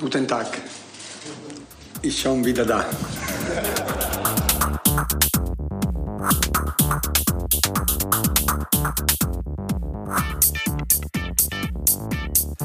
Guten 0.00 0.26
Tag. 0.26 0.46
Ich 2.00 2.22
schon 2.22 2.42
wieder 2.42 2.64
da. 2.64 2.86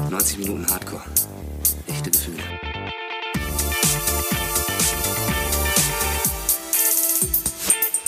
90 0.08 0.38
Minuten 0.38 0.66
Hardcore. 0.70 1.02
Echte 1.86 2.10
Gefühle. 2.10 2.42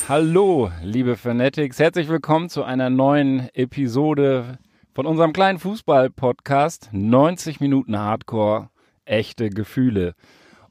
Hallo, 0.08 0.70
liebe 0.82 1.16
Fanatics. 1.18 1.78
Herzlich 1.78 2.08
willkommen 2.08 2.48
zu 2.48 2.64
einer 2.64 2.88
neuen 2.88 3.50
Episode 3.52 4.58
von 4.94 5.04
unserem 5.04 5.34
kleinen 5.34 5.58
Fußball-Podcast. 5.58 6.88
90 6.92 7.60
Minuten 7.60 7.98
Hardcore. 7.98 8.70
Echte 9.08 9.50
Gefühle. 9.50 10.14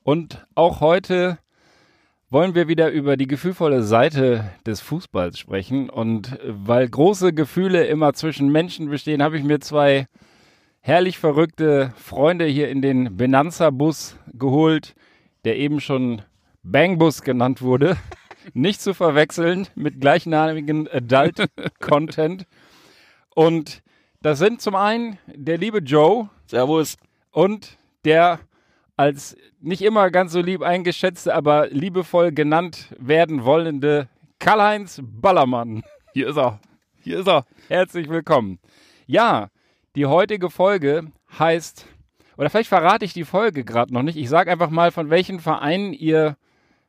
Und 0.03 0.45
auch 0.55 0.79
heute 0.79 1.39
wollen 2.29 2.55
wir 2.55 2.67
wieder 2.67 2.91
über 2.91 3.15
die 3.17 3.27
gefühlvolle 3.27 3.83
Seite 3.83 4.51
des 4.65 4.81
Fußballs 4.81 5.39
sprechen. 5.39 5.89
Und 5.89 6.37
weil 6.45 6.87
große 6.87 7.33
Gefühle 7.33 7.85
immer 7.85 8.13
zwischen 8.13 8.51
Menschen 8.51 8.89
bestehen, 8.89 9.23
habe 9.23 9.37
ich 9.37 9.43
mir 9.43 9.59
zwei 9.59 10.07
herrlich 10.81 11.17
verrückte 11.17 11.93
Freunde 11.97 12.45
hier 12.45 12.69
in 12.69 12.81
den 12.81 13.17
Benanza-Bus 13.17 14.17
geholt, 14.33 14.95
der 15.45 15.57
eben 15.57 15.79
schon 15.79 16.21
Bangbus 16.63 17.21
genannt 17.21 17.61
wurde. 17.61 17.97
Nicht 18.53 18.81
zu 18.81 18.93
verwechseln 18.93 19.67
mit 19.75 19.99
gleichnamigen 19.99 20.87
Adult-Content. 20.87 22.45
Und 23.35 23.81
das 24.21 24.39
sind 24.39 24.61
zum 24.61 24.75
einen 24.75 25.19
der 25.27 25.57
liebe 25.57 25.79
Joe. 25.79 26.29
Servus. 26.45 26.97
Und 27.31 27.77
der 28.07 28.39
als 28.95 29.35
nicht 29.59 29.81
immer 29.81 30.09
ganz 30.09 30.31
so 30.31 30.41
lieb 30.41 30.61
eingeschätzte, 30.61 31.35
aber 31.35 31.67
liebevoll 31.67 32.31
genannt 32.31 32.95
werden 32.97 33.43
wollende 33.43 34.07
Karl-Heinz 34.39 35.01
Ballermann. 35.03 35.83
Hier 36.13 36.29
ist 36.29 36.37
er. 36.37 36.59
Hier 37.03 37.19
ist 37.19 37.27
er. 37.27 37.45
Herzlich 37.67 38.09
willkommen. 38.09 38.59
Ja, 39.07 39.49
die 39.95 40.05
heutige 40.05 40.49
Folge 40.49 41.11
heißt, 41.37 41.85
oder 42.37 42.49
vielleicht 42.49 42.69
verrate 42.69 43.03
ich 43.03 43.13
die 43.13 43.25
Folge 43.25 43.65
gerade 43.65 43.93
noch 43.93 44.03
nicht. 44.03 44.17
Ich 44.17 44.29
sage 44.29 44.51
einfach 44.51 44.69
mal, 44.69 44.91
von 44.91 45.09
welchen 45.09 45.41
Vereinen 45.41 45.91
ihr 45.91 46.37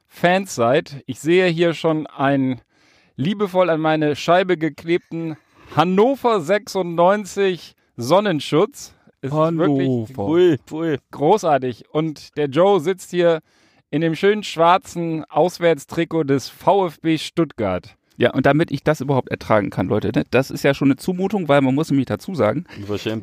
Fans 0.06 0.54
seid. 0.54 1.02
Ich 1.06 1.18
sehe 1.18 1.48
hier 1.48 1.74
schon 1.74 2.06
einen 2.06 2.60
liebevoll 3.16 3.70
an 3.70 3.80
meine 3.80 4.14
Scheibe 4.14 4.56
geklebten 4.56 5.36
Hannover 5.74 6.40
96 6.40 7.74
Sonnenschutz. 7.96 8.94
Es 9.20 9.32
ist 9.32 9.36
wirklich 9.36 10.14
Pui, 10.14 10.56
pui. 10.64 10.96
großartig. 11.10 11.84
Und 11.90 12.36
der 12.36 12.46
Joe 12.46 12.80
sitzt 12.80 13.10
hier 13.10 13.40
in 13.90 14.00
dem 14.00 14.14
schönen 14.14 14.42
schwarzen 14.42 15.24
Auswärtstrikot 15.24 16.24
des 16.24 16.48
VfB 16.48 17.18
Stuttgart. 17.18 17.96
Ja, 18.16 18.32
und 18.32 18.46
damit 18.46 18.70
ich 18.70 18.82
das 18.82 19.00
überhaupt 19.00 19.30
ertragen 19.30 19.70
kann, 19.70 19.88
Leute, 19.88 20.10
ne, 20.14 20.24
das 20.30 20.50
ist 20.50 20.64
ja 20.64 20.74
schon 20.74 20.88
eine 20.88 20.96
Zumutung, 20.96 21.48
weil 21.48 21.60
man 21.60 21.74
muss 21.74 21.90
nämlich 21.90 22.06
dazu 22.06 22.34
sagen, 22.34 22.64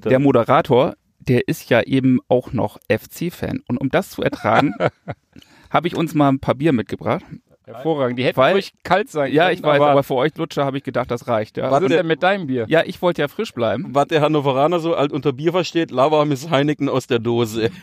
der 0.06 0.20
Moderator, 0.20 0.96
der 1.20 1.48
ist 1.48 1.70
ja 1.70 1.82
eben 1.82 2.20
auch 2.30 2.54
noch 2.54 2.80
FC-Fan. 2.90 3.62
Und 3.68 3.78
um 3.78 3.90
das 3.90 4.10
zu 4.10 4.22
ertragen, 4.22 4.74
habe 5.70 5.88
ich 5.88 5.96
uns 5.96 6.14
mal 6.14 6.30
ein 6.30 6.40
paar 6.40 6.56
Bier 6.56 6.72
mitgebracht. 6.72 7.26
Hervorragend. 7.66 8.20
Die 8.20 8.24
hätten 8.24 8.38
Weil- 8.38 8.54
ruhig 8.54 8.74
kalt 8.84 9.10
sein 9.10 9.32
Ja, 9.34 9.46
können, 9.46 9.56
ich 9.58 9.64
weiß, 9.64 9.76
aber, 9.82 9.90
aber 9.92 10.04
für 10.04 10.16
euch 10.16 10.36
Lutscher 10.38 10.66
habe 10.66 10.78
ich 10.78 10.84
gedacht, 10.84 11.10
das 11.12 11.28
reicht. 11.28 11.58
Ja, 11.58 11.72
was 11.72 11.82
ist 11.84 11.90
der- 11.90 11.98
denn 12.00 12.08
mit 12.08 12.22
deinem 12.24 12.48
Bier? 12.48 12.66
ja 12.68 12.84
ich 12.86 13.02
wollte 13.02 13.22
ja 13.22 13.28
frisch 13.28 13.54
bleiben. 13.54 13.88
Was 13.94 14.08
der 14.08 14.22
Hannoveraner 14.22 14.80
so 14.80 14.94
alt 14.96 15.12
unter 15.12 15.34
Bier 15.34 15.52
versteht, 15.52 15.92
lauwarmes 15.92 16.50
Heineken 16.50 16.90
aus 16.90 17.08
der 17.08 17.20
Dose. 17.20 17.70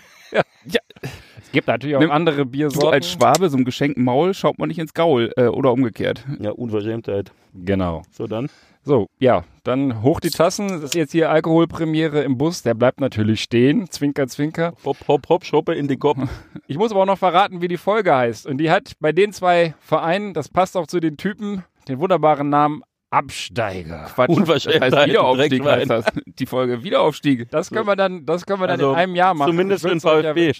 Es 1.42 1.50
gibt 1.52 1.66
natürlich 1.66 1.96
auch 1.96 2.00
Nimm- 2.00 2.10
andere 2.10 2.36
So 2.38 2.44
Biersorten. 2.46 2.92
als 2.94 3.10
Schwabe, 3.10 3.50
so 3.50 3.56
einem 3.56 3.66
geschenkten 3.66 4.04
Maul, 4.04 4.32
schaut 4.32 4.58
man 4.58 4.68
nicht 4.68 4.78
ins 4.78 4.94
Gaul 4.94 5.30
äh, 5.36 5.46
oder 5.48 5.72
umgekehrt. 5.72 6.24
Ja, 6.40 6.50
Unverschämtheit. 6.52 7.32
Genau. 7.52 8.02
So 8.10 8.26
dann. 8.26 8.48
So, 8.84 9.06
ja, 9.20 9.44
dann 9.62 10.02
hoch 10.02 10.18
die 10.18 10.30
Tassen. 10.30 10.66
Das 10.68 10.82
ist 10.82 10.94
jetzt 10.96 11.12
hier 11.12 11.30
Alkoholpremiere 11.30 12.22
im 12.22 12.36
Bus. 12.36 12.62
Der 12.62 12.74
bleibt 12.74 13.00
natürlich 13.00 13.40
stehen. 13.42 13.88
Zwinker, 13.88 14.26
zwinker. 14.26 14.74
Hopp, 14.84 14.96
hopp, 15.06 15.28
hopp, 15.28 15.44
schoppe 15.44 15.74
in 15.74 15.88
den 15.88 15.98
Kopf. 15.98 16.18
Ich 16.68 16.78
muss 16.78 16.90
aber 16.92 17.02
auch 17.02 17.06
noch 17.06 17.18
verraten, 17.18 17.60
wie 17.60 17.68
die 17.68 17.76
Folge 17.76 18.14
heißt. 18.14 18.46
Und 18.46 18.56
die 18.58 18.70
hat 18.70 18.92
bei 18.98 19.12
den 19.12 19.32
zwei 19.32 19.74
Vereinen, 19.80 20.32
das 20.32 20.48
passt 20.48 20.76
auch 20.76 20.86
zu 20.86 21.00
den 21.00 21.16
Typen, 21.18 21.64
den 21.86 21.98
wunderbaren 21.98 22.48
Namen 22.48 22.82
Absteiger. 23.10 24.06
Quatsch. 24.14 24.30
Unverschämtheit, 24.30 24.90
Das 24.92 24.98
heißt 25.00 25.08
Wiederaufstieg 25.10 25.64
heißt 25.64 25.90
das. 25.90 26.04
Die 26.26 26.46
Folge 26.46 26.82
Wiederaufstieg. 26.82 27.50
Das 27.50 27.70
können 27.70 27.86
wir 27.86 27.94
dann, 27.96 28.24
das 28.24 28.46
können 28.46 28.60
wir 28.60 28.68
dann 28.68 28.80
Also, 28.80 28.92
in 28.92 28.96
einem 28.96 29.14
Jahr 29.14 29.34
machen. 29.34 29.50
zumindest 29.50 29.82
für 29.82 29.90
den 29.90 30.00
VfB. 30.00 30.52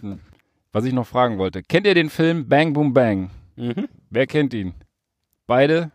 Was 0.73 0.85
ich 0.85 0.93
noch 0.93 1.07
fragen 1.07 1.39
wollte. 1.39 1.63
Kennt 1.63 1.87
ihr 1.87 1.95
den 1.95 2.11
Film 2.11 2.47
Bang 2.47 2.75
Boom 2.75 2.93
Bang? 2.93 3.31
Mhm. 3.57 3.89
Wer 4.11 4.27
kennt 4.27 4.53
ihn? 4.53 4.75
Beide? 5.47 5.93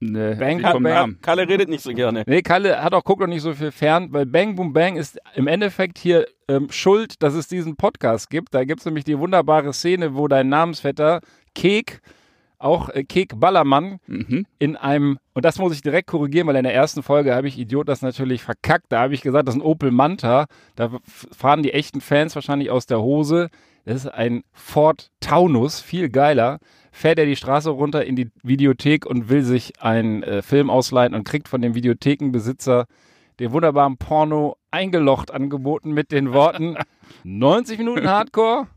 Ne, 0.00 0.36
Bang, 0.38 0.60
vom 0.60 0.82
Bang. 0.82 0.92
Namen. 0.94 1.18
Kalle 1.22 1.48
redet 1.48 1.68
nicht 1.68 1.82
so 1.82 1.92
gerne. 1.92 2.24
Nee, 2.26 2.42
Kalle 2.42 2.82
hat 2.82 2.94
auch, 2.94 3.04
guckt 3.04 3.20
noch 3.20 3.26
nicht 3.26 3.42
so 3.42 3.54
viel 3.54 3.70
fern, 3.70 4.08
weil 4.10 4.26
Bang 4.26 4.54
Boom 4.56 4.72
Bang 4.72 4.96
ist 4.96 5.18
im 5.34 5.46
Endeffekt 5.46 5.98
hier 5.98 6.26
ähm, 6.48 6.68
schuld, 6.70 7.22
dass 7.22 7.34
es 7.34 7.48
diesen 7.48 7.76
Podcast 7.76 8.28
gibt. 8.28 8.54
Da 8.54 8.64
gibt 8.64 8.80
es 8.80 8.86
nämlich 8.86 9.04
die 9.04 9.18
wunderbare 9.18 9.72
Szene, 9.72 10.14
wo 10.14 10.28
dein 10.28 10.48
Namensvetter 10.48 11.20
Kek, 11.54 12.00
auch 12.64 12.88
äh, 12.88 13.04
Kek 13.04 13.38
Ballermann, 13.38 13.98
Mhm. 14.06 14.46
in 14.58 14.76
einem, 14.76 15.18
und 15.34 15.44
das 15.44 15.58
muss 15.58 15.74
ich 15.74 15.82
direkt 15.82 16.08
korrigieren, 16.08 16.46
weil 16.46 16.56
in 16.56 16.64
der 16.64 16.74
ersten 16.74 17.02
Folge 17.02 17.34
habe 17.34 17.46
ich 17.48 17.58
Idiot 17.58 17.88
das 17.88 18.02
natürlich 18.02 18.42
verkackt. 18.42 18.86
Da 18.88 19.00
habe 19.00 19.14
ich 19.14 19.22
gesagt, 19.22 19.46
das 19.46 19.54
ist 19.54 19.60
ein 19.60 19.64
Opel 19.66 19.90
Manta. 19.90 20.46
Da 20.76 20.90
fahren 21.06 21.62
die 21.62 21.72
echten 21.72 22.00
Fans 22.00 22.34
wahrscheinlich 22.34 22.70
aus 22.70 22.86
der 22.86 23.00
Hose. 23.00 23.48
Das 23.84 23.96
ist 23.96 24.06
ein 24.08 24.42
Ford 24.52 25.10
Taunus, 25.20 25.80
viel 25.80 26.08
geiler. 26.08 26.58
Fährt 26.90 27.18
er 27.18 27.26
die 27.26 27.36
Straße 27.36 27.70
runter 27.70 28.04
in 28.04 28.16
die 28.16 28.30
Videothek 28.42 29.04
und 29.04 29.28
will 29.28 29.42
sich 29.42 29.82
einen 29.82 30.22
äh, 30.22 30.42
Film 30.42 30.70
ausleihen 30.70 31.14
und 31.14 31.24
kriegt 31.24 31.48
von 31.48 31.60
dem 31.60 31.74
Videothekenbesitzer 31.74 32.86
den 33.40 33.52
wunderbaren 33.52 33.96
Porno 33.96 34.56
eingelocht 34.70 35.32
angeboten 35.32 35.92
mit 35.92 36.12
den 36.12 36.32
Worten 36.32 36.76
90 37.24 37.78
Minuten 37.78 38.08
Hardcore. 38.08 38.68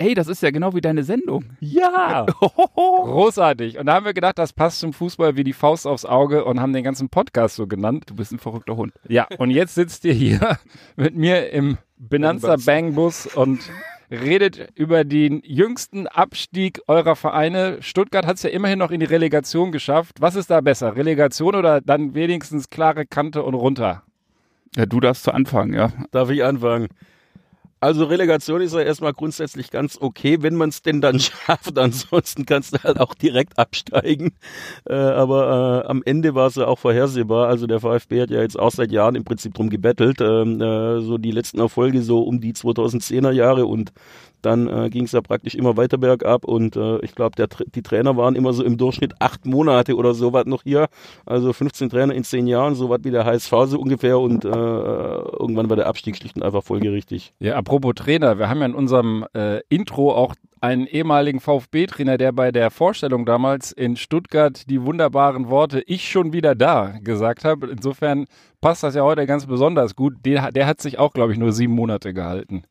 Ey, 0.00 0.14
das 0.14 0.28
ist 0.28 0.42
ja 0.42 0.52
genau 0.52 0.74
wie 0.74 0.80
deine 0.80 1.02
Sendung. 1.02 1.44
Ja! 1.58 2.24
Großartig. 2.76 3.78
Und 3.78 3.86
da 3.86 3.94
haben 3.94 4.06
wir 4.06 4.14
gedacht, 4.14 4.38
das 4.38 4.52
passt 4.52 4.78
zum 4.78 4.92
Fußball 4.92 5.36
wie 5.36 5.42
die 5.42 5.52
Faust 5.52 5.88
aufs 5.88 6.04
Auge 6.04 6.44
und 6.44 6.60
haben 6.60 6.72
den 6.72 6.84
ganzen 6.84 7.08
Podcast 7.08 7.56
so 7.56 7.66
genannt. 7.66 8.04
Du 8.06 8.14
bist 8.14 8.30
ein 8.30 8.38
verrückter 8.38 8.76
Hund. 8.76 8.92
Ja, 9.08 9.26
und 9.38 9.50
jetzt 9.50 9.74
sitzt 9.74 10.04
ihr 10.04 10.12
hier 10.12 10.58
mit 10.96 11.16
mir 11.16 11.50
im 11.50 11.78
Benanza 11.96 12.54
Bangbus 12.64 13.26
und 13.26 13.58
redet 14.08 14.68
über 14.76 15.02
den 15.02 15.42
jüngsten 15.44 16.06
Abstieg 16.06 16.80
eurer 16.86 17.16
Vereine. 17.16 17.78
Stuttgart 17.80 18.24
hat 18.24 18.36
es 18.36 18.44
ja 18.44 18.50
immerhin 18.50 18.78
noch 18.78 18.92
in 18.92 19.00
die 19.00 19.06
Relegation 19.06 19.72
geschafft. 19.72 20.20
Was 20.20 20.36
ist 20.36 20.48
da 20.48 20.60
besser? 20.60 20.94
Relegation 20.94 21.56
oder 21.56 21.80
dann 21.80 22.14
wenigstens 22.14 22.70
klare 22.70 23.04
Kante 23.04 23.42
und 23.42 23.54
runter? 23.54 24.04
Ja, 24.76 24.86
du 24.86 25.00
darfst 25.00 25.24
zu 25.24 25.32
Anfang, 25.32 25.74
ja. 25.74 25.92
Darf 26.12 26.30
ich 26.30 26.44
anfangen? 26.44 26.88
Also 27.80 28.04
Relegation 28.06 28.60
ist 28.60 28.74
ja 28.74 28.80
erstmal 28.80 29.12
grundsätzlich 29.12 29.70
ganz 29.70 29.98
okay, 30.00 30.42
wenn 30.42 30.56
man 30.56 30.70
es 30.70 30.82
denn 30.82 31.00
dann 31.00 31.20
schafft. 31.20 31.78
Ansonsten 31.78 32.44
kannst 32.44 32.74
du 32.74 32.82
halt 32.82 32.98
auch 32.98 33.14
direkt 33.14 33.58
absteigen. 33.58 34.32
Äh, 34.84 34.94
aber 34.94 35.84
äh, 35.84 35.88
am 35.88 36.02
Ende 36.04 36.34
war 36.34 36.48
es 36.48 36.56
ja 36.56 36.66
auch 36.66 36.78
vorhersehbar. 36.78 37.48
Also 37.48 37.66
der 37.66 37.80
VfB 37.80 38.22
hat 38.22 38.30
ja 38.30 38.40
jetzt 38.40 38.58
auch 38.58 38.72
seit 38.72 38.90
Jahren 38.90 39.14
im 39.14 39.24
Prinzip 39.24 39.54
drum 39.54 39.70
gebettelt. 39.70 40.20
Ähm, 40.20 40.60
äh, 40.60 41.00
so 41.00 41.18
die 41.18 41.30
letzten 41.30 41.60
Erfolge 41.60 42.02
so 42.02 42.22
um 42.22 42.40
die 42.40 42.52
2010er 42.52 43.30
Jahre 43.30 43.66
und 43.66 43.92
dann 44.42 44.68
äh, 44.68 44.90
ging 44.90 45.04
es 45.04 45.12
ja 45.12 45.20
praktisch 45.20 45.54
immer 45.54 45.76
weiter 45.76 45.98
bergab 45.98 46.44
und 46.44 46.76
äh, 46.76 46.98
ich 47.00 47.14
glaube, 47.14 47.46
die 47.74 47.82
Trainer 47.82 48.16
waren 48.16 48.36
immer 48.36 48.52
so 48.52 48.62
im 48.62 48.76
Durchschnitt 48.76 49.14
acht 49.20 49.46
Monate 49.46 49.96
oder 49.96 50.14
so 50.14 50.32
was 50.32 50.46
noch 50.46 50.62
hier. 50.62 50.88
Also 51.26 51.52
15 51.52 51.90
Trainer 51.90 52.14
in 52.14 52.24
zehn 52.24 52.46
Jahren, 52.46 52.74
so 52.74 52.88
was 52.88 53.00
wie 53.02 53.10
der 53.10 53.24
HSV 53.24 53.52
so 53.66 53.80
ungefähr 53.80 54.18
und 54.18 54.44
äh, 54.44 54.48
irgendwann 54.48 55.68
war 55.68 55.76
der 55.76 55.86
Abstieg 55.86 56.16
schlicht 56.16 56.36
und 56.36 56.42
einfach 56.42 56.62
folgerichtig. 56.62 57.32
Ja, 57.40 57.56
apropos 57.56 57.94
Trainer, 57.94 58.38
wir 58.38 58.48
haben 58.48 58.60
ja 58.60 58.66
in 58.66 58.74
unserem 58.74 59.24
äh, 59.34 59.60
Intro 59.68 60.14
auch 60.14 60.34
einen 60.60 60.86
ehemaligen 60.86 61.40
VfB-Trainer, 61.40 62.18
der 62.18 62.32
bei 62.32 62.50
der 62.52 62.70
Vorstellung 62.70 63.26
damals 63.26 63.72
in 63.72 63.96
Stuttgart 63.96 64.68
die 64.68 64.82
wunderbaren 64.82 65.48
Worte 65.48 65.82
Ich 65.86 66.08
schon 66.08 66.32
wieder 66.32 66.54
da 66.54 66.98
gesagt 67.00 67.44
hat. 67.44 67.58
Insofern 67.62 68.26
passt 68.60 68.82
das 68.82 68.94
ja 68.94 69.02
heute 69.02 69.26
ganz 69.26 69.46
besonders 69.46 69.94
gut. 69.94 70.14
Der, 70.24 70.52
der 70.52 70.66
hat 70.66 70.80
sich 70.80 70.98
auch, 70.98 71.12
glaube 71.12 71.32
ich, 71.32 71.38
nur 71.38 71.52
sieben 71.52 71.74
Monate 71.74 72.12
gehalten. 72.12 72.64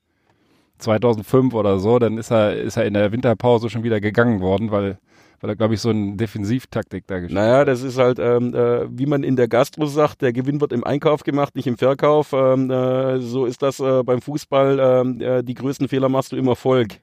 2005 0.78 1.54
oder 1.54 1.80
so, 1.80 2.00
dann 2.00 2.18
ist 2.18 2.32
er, 2.32 2.56
ist 2.56 2.78
er 2.78 2.86
in 2.86 2.94
der 2.94 3.12
Winterpause 3.12 3.70
schon 3.70 3.84
wieder 3.84 4.00
gegangen 4.00 4.42
worden, 4.42 4.72
weil, 4.72 4.98
weil 5.40 5.52
er, 5.52 5.56
glaube 5.56 5.74
ich, 5.74 5.82
so 5.82 5.90
eine 5.90 6.16
Defensivtaktik 6.16 7.06
da 7.08 7.20
gespielt 7.20 7.40
Naja, 7.40 7.66
das 7.66 7.82
ist 7.82 7.98
halt, 7.98 8.20
ähm, 8.20 8.54
äh, 8.54 8.88
wie 8.90 9.06
man 9.06 9.24
in 9.24 9.36
der 9.36 9.48
Gastro 9.48 9.86
sagt, 9.86 10.22
der 10.22 10.34
Gewinn 10.34 10.62
wird 10.62 10.74
im 10.74 10.84
Einkauf 10.84 11.24
gemacht, 11.24 11.56
nicht 11.56 11.68
im 11.68 11.78
Verkauf. 11.78 12.34
Ähm, 12.34 12.70
äh, 12.70 13.20
so 13.20 13.46
ist 13.46 13.62
das 13.62 13.80
äh, 13.80 14.04
beim 14.04 14.22
Fußball. 14.22 14.80
Ähm, 14.80 15.22
äh, 15.22 15.44
die 15.44 15.54
größten 15.54 15.88
Fehler 15.88 16.10
machst 16.10 16.32
du 16.32 16.38
im 16.38 16.48
Erfolg. 16.48 17.00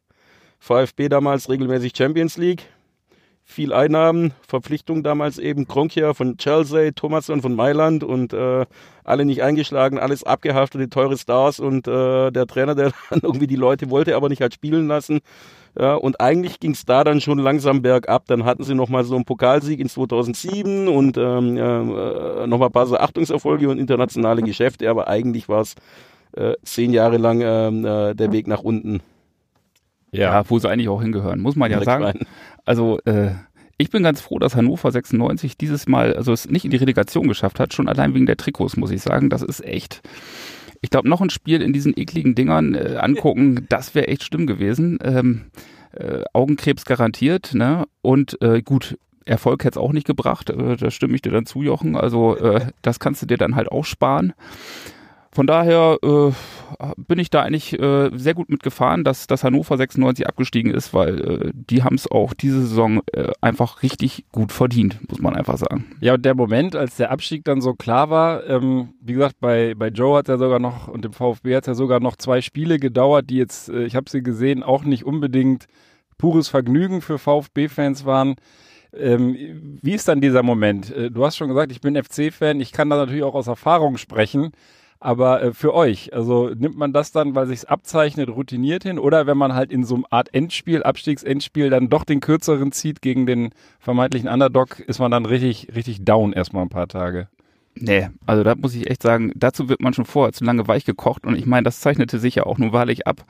VfB 0.58 1.08
damals 1.08 1.48
regelmäßig 1.48 1.92
Champions 1.96 2.36
League. 2.36 2.62
Viel 3.44 3.72
Einnahmen, 3.72 4.32
Verpflichtungen 4.48 5.02
damals 5.02 5.38
eben, 5.38 5.68
Kronkia 5.68 6.14
von 6.14 6.38
Chelsea, 6.38 6.92
Thomasson 6.92 7.42
von 7.42 7.54
Mailand 7.54 8.02
und 8.02 8.32
äh, 8.32 8.64
alle 9.04 9.24
nicht 9.26 9.42
eingeschlagen, 9.42 9.98
alles 9.98 10.24
abgehaftete, 10.24 10.88
teure 10.88 11.18
Stars 11.18 11.60
und 11.60 11.86
äh, 11.86 12.30
der 12.30 12.46
Trainer, 12.46 12.74
der 12.74 12.92
dann 13.10 13.20
irgendwie 13.22 13.46
die 13.46 13.56
Leute 13.56 13.90
wollte, 13.90 14.16
aber 14.16 14.28
nicht 14.30 14.40
hat 14.40 14.54
spielen 14.54 14.88
lassen. 14.88 15.20
Ja, 15.78 15.94
und 15.94 16.20
eigentlich 16.20 16.60
ging 16.60 16.70
es 16.70 16.84
da 16.84 17.02
dann 17.04 17.20
schon 17.20 17.38
langsam 17.38 17.82
bergab. 17.82 18.26
Dann 18.26 18.44
hatten 18.44 18.62
sie 18.62 18.74
nochmal 18.74 19.04
so 19.04 19.16
einen 19.16 19.24
Pokalsieg 19.24 19.80
in 19.80 19.88
2007 19.88 20.88
und 20.88 21.16
ähm, 21.16 21.56
äh, 21.56 22.46
nochmal 22.46 22.68
ein 22.68 22.72
paar 22.72 22.86
so 22.86 22.96
Achtungserfolge 22.96 23.68
und 23.68 23.78
internationale 23.78 24.42
Geschäfte, 24.42 24.88
aber 24.88 25.08
eigentlich 25.08 25.48
war 25.48 25.62
es 25.62 25.74
äh, 26.36 26.54
zehn 26.62 26.92
Jahre 26.92 27.18
lang 27.18 27.40
ähm, 27.42 27.84
äh, 27.84 28.14
der 28.14 28.32
Weg 28.32 28.46
nach 28.46 28.62
unten. 28.62 29.00
Ja, 30.18 30.48
wo 30.48 30.58
sie 30.58 30.68
eigentlich 30.68 30.88
auch 30.88 31.02
hingehören, 31.02 31.40
muss 31.40 31.56
man 31.56 31.70
ja 31.70 31.78
Direkt 31.78 31.86
sagen. 31.86 32.04
rein. 32.04 32.26
Also 32.64 32.98
äh, 33.04 33.30
ich 33.76 33.90
bin 33.90 34.02
ganz 34.02 34.20
froh, 34.20 34.38
dass 34.38 34.54
Hannover 34.54 34.90
96 34.90 35.56
dieses 35.56 35.86
Mal, 35.88 36.14
also 36.14 36.32
es 36.32 36.48
nicht 36.48 36.64
in 36.64 36.70
die 36.70 36.76
Relegation 36.76 37.28
geschafft 37.28 37.58
hat, 37.58 37.74
schon 37.74 37.88
allein 37.88 38.14
wegen 38.14 38.26
der 38.26 38.36
Trikots, 38.36 38.76
muss 38.76 38.90
ich 38.90 39.02
sagen. 39.02 39.30
Das 39.30 39.42
ist 39.42 39.64
echt. 39.64 40.02
Ich 40.80 40.90
glaube, 40.90 41.08
noch 41.08 41.20
ein 41.20 41.30
Spiel 41.30 41.62
in 41.62 41.72
diesen 41.72 41.98
ekligen 41.98 42.34
Dingern 42.34 42.74
äh, 42.74 42.96
angucken, 43.00 43.66
das 43.68 43.94
wäre 43.94 44.08
echt 44.08 44.24
schlimm 44.24 44.46
gewesen. 44.46 44.98
Ähm, 45.02 45.46
äh, 45.92 46.22
Augenkrebs 46.32 46.84
garantiert, 46.84 47.54
ne? 47.54 47.86
Und 48.02 48.40
äh, 48.42 48.62
gut, 48.62 48.98
Erfolg 49.24 49.64
hätte 49.64 49.78
es 49.78 49.82
auch 49.82 49.92
nicht 49.92 50.06
gebracht, 50.06 50.50
äh, 50.50 50.76
da 50.76 50.90
stimme 50.90 51.14
ich 51.14 51.22
dir 51.22 51.32
dann 51.32 51.46
zu, 51.46 51.62
Jochen. 51.62 51.96
Also 51.96 52.36
äh, 52.36 52.66
das 52.82 53.00
kannst 53.00 53.22
du 53.22 53.26
dir 53.26 53.38
dann 53.38 53.56
halt 53.56 53.72
auch 53.72 53.84
sparen. 53.84 54.34
Von 55.34 55.48
daher 55.48 55.98
äh, 56.00 56.30
bin 56.96 57.18
ich 57.18 57.28
da 57.28 57.42
eigentlich 57.42 57.76
äh, 57.76 58.10
sehr 58.14 58.34
gut 58.34 58.48
mitgefahren, 58.50 59.02
dass, 59.02 59.26
dass 59.26 59.42
Hannover 59.42 59.76
96 59.76 60.28
abgestiegen 60.28 60.72
ist, 60.72 60.94
weil 60.94 61.20
äh, 61.20 61.50
die 61.52 61.82
haben 61.82 61.96
es 61.96 62.08
auch 62.08 62.34
diese 62.34 62.60
Saison 62.60 63.00
äh, 63.12 63.32
einfach 63.40 63.82
richtig 63.82 64.26
gut 64.30 64.52
verdient, 64.52 65.00
muss 65.10 65.18
man 65.18 65.34
einfach 65.34 65.58
sagen. 65.58 65.86
Ja, 66.00 66.14
und 66.14 66.24
der 66.24 66.36
Moment, 66.36 66.76
als 66.76 66.98
der 66.98 67.10
Abstieg 67.10 67.44
dann 67.44 67.60
so 67.60 67.74
klar 67.74 68.10
war, 68.10 68.46
ähm, 68.48 68.90
wie 69.00 69.14
gesagt, 69.14 69.40
bei, 69.40 69.74
bei 69.74 69.88
Joe 69.88 70.18
hat 70.18 70.28
es 70.28 70.34
ja 70.34 70.38
sogar 70.38 70.60
noch 70.60 70.86
und 70.86 71.04
dem 71.04 71.12
VfB 71.12 71.56
hat 71.56 71.64
es 71.64 71.66
ja 71.66 71.74
sogar 71.74 71.98
noch 71.98 72.14
zwei 72.14 72.40
Spiele 72.40 72.78
gedauert, 72.78 73.28
die 73.28 73.38
jetzt, 73.38 73.70
äh, 73.70 73.86
ich 73.86 73.96
habe 73.96 74.08
sie 74.08 74.22
gesehen, 74.22 74.62
auch 74.62 74.84
nicht 74.84 75.04
unbedingt 75.04 75.66
pures 76.16 76.46
Vergnügen 76.46 77.00
für 77.00 77.18
VfB-Fans 77.18 78.04
waren. 78.06 78.36
Ähm, 78.96 79.80
wie 79.82 79.94
ist 79.94 80.06
dann 80.06 80.20
dieser 80.20 80.44
Moment? 80.44 80.94
Äh, 80.94 81.10
du 81.10 81.26
hast 81.26 81.36
schon 81.36 81.48
gesagt, 81.48 81.72
ich 81.72 81.80
bin 81.80 82.00
FC-Fan, 82.00 82.60
ich 82.60 82.70
kann 82.70 82.88
da 82.88 82.94
natürlich 82.94 83.24
auch 83.24 83.34
aus 83.34 83.48
Erfahrung 83.48 83.96
sprechen. 83.96 84.52
Aber 85.04 85.42
äh, 85.42 85.52
für 85.52 85.74
euch, 85.74 86.14
also 86.14 86.48
nimmt 86.48 86.78
man 86.78 86.94
das 86.94 87.12
dann, 87.12 87.34
weil 87.34 87.46
sich's 87.46 87.66
abzeichnet, 87.66 88.30
routiniert 88.30 88.84
hin 88.84 88.98
oder 88.98 89.26
wenn 89.26 89.36
man 89.36 89.52
halt 89.52 89.70
in 89.70 89.84
so 89.84 89.96
einem 89.96 90.06
Art 90.08 90.32
Endspiel, 90.32 90.82
Abstiegsendspiel 90.82 91.68
dann 91.68 91.90
doch 91.90 92.04
den 92.04 92.20
kürzeren 92.20 92.72
zieht 92.72 93.02
gegen 93.02 93.26
den 93.26 93.50
vermeintlichen 93.80 94.30
Underdog, 94.30 94.80
ist 94.80 95.00
man 95.00 95.10
dann 95.10 95.26
richtig, 95.26 95.68
richtig 95.74 96.06
down 96.06 96.32
erstmal 96.32 96.62
ein 96.62 96.70
paar 96.70 96.88
Tage. 96.88 97.28
Nee, 97.74 98.08
also 98.24 98.44
da 98.44 98.54
muss 98.54 98.74
ich 98.74 98.88
echt 98.88 99.02
sagen, 99.02 99.32
dazu 99.36 99.68
wird 99.68 99.82
man 99.82 99.92
schon 99.92 100.06
vorher 100.06 100.32
zu 100.32 100.42
lange 100.42 100.66
weich 100.68 100.86
gekocht 100.86 101.26
und 101.26 101.36
ich 101.36 101.44
meine, 101.44 101.64
das 101.64 101.80
zeichnete 101.80 102.18
sich 102.18 102.36
ja 102.36 102.46
auch 102.46 102.56
nun 102.56 102.72
wahrlich 102.72 103.06
ab. 103.06 103.26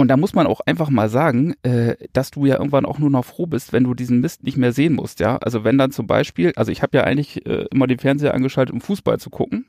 Und 0.00 0.06
da 0.06 0.16
muss 0.16 0.32
man 0.32 0.46
auch 0.46 0.60
einfach 0.60 0.90
mal 0.90 1.08
sagen, 1.08 1.54
äh, 1.64 1.96
dass 2.12 2.30
du 2.30 2.46
ja 2.46 2.56
irgendwann 2.56 2.86
auch 2.86 3.00
nur 3.00 3.10
noch 3.10 3.24
froh 3.24 3.46
bist, 3.46 3.72
wenn 3.72 3.82
du 3.82 3.94
diesen 3.94 4.20
Mist 4.20 4.44
nicht 4.44 4.56
mehr 4.56 4.72
sehen 4.72 4.94
musst, 4.94 5.18
ja. 5.18 5.38
Also 5.38 5.64
wenn 5.64 5.76
dann 5.76 5.90
zum 5.90 6.06
Beispiel, 6.06 6.52
also 6.54 6.70
ich 6.70 6.82
habe 6.82 6.96
ja 6.96 7.02
eigentlich 7.02 7.44
äh, 7.46 7.66
immer 7.72 7.88
den 7.88 7.98
Fernseher 7.98 8.32
angeschaltet, 8.32 8.72
um 8.72 8.80
Fußball 8.80 9.18
zu 9.18 9.28
gucken, 9.28 9.66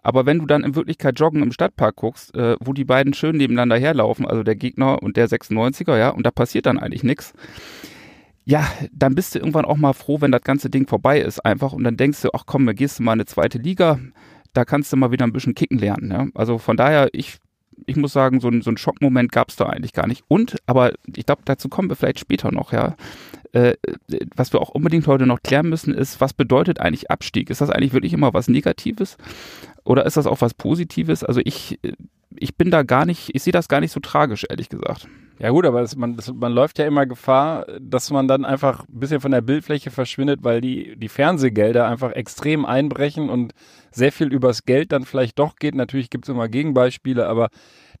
aber 0.00 0.26
wenn 0.26 0.38
du 0.38 0.46
dann 0.46 0.62
in 0.62 0.76
Wirklichkeit 0.76 1.18
Joggen 1.18 1.42
im 1.42 1.50
Stadtpark 1.50 1.96
guckst, 1.96 2.36
äh, 2.36 2.56
wo 2.60 2.72
die 2.72 2.84
beiden 2.84 3.14
schön 3.14 3.36
nebeneinander 3.36 3.76
herlaufen, 3.76 4.26
also 4.26 4.44
der 4.44 4.54
Gegner 4.54 5.02
und 5.02 5.16
der 5.16 5.28
96er, 5.28 5.98
ja, 5.98 6.10
und 6.10 6.24
da 6.24 6.30
passiert 6.30 6.66
dann 6.66 6.78
eigentlich 6.78 7.02
nichts, 7.02 7.32
ja, 8.44 8.64
dann 8.92 9.16
bist 9.16 9.34
du 9.34 9.40
irgendwann 9.40 9.64
auch 9.64 9.76
mal 9.76 9.92
froh, 9.92 10.20
wenn 10.20 10.30
das 10.30 10.42
ganze 10.42 10.70
Ding 10.70 10.86
vorbei 10.86 11.20
ist 11.20 11.44
einfach 11.44 11.72
und 11.72 11.82
dann 11.82 11.96
denkst 11.96 12.22
du, 12.22 12.28
ach 12.32 12.44
komm, 12.46 12.66
gehst 12.76 13.00
du 13.00 13.02
mal 13.02 13.14
in 13.14 13.20
eine 13.20 13.26
zweite 13.26 13.58
Liga, 13.58 13.98
da 14.52 14.64
kannst 14.64 14.92
du 14.92 14.96
mal 14.96 15.10
wieder 15.10 15.26
ein 15.26 15.32
bisschen 15.32 15.56
kicken 15.56 15.78
lernen. 15.78 16.12
Ja? 16.12 16.26
Also 16.34 16.58
von 16.58 16.76
daher, 16.76 17.08
ich, 17.12 17.38
ich 17.86 17.96
muss 17.96 18.12
sagen, 18.12 18.40
so 18.40 18.48
ein, 18.48 18.62
so 18.62 18.70
ein 18.70 18.76
Schockmoment 18.76 19.32
gab 19.32 19.50
es 19.50 19.56
da 19.56 19.66
eigentlich 19.66 19.92
gar 19.92 20.06
nicht. 20.06 20.24
Und, 20.28 20.56
aber 20.66 20.92
ich 21.14 21.26
glaube, 21.26 21.42
dazu 21.44 21.68
kommen 21.68 21.88
wir 21.88 21.96
vielleicht 21.96 22.20
später 22.20 22.52
noch, 22.52 22.72
ja. 22.72 22.96
Äh, 23.52 23.74
was 24.34 24.52
wir 24.52 24.60
auch 24.60 24.70
unbedingt 24.70 25.06
heute 25.06 25.26
noch 25.26 25.40
klären 25.42 25.68
müssen, 25.68 25.94
ist, 25.94 26.20
was 26.20 26.32
bedeutet 26.32 26.80
eigentlich 26.80 27.10
Abstieg? 27.10 27.50
Ist 27.50 27.60
das 27.60 27.70
eigentlich 27.70 27.92
wirklich 27.92 28.12
immer 28.12 28.34
was 28.34 28.48
Negatives? 28.48 29.16
Oder 29.84 30.06
ist 30.06 30.16
das 30.16 30.26
auch 30.26 30.40
was 30.40 30.54
Positives? 30.54 31.22
Also 31.22 31.40
ich, 31.44 31.78
ich 32.36 32.56
bin 32.56 32.72
da 32.72 32.82
gar 32.82 33.06
nicht, 33.06 33.30
ich 33.32 33.42
sehe 33.42 33.52
das 33.52 33.68
gar 33.68 33.80
nicht 33.80 33.92
so 33.92 34.00
tragisch, 34.00 34.44
ehrlich 34.48 34.68
gesagt. 34.68 35.08
Ja 35.38 35.50
gut, 35.50 35.66
aber 35.66 35.80
das, 35.80 35.96
man, 35.96 36.16
das, 36.16 36.32
man 36.32 36.52
läuft 36.52 36.78
ja 36.78 36.86
immer 36.86 37.06
Gefahr, 37.06 37.66
dass 37.80 38.10
man 38.10 38.28
dann 38.28 38.44
einfach 38.44 38.88
ein 38.88 39.00
bisschen 39.00 39.20
von 39.20 39.32
der 39.32 39.40
Bildfläche 39.40 39.90
verschwindet, 39.90 40.44
weil 40.44 40.60
die, 40.60 40.96
die 40.96 41.08
Fernsehgelder 41.08 41.88
einfach 41.88 42.12
extrem 42.12 42.64
einbrechen 42.64 43.30
und 43.30 43.52
sehr 43.90 44.12
viel 44.12 44.32
übers 44.32 44.64
Geld 44.64 44.92
dann 44.92 45.04
vielleicht 45.04 45.38
doch 45.38 45.56
geht. 45.56 45.74
Natürlich 45.74 46.10
gibt 46.10 46.26
es 46.26 46.28
immer 46.28 46.48
Gegenbeispiele, 46.48 47.26
aber 47.26 47.48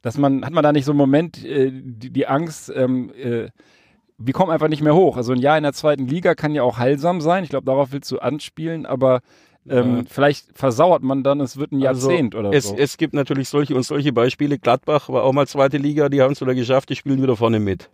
dass 0.00 0.16
man, 0.16 0.44
hat 0.44 0.52
man 0.52 0.62
da 0.62 0.72
nicht 0.72 0.84
so 0.84 0.92
einen 0.92 0.98
Moment, 0.98 1.44
äh, 1.44 1.72
die, 1.72 2.10
die 2.10 2.26
Angst, 2.28 2.72
ähm, 2.74 3.10
äh, 3.16 3.48
wir 4.16 4.32
kommen 4.32 4.52
einfach 4.52 4.68
nicht 4.68 4.82
mehr 4.82 4.94
hoch. 4.94 5.16
Also 5.16 5.32
ein 5.32 5.40
Jahr 5.40 5.56
in 5.56 5.64
der 5.64 5.72
zweiten 5.72 6.06
Liga 6.06 6.34
kann 6.34 6.54
ja 6.54 6.62
auch 6.62 6.78
heilsam 6.78 7.20
sein. 7.20 7.42
Ich 7.42 7.50
glaube, 7.50 7.66
darauf 7.66 7.90
willst 7.90 8.12
du 8.12 8.18
anspielen, 8.18 8.86
aber 8.86 9.22
ähm, 9.68 9.96
Ja. 9.98 10.02
vielleicht 10.08 10.46
versauert 10.56 11.02
man 11.02 11.22
dann, 11.22 11.40
es 11.40 11.56
wird 11.56 11.72
ein 11.72 11.84
Also, 11.86 12.10
Jahrzehnt 12.10 12.34
oder 12.34 12.52
Es, 12.52 12.64
so. 12.68 12.76
es 12.76 12.96
gibt 12.96 13.14
natürlich 13.14 13.48
solche 13.48 13.74
und 13.74 13.82
solche 13.84 14.12
Beispiele. 14.12 14.58
Gladbach 14.58 15.08
war 15.08 15.22
auch 15.24 15.32
mal 15.32 15.46
zweite 15.46 15.78
Liga, 15.78 16.08
die 16.08 16.20
haben 16.22 16.32
es 16.32 16.40
wieder 16.40 16.54
geschafft, 16.54 16.88
die 16.90 16.96
spielen 16.96 17.22
wieder 17.22 17.36
vorne 17.36 17.60
mit. 17.60 17.90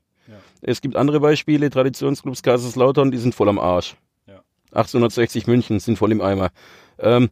Es 0.62 0.82
gibt 0.82 0.94
andere 0.94 1.20
Beispiele, 1.20 1.70
Traditionsclubs 1.70 2.42
Kaiserslautern, 2.42 3.10
die 3.10 3.16
sind 3.16 3.34
voll 3.34 3.48
am 3.48 3.58
Arsch. 3.58 3.96
Ja. 4.26 4.42
1860 4.72 5.46
München 5.46 5.80
sind 5.80 5.96
voll 5.96 6.12
im 6.12 6.20
Eimer. 6.20 6.50
Ähm, 6.98 7.30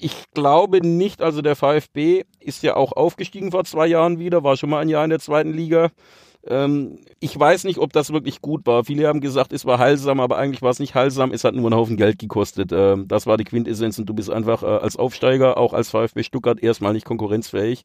ich 0.00 0.24
glaube 0.34 0.80
nicht, 0.86 1.22
also 1.22 1.42
der 1.42 1.56
VfB 1.56 2.24
ist 2.40 2.62
ja 2.62 2.76
auch 2.76 2.92
aufgestiegen 2.92 3.50
vor 3.50 3.64
zwei 3.64 3.86
Jahren 3.86 4.18
wieder, 4.18 4.44
war 4.44 4.56
schon 4.56 4.70
mal 4.70 4.80
ein 4.80 4.88
Jahr 4.88 5.04
in 5.04 5.10
der 5.10 5.18
zweiten 5.20 5.52
Liga. 5.52 5.90
Ähm, 6.48 6.98
ich 7.20 7.38
weiß 7.38 7.64
nicht, 7.64 7.78
ob 7.78 7.92
das 7.92 8.12
wirklich 8.12 8.40
gut 8.40 8.66
war. 8.66 8.84
Viele 8.84 9.06
haben 9.06 9.20
gesagt, 9.20 9.52
es 9.52 9.66
war 9.66 9.78
heilsam, 9.78 10.20
aber 10.20 10.38
eigentlich 10.38 10.62
war 10.62 10.70
es 10.70 10.78
nicht 10.78 10.94
heilsam. 10.94 11.32
Es 11.32 11.44
hat 11.44 11.54
nur 11.54 11.66
einen 11.66 11.74
Haufen 11.74 11.96
Geld 11.96 12.18
gekostet. 12.18 12.70
Ähm, 12.72 13.06
das 13.08 13.26
war 13.26 13.36
die 13.36 13.44
Quintessenz 13.44 13.98
und 13.98 14.06
du 14.06 14.14
bist 14.14 14.30
einfach 14.30 14.62
äh, 14.62 14.66
als 14.66 14.96
Aufsteiger, 14.96 15.58
auch 15.58 15.74
als 15.74 15.90
VfB 15.90 16.22
Stuttgart, 16.22 16.62
erstmal 16.62 16.92
nicht 16.92 17.04
konkurrenzfähig, 17.04 17.84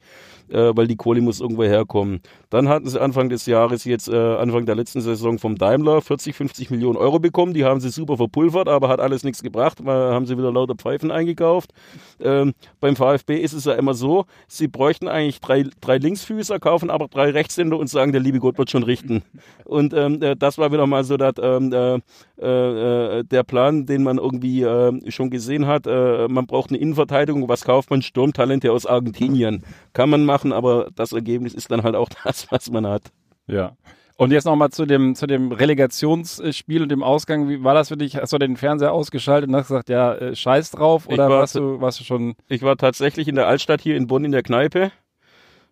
äh, 0.49 0.71
weil 0.75 0.87
die 0.87 0.95
Kohle 0.95 1.21
muss 1.21 1.41
irgendwo 1.41 1.63
herkommen. 1.63 2.21
Dann 2.49 2.69
hatten 2.69 2.87
sie 2.87 3.01
Anfang 3.01 3.29
des 3.29 3.45
Jahres, 3.45 3.83
jetzt 3.85 4.07
äh, 4.07 4.15
Anfang 4.15 4.65
der 4.65 4.75
letzten 4.75 5.01
Saison 5.01 5.39
vom 5.39 5.57
Daimler 5.57 6.01
40, 6.01 6.35
50 6.35 6.71
Millionen 6.71 6.97
Euro 6.97 7.19
bekommen. 7.19 7.53
Die 7.53 7.65
haben 7.65 7.79
sie 7.79 7.89
super 7.89 8.17
verpulvert, 8.17 8.69
aber 8.69 8.87
hat 8.87 8.99
alles 8.99 9.23
nichts 9.23 9.43
gebracht. 9.43 9.83
Mal 9.83 10.13
haben 10.13 10.25
sie 10.25 10.37
wieder 10.37 10.51
lauter 10.51 10.75
Pfeifen 10.75 11.11
eingekauft. 11.11 11.73
Ähm, 12.21 12.53
beim 12.79 12.95
VfB 12.95 13.37
ist 13.37 13.53
es 13.53 13.65
ja 13.65 13.73
immer 13.73 13.93
so, 13.93 14.25
sie 14.47 14.67
bräuchten 14.67 15.07
eigentlich 15.07 15.41
drei, 15.41 15.65
drei 15.81 15.97
Linksfüßer, 15.97 16.59
kaufen 16.59 16.89
aber 16.89 17.07
drei 17.07 17.31
Rechtshänder 17.31 17.77
und 17.77 17.87
sagen, 17.87 18.11
der 18.11 18.21
liebe 18.21 18.39
Gott 18.39 18.52
wird 18.57 18.69
schon 18.69 18.83
richten. 18.83 19.23
Und 19.65 19.93
ähm, 19.93 20.21
äh, 20.21 20.35
das 20.35 20.57
war 20.57 20.71
wieder 20.71 20.87
mal 20.87 21.03
so 21.03 21.17
dat, 21.17 21.37
ähm, 21.41 21.71
äh, 21.73 23.19
äh, 23.19 23.23
der 23.23 23.43
Plan, 23.43 23.85
den 23.85 24.03
man 24.03 24.17
irgendwie 24.17 24.63
äh, 24.63 25.11
schon 25.11 25.29
gesehen 25.29 25.67
hat. 25.67 25.87
Äh, 25.87 26.27
man 26.27 26.45
braucht 26.47 26.69
eine 26.69 26.79
Innenverteidigung. 26.79 27.47
Was 27.47 27.65
kauft 27.65 27.89
man? 27.89 28.01
Sturmtalente 28.01 28.71
aus 28.71 28.85
Argentinien. 28.85 29.63
Kann 29.93 30.09
man 30.09 30.25
machen, 30.25 30.51
aber 30.51 30.89
das 30.95 31.11
Ergebnis 31.11 31.53
ist 31.53 31.71
dann 31.71 31.83
halt 31.83 31.95
auch 31.95 32.09
das, 32.23 32.51
was 32.51 32.69
man 32.71 32.87
hat. 32.87 33.03
Ja. 33.47 33.75
Und 34.15 34.31
jetzt 34.31 34.45
nochmal 34.45 34.69
zu 34.69 34.85
dem, 34.85 35.15
zu 35.15 35.25
dem 35.25 35.51
Relegationsspiel 35.51 36.83
und 36.83 36.89
dem 36.89 37.03
Ausgang. 37.03 37.49
Wie 37.49 37.63
war 37.63 37.73
das 37.73 37.89
für 37.89 37.97
dich? 37.97 38.15
Hast 38.15 38.31
du 38.31 38.37
den 38.37 38.57
Fernseher 38.57 38.93
ausgeschaltet 38.93 39.49
und 39.49 39.55
hast 39.55 39.67
gesagt, 39.67 39.89
ja, 39.89 40.13
äh, 40.13 40.35
scheiß 40.35 40.71
drauf? 40.71 41.07
Oder 41.07 41.29
war 41.29 41.39
warst 41.39 41.55
du, 41.55 41.81
warst 41.81 41.99
du 41.99 42.03
schon. 42.03 42.35
Ich 42.47 42.61
war 42.61 42.77
tatsächlich 42.77 43.27
in 43.27 43.35
der 43.35 43.47
Altstadt 43.47 43.81
hier 43.81 43.97
in 43.97 44.07
Bonn 44.07 44.23
in 44.23 44.31
der 44.31 44.43
Kneipe. 44.43 44.91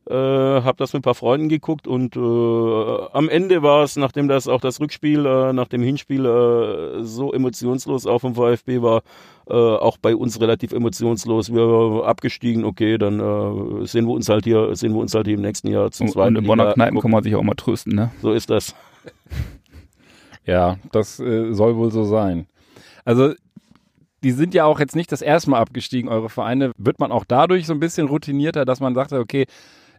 Äh, 0.10 0.14
habe 0.16 0.78
das 0.78 0.94
mit 0.94 1.02
ein 1.02 1.04
paar 1.04 1.14
Freunden 1.14 1.48
geguckt 1.48 1.88
und 1.88 2.16
äh, 2.16 2.20
am 3.14 3.30
Ende 3.30 3.62
war 3.62 3.84
es, 3.84 3.98
nachdem 3.98 4.28
das 4.28 4.48
auch 4.48 4.60
das 4.60 4.80
Rückspiel 4.80 5.24
äh, 5.28 5.54
nach 5.54 5.68
dem 5.68 5.84
Hinspiel 5.84 6.26
äh, 6.26 7.04
so 7.04 7.32
emotionslos 7.32 8.08
auch 8.08 8.18
vom 8.18 8.34
VfB 8.34 8.82
war, 8.82 9.04
äh, 9.48 9.54
auch 9.54 9.98
bei 9.98 10.16
uns 10.16 10.42
relativ 10.42 10.72
emotionslos. 10.72 11.54
Wir 11.54 11.68
waren 11.68 12.04
abgestiegen, 12.04 12.66
okay, 12.66 12.98
dann 12.98 13.20
äh, 13.20 13.86
sehen 13.86 14.08
wir 14.08 14.14
uns 14.14 14.28
halt 14.28 14.46
hier, 14.46 14.76
sehen 14.76 14.94
wir 14.94 15.02
uns 15.02 15.14
halt 15.14 15.28
hier 15.28 15.36
im 15.36 15.42
nächsten 15.42 15.68
Jahr 15.68 15.92
zum 15.92 16.08
zweiten 16.08 16.36
und 16.36 16.44
in 16.44 16.48
Bonner 16.48 16.74
Kneipen 16.74 16.96
gucken. 16.96 17.02
kann 17.02 17.12
man 17.12 17.24
sich 17.24 17.36
auch 17.36 17.44
mal 17.44 17.54
trösten, 17.54 17.94
ne? 17.94 18.10
So 18.24 18.34
ist 18.34 18.50
das. 18.50 18.74
Ja, 20.48 20.78
das 20.92 21.20
äh, 21.20 21.54
soll 21.54 21.76
wohl 21.76 21.92
so 21.92 22.06
sein. 22.06 22.48
Also, 23.06 23.34
die 24.24 24.32
sind 24.32 24.56
ja 24.56 24.66
auch 24.66 24.80
jetzt 24.80 24.96
nicht 24.96 25.12
das 25.12 25.22
erste 25.22 25.52
Mal 25.52 25.60
abgestiegen, 25.60 26.10
eure 26.10 26.30
Vereine. 26.30 26.72
Wird 26.78 27.00
man 27.00 27.12
auch 27.12 27.26
dadurch 27.26 27.68
so 27.68 27.74
ein 27.74 27.80
bisschen 27.80 28.08
routinierter, 28.08 28.66
dass 28.66 28.80
man 28.80 28.96
sagte, 28.96 29.20
okay, 29.20 29.46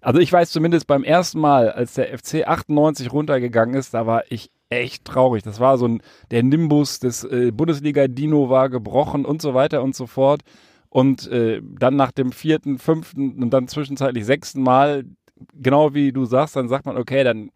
also 0.02 0.20
ich 0.20 0.32
weiß 0.32 0.50
zumindest 0.50 0.86
beim 0.86 1.04
ersten 1.04 1.40
Mal, 1.40 1.70
als 1.70 1.94
der 1.94 2.16
FC 2.16 2.46
98 2.46 3.12
runtergegangen 3.12 3.74
ist, 3.74 3.94
da 3.94 4.06
war 4.06 4.24
ich 4.28 4.50
echt 4.68 5.04
traurig. 5.04 5.42
Das 5.42 5.60
war 5.60 5.78
so 5.78 5.86
ein, 5.86 6.02
der 6.30 6.42
Nimbus 6.42 6.98
des 6.98 7.24
äh, 7.24 7.52
Bundesliga-Dino 7.52 8.50
war 8.50 8.68
gebrochen 8.68 9.24
und 9.24 9.40
so 9.40 9.54
weiter 9.54 9.82
und 9.82 9.94
so 9.94 10.06
fort. 10.06 10.42
Und 10.88 11.26
äh, 11.28 11.62
dann 11.62 11.96
nach 11.96 12.12
dem 12.12 12.32
vierten, 12.32 12.78
fünften 12.78 13.42
und 13.42 13.50
dann 13.50 13.68
zwischenzeitlich 13.68 14.26
sechsten 14.26 14.62
Mal, 14.62 15.04
genau 15.54 15.94
wie 15.94 16.12
du 16.12 16.24
sagst, 16.24 16.56
dann 16.56 16.68
sagt 16.68 16.84
man, 16.84 16.98
okay, 16.98 17.24
dann 17.24 17.50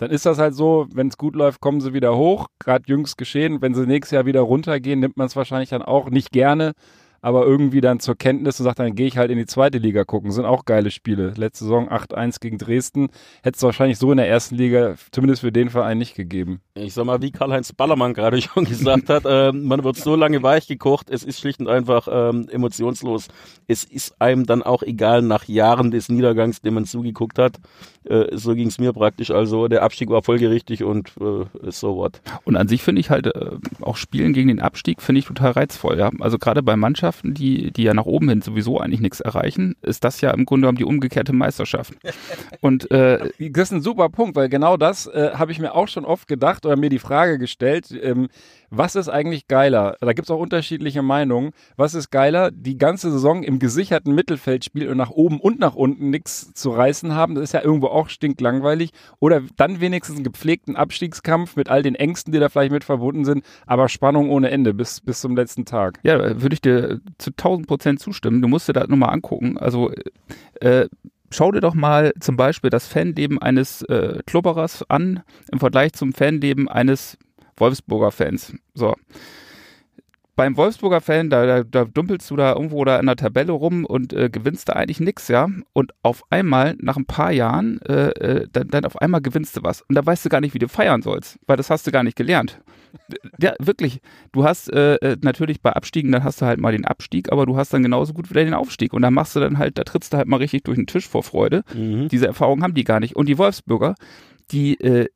dann 0.00 0.10
ist 0.10 0.24
das 0.24 0.38
halt 0.38 0.54
so, 0.54 0.86
wenn 0.94 1.08
es 1.08 1.18
gut 1.18 1.36
läuft, 1.36 1.60
kommen 1.60 1.82
sie 1.82 1.92
wieder 1.92 2.16
hoch. 2.16 2.46
Gerade 2.58 2.84
jüngst 2.86 3.18
geschehen. 3.18 3.60
Wenn 3.60 3.74
sie 3.74 3.86
nächstes 3.86 4.12
Jahr 4.12 4.24
wieder 4.24 4.40
runtergehen, 4.40 4.98
nimmt 4.98 5.18
man 5.18 5.26
es 5.26 5.36
wahrscheinlich 5.36 5.68
dann 5.68 5.82
auch 5.82 6.08
nicht 6.08 6.32
gerne, 6.32 6.72
aber 7.22 7.44
irgendwie 7.44 7.80
dann 7.80 8.00
zur 8.00 8.16
Kenntnis 8.16 8.60
und 8.60 8.64
sagt, 8.64 8.78
dann 8.78 8.94
gehe 8.94 9.06
ich 9.06 9.18
halt 9.18 9.30
in 9.30 9.38
die 9.38 9.46
zweite 9.46 9.78
Liga 9.78 10.04
gucken. 10.04 10.32
Sind 10.32 10.44
auch 10.44 10.64
geile 10.64 10.90
Spiele. 10.90 11.32
Letzte 11.36 11.64
Saison 11.64 11.90
8-1 11.90 12.40
gegen 12.40 12.58
Dresden. 12.58 13.08
Hätte 13.42 13.56
es 13.56 13.62
wahrscheinlich 13.62 13.98
so 13.98 14.10
in 14.10 14.18
der 14.18 14.28
ersten 14.28 14.54
Liga, 14.54 14.94
zumindest 15.12 15.42
für 15.42 15.52
den 15.52 15.70
Verein, 15.70 15.98
nicht 15.98 16.14
gegeben. 16.14 16.60
Ich 16.74 16.94
sag 16.94 17.04
mal, 17.04 17.20
wie 17.20 17.30
Karl-Heinz 17.30 17.72
Ballermann 17.72 18.14
gerade 18.14 18.40
schon 18.42 18.64
gesagt 18.64 19.08
hat, 19.10 19.24
äh, 19.26 19.52
man 19.52 19.84
wird 19.84 19.96
so 19.96 20.16
lange 20.16 20.42
weich 20.42 20.66
gekocht, 20.66 21.10
es 21.10 21.24
ist 21.24 21.40
schlicht 21.40 21.60
und 21.60 21.68
einfach 21.68 22.08
ähm, 22.10 22.48
emotionslos. 22.50 23.28
Es 23.66 23.84
ist 23.84 24.20
einem 24.20 24.46
dann 24.46 24.62
auch 24.62 24.82
egal 24.82 25.22
nach 25.22 25.44
Jahren 25.44 25.90
des 25.90 26.08
Niedergangs, 26.08 26.62
den 26.62 26.74
man 26.74 26.84
zugeguckt 26.86 27.38
hat. 27.38 27.58
Äh, 28.04 28.36
so 28.36 28.54
ging 28.54 28.68
es 28.68 28.78
mir 28.78 28.92
praktisch. 28.92 29.30
Also 29.30 29.68
der 29.68 29.82
Abstieg 29.82 30.08
war 30.08 30.22
folgerichtig 30.22 30.84
und 30.84 31.12
äh, 31.20 31.70
so 31.70 31.96
what. 31.96 32.22
Und 32.44 32.56
an 32.56 32.68
sich 32.68 32.82
finde 32.82 33.00
ich 33.00 33.10
halt 33.10 33.26
äh, 33.26 33.50
auch 33.82 33.96
Spielen 33.96 34.32
gegen 34.32 34.48
den 34.48 34.60
Abstieg 34.60 35.02
finde 35.02 35.18
ich 35.18 35.26
total 35.26 35.52
reizvoll. 35.52 35.98
Ja? 35.98 36.10
Also 36.20 36.38
gerade 36.38 36.62
bei 36.62 36.76
Mannschaften, 36.76 37.09
die, 37.22 37.70
die 37.72 37.82
ja 37.82 37.94
nach 37.94 38.06
oben 38.06 38.28
hin 38.28 38.42
sowieso 38.42 38.78
eigentlich 38.78 39.00
nichts 39.00 39.20
erreichen, 39.20 39.76
ist 39.82 40.04
das 40.04 40.20
ja 40.20 40.30
im 40.30 40.44
Grunde 40.44 40.62
genommen 40.62 40.78
die 40.78 40.84
umgekehrte 40.84 41.32
Meisterschaft. 41.32 41.94
Und 42.60 42.90
äh, 42.90 43.30
Das 43.38 43.68
ist 43.68 43.72
ein 43.72 43.82
super 43.82 44.08
Punkt, 44.08 44.36
weil 44.36 44.48
genau 44.48 44.76
das 44.76 45.06
äh, 45.06 45.30
habe 45.34 45.52
ich 45.52 45.58
mir 45.58 45.74
auch 45.74 45.88
schon 45.88 46.04
oft 46.04 46.28
gedacht 46.28 46.66
oder 46.66 46.76
mir 46.76 46.90
die 46.90 46.98
Frage 46.98 47.38
gestellt, 47.38 47.90
ähm, 48.02 48.28
was 48.70 48.94
ist 48.94 49.08
eigentlich 49.08 49.48
geiler? 49.48 49.96
Da 50.00 50.12
gibt 50.12 50.26
es 50.26 50.30
auch 50.30 50.38
unterschiedliche 50.38 51.02
Meinungen. 51.02 51.50
Was 51.76 51.94
ist 51.94 52.10
geiler, 52.10 52.50
die 52.50 52.78
ganze 52.78 53.10
Saison 53.10 53.42
im 53.42 53.58
gesicherten 53.58 54.14
Mittelfeld 54.14 54.64
spielen 54.64 54.88
und 54.88 54.96
nach 54.96 55.10
oben 55.10 55.40
und 55.40 55.58
nach 55.58 55.74
unten 55.74 56.10
nichts 56.10 56.52
zu 56.54 56.70
reißen 56.70 57.14
haben? 57.14 57.34
Das 57.34 57.44
ist 57.44 57.52
ja 57.52 57.62
irgendwo 57.62 57.88
auch 57.88 58.08
stinklangweilig. 58.08 58.90
Oder 59.18 59.42
dann 59.56 59.80
wenigstens 59.80 60.16
einen 60.16 60.24
gepflegten 60.24 60.76
Abstiegskampf 60.76 61.56
mit 61.56 61.68
all 61.68 61.82
den 61.82 61.96
Ängsten, 61.96 62.32
die 62.32 62.38
da 62.38 62.48
vielleicht 62.48 62.72
mit 62.72 62.84
verbunden 62.84 63.24
sind, 63.24 63.44
aber 63.66 63.88
Spannung 63.88 64.30
ohne 64.30 64.50
Ende 64.50 64.72
bis, 64.72 65.00
bis 65.00 65.20
zum 65.20 65.36
letzten 65.36 65.64
Tag. 65.64 65.98
ja, 66.02 66.40
würde 66.40 66.54
ich 66.54 66.60
dir 66.60 67.00
zu 67.18 67.30
1000 67.30 67.66
Prozent 67.66 68.00
zustimmen. 68.00 68.40
Du 68.40 68.48
musst 68.48 68.68
dir 68.68 68.72
das 68.72 68.88
nur 68.88 68.98
mal 68.98 69.08
angucken. 69.08 69.58
Also 69.58 69.90
äh, 70.60 70.86
schau 71.30 71.52
dir 71.52 71.60
doch 71.60 71.74
mal 71.74 72.12
zum 72.20 72.36
Beispiel 72.36 72.70
das 72.70 72.86
Fanleben 72.86 73.40
eines 73.40 73.82
äh, 73.82 74.20
Klubberers 74.26 74.84
an 74.88 75.22
im 75.50 75.58
Vergleich 75.58 75.92
zum 75.92 76.12
Fanleben 76.12 76.68
eines 76.68 77.18
Wolfsburger 77.60 78.10
Fans. 78.10 78.54
So. 78.74 78.94
Beim 80.40 80.56
Wolfsburger 80.56 81.02
Fan, 81.02 81.28
da, 81.28 81.44
da, 81.44 81.64
da 81.64 81.84
dumpelst 81.84 82.30
du 82.30 82.36
da 82.36 82.54
irgendwo 82.54 82.82
da 82.86 82.98
in 82.98 83.04
der 83.04 83.16
Tabelle 83.16 83.52
rum 83.52 83.84
und 83.84 84.14
äh, 84.14 84.30
gewinnst 84.30 84.70
da 84.70 84.72
eigentlich 84.72 84.98
nix, 84.98 85.28
ja. 85.28 85.48
Und 85.74 85.92
auf 86.02 86.22
einmal, 86.30 86.76
nach 86.80 86.96
ein 86.96 87.04
paar 87.04 87.30
Jahren, 87.30 87.78
äh, 87.82 88.08
äh, 88.12 88.48
dann, 88.50 88.68
dann 88.68 88.86
auf 88.86 88.96
einmal 89.02 89.20
gewinnst 89.20 89.58
du 89.58 89.62
was. 89.62 89.82
Und 89.82 89.96
da 89.96 90.06
weißt 90.06 90.24
du 90.24 90.30
gar 90.30 90.40
nicht, 90.40 90.54
wie 90.54 90.58
du 90.58 90.66
feiern 90.66 91.02
sollst, 91.02 91.38
weil 91.46 91.58
das 91.58 91.68
hast 91.68 91.86
du 91.86 91.90
gar 91.90 92.04
nicht 92.04 92.16
gelernt. 92.16 92.58
Ja, 93.38 93.52
wirklich. 93.58 94.00
Du 94.32 94.44
hast 94.44 94.72
äh, 94.72 94.94
äh, 94.94 95.16
natürlich 95.20 95.60
bei 95.60 95.74
Abstiegen, 95.74 96.10
dann 96.10 96.24
hast 96.24 96.40
du 96.40 96.46
halt 96.46 96.58
mal 96.58 96.72
den 96.72 96.86
Abstieg, 96.86 97.30
aber 97.30 97.44
du 97.44 97.58
hast 97.58 97.74
dann 97.74 97.82
genauso 97.82 98.14
gut 98.14 98.30
wieder 98.30 98.42
den 98.42 98.54
Aufstieg. 98.54 98.94
Und 98.94 99.02
da 99.02 99.10
machst 99.10 99.36
du 99.36 99.40
dann 99.40 99.58
halt, 99.58 99.76
da 99.76 99.84
trittst 99.84 100.14
du 100.14 100.16
halt 100.16 100.26
mal 100.26 100.38
richtig 100.38 100.64
durch 100.64 100.76
den 100.76 100.86
Tisch 100.86 101.06
vor 101.06 101.22
Freude. 101.22 101.64
Diese 102.08 102.26
Erfahrung 102.26 102.62
haben 102.62 102.72
die 102.72 102.84
gar 102.84 103.00
nicht. 103.00 103.14
Und 103.14 103.28
die 103.28 103.36
Wolfsburger, 103.36 103.94
die, 104.52 104.80
äh, 104.80 105.08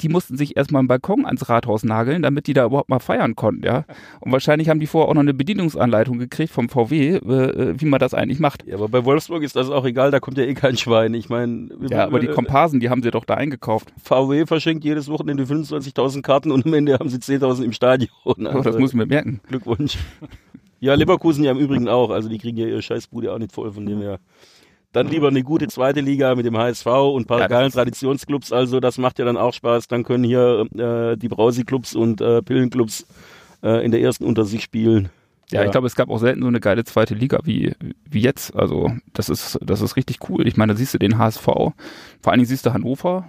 die 0.00 0.08
mussten 0.08 0.36
sich 0.36 0.56
erstmal 0.56 0.80
einen 0.80 0.88
Balkon 0.88 1.24
ans 1.26 1.48
Rathaus 1.48 1.84
nageln, 1.84 2.22
damit 2.22 2.46
die 2.46 2.52
da 2.52 2.66
überhaupt 2.66 2.88
mal 2.88 2.98
feiern 3.00 3.36
konnten, 3.36 3.64
ja. 3.64 3.84
Und 4.20 4.32
wahrscheinlich 4.32 4.68
haben 4.68 4.80
die 4.80 4.86
vorher 4.86 5.08
auch 5.08 5.14
noch 5.14 5.20
eine 5.22 5.34
Bedienungsanleitung 5.34 6.18
gekriegt 6.18 6.52
vom 6.52 6.68
VW, 6.68 7.16
äh, 7.16 7.80
wie 7.80 7.84
man 7.86 8.00
das 8.00 8.14
eigentlich 8.14 8.38
macht. 8.38 8.66
Ja, 8.66 8.74
aber 8.76 8.88
bei 8.88 9.04
Wolfsburg 9.04 9.42
ist 9.42 9.56
das 9.56 9.70
auch 9.70 9.84
egal, 9.84 10.10
da 10.10 10.20
kommt 10.20 10.38
ja 10.38 10.44
eh 10.44 10.54
kein 10.54 10.76
Schwein. 10.76 11.14
Ich 11.14 11.28
meine, 11.28 11.68
Ja, 11.88 12.04
aber 12.04 12.20
die 12.20 12.28
Komparsen, 12.28 12.80
die 12.80 12.90
haben 12.90 13.02
sie 13.02 13.10
doch 13.10 13.24
da 13.24 13.34
eingekauft. 13.34 13.92
VW 14.02 14.46
verschenkt 14.46 14.84
jedes 14.84 15.08
Wochenende 15.08 15.44
25.000 15.44 16.22
Karten 16.22 16.50
und 16.50 16.66
am 16.66 16.74
Ende 16.74 16.94
haben 16.94 17.08
sie 17.08 17.18
10.000 17.18 17.64
im 17.64 17.72
Stadion. 17.72 18.10
Oh, 18.24 18.34
das 18.36 18.66
Also, 18.66 18.78
muss 18.78 18.94
man 18.94 19.08
merken. 19.08 19.40
Glückwunsch. 19.48 19.98
Ja, 20.80 20.94
Leverkusen 20.94 21.44
ja 21.44 21.52
im 21.52 21.58
Übrigen 21.58 21.88
auch. 21.88 22.10
Also 22.10 22.28
die 22.28 22.38
kriegen 22.38 22.56
ja 22.58 22.66
ihre 22.66 22.82
Scheißbude 22.82 23.32
auch 23.32 23.38
nicht 23.38 23.52
voll, 23.52 23.70
von 23.72 23.86
dem 23.86 24.00
her. 24.00 24.18
Dann 24.92 25.08
lieber 25.08 25.28
eine 25.28 25.42
gute 25.42 25.68
zweite 25.68 26.00
Liga 26.00 26.34
mit 26.34 26.44
dem 26.44 26.56
HSV 26.56 26.86
und 26.86 27.22
ein 27.22 27.26
paar 27.26 27.40
Ja, 27.40 27.46
geilen 27.48 27.72
Traditionsclubs. 27.72 28.52
Also 28.52 28.78
das 28.78 28.98
macht 28.98 29.18
ja 29.18 29.24
dann 29.24 29.36
auch 29.38 29.54
Spaß. 29.54 29.88
Dann 29.88 30.04
können 30.04 30.24
hier 30.24 30.66
äh, 30.76 31.16
die 31.16 31.28
Brausi-Clubs 31.28 31.94
und 31.94 32.20
äh, 32.20 32.42
Pillenclubs 32.42 33.06
äh, 33.62 33.84
in 33.84 33.90
der 33.90 34.00
ersten 34.02 34.24
unter 34.24 34.44
sich 34.44 34.62
spielen. 34.62 35.08
Ja, 35.50 35.64
ich 35.64 35.70
glaube, 35.70 35.86
es 35.86 35.94
gab 35.94 36.08
auch 36.08 36.18
selten 36.18 36.40
so 36.42 36.48
eine 36.48 36.60
geile 36.60 36.84
zweite 36.84 37.14
Liga 37.14 37.40
wie, 37.44 37.74
wie 38.08 38.20
jetzt. 38.20 38.56
Also, 38.56 38.90
das 39.12 39.28
ist, 39.28 39.58
das 39.62 39.82
ist 39.82 39.96
richtig 39.96 40.18
cool. 40.28 40.46
Ich 40.46 40.56
meine, 40.56 40.72
da 40.72 40.78
siehst 40.78 40.94
du 40.94 40.98
den 40.98 41.18
HSV, 41.18 41.44
vor 41.44 41.74
allen 42.24 42.38
Dingen 42.38 42.46
siehst 42.46 42.64
du 42.64 42.72
Hannover. 42.72 43.28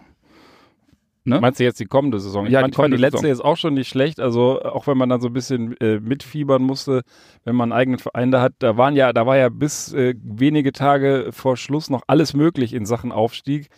Ne? 1.25 1.39
Meinst 1.39 1.59
du 1.59 1.63
jetzt 1.63 1.79
die 1.79 1.85
kommende 1.85 2.19
Saison? 2.19 2.45
Ich 2.45 2.51
Ja, 2.51 2.59
die 2.59 2.71
ich 2.71 2.75
fand 2.75 2.75
die 2.75 2.75
kommende 2.75 2.97
letzte 2.97 3.19
Saison. 3.19 3.29
jetzt 3.29 3.45
auch 3.45 3.57
schon 3.57 3.73
nicht 3.75 3.87
schlecht. 3.87 4.19
Also 4.19 4.61
auch 4.61 4.87
wenn 4.87 4.97
man 4.97 5.07
dann 5.09 5.21
so 5.21 5.27
ein 5.27 5.33
bisschen 5.33 5.77
äh, 5.77 5.99
mitfiebern 5.99 6.61
musste, 6.61 7.03
wenn 7.45 7.55
man 7.55 7.71
einen 7.71 7.79
eigenen 7.79 7.99
Verein 7.99 8.31
da 8.31 8.41
hat, 8.41 8.53
da 8.59 8.75
waren 8.77 8.95
ja, 8.95 9.13
da 9.13 9.25
war 9.25 9.37
ja 9.37 9.49
bis 9.49 9.93
äh, 9.93 10.15
wenige 10.21 10.73
Tage 10.73 11.29
vor 11.31 11.55
Schluss 11.55 11.89
noch 11.89 12.03
alles 12.07 12.33
möglich 12.33 12.73
in 12.73 12.85
Sachen 12.85 13.11
Aufstieg. 13.11 13.69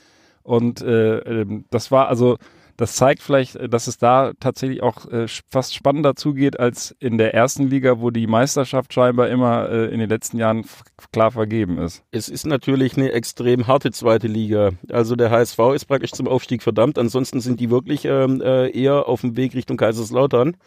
Und 0.42 0.82
äh, 0.82 1.18
ähm, 1.20 1.66
das 1.70 1.92
war 1.92 2.08
also, 2.08 2.38
das 2.78 2.96
zeigt 2.96 3.22
vielleicht, 3.22 3.56
äh, 3.56 3.70
dass 3.70 3.88
es 3.88 3.98
da 3.98 4.34
tatsächlich 4.40 4.84
auch 4.84 5.10
äh, 5.10 5.28
fast 5.50 5.74
spannender 5.74 6.16
zugeht 6.16 6.60
als 6.60 6.96
in 7.00 7.18
der 7.18 7.34
ersten 7.34 7.70
Liga, 7.70 8.00
wo 8.00 8.10
die 8.10 8.28
Meisterschaft 8.28 8.94
scheinbar 8.94 9.30
immer 9.30 9.70
äh, 9.70 9.86
in 9.94 10.00
den 10.00 10.10
letzten 10.10 10.38
Jahren 10.38 10.66
klar 11.12 11.32
vergeben 11.32 11.78
ist. 11.78 12.04
Es 12.12 12.30
ist 12.30 12.46
natürlich 12.46 12.98
eine 12.98 13.12
extrem 13.12 13.68
harte 13.68 13.92
zweite 13.92 14.28
Liga. 14.28 14.72
Also 14.90 15.16
der 15.16 15.32
HSV 15.32 15.60
ist 15.74 15.86
praktisch 15.86 16.12
zum 16.12 16.28
Aufstieg 16.28 16.64
verdammt. 16.64 16.98
Ansonsten 16.98 17.40
sind 17.40 17.60
die 17.60 17.70
wirklich 17.70 18.06
ähm, 18.06 18.42
äh, 18.42 18.70
eher 18.70 19.08
auf 19.08 19.22
dem 19.22 19.38
Weg 19.38 19.56
Richtung 19.56 19.78
Kaiserslautern, 19.78 20.58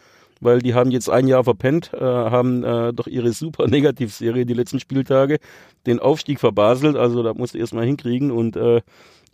weil 0.41 0.59
die 0.59 0.73
haben 0.73 0.91
jetzt 0.91 1.09
ein 1.09 1.27
Jahr 1.27 1.43
verpennt, 1.43 1.91
äh, 1.93 1.99
haben 1.99 2.63
äh, 2.63 2.93
doch 2.93 3.07
ihre 3.07 3.31
super 3.33 3.67
Negativserie 3.69 4.45
die 4.45 4.53
letzten 4.53 4.79
Spieltage 4.79 5.37
den 5.85 5.99
Aufstieg 5.99 6.39
verbaselt. 6.39 6.95
Also 6.95 7.21
da 7.21 7.33
musst 7.33 7.53
du 7.53 7.59
erstmal 7.59 7.85
hinkriegen 7.85 8.31
und 8.31 8.55
äh, 8.55 8.81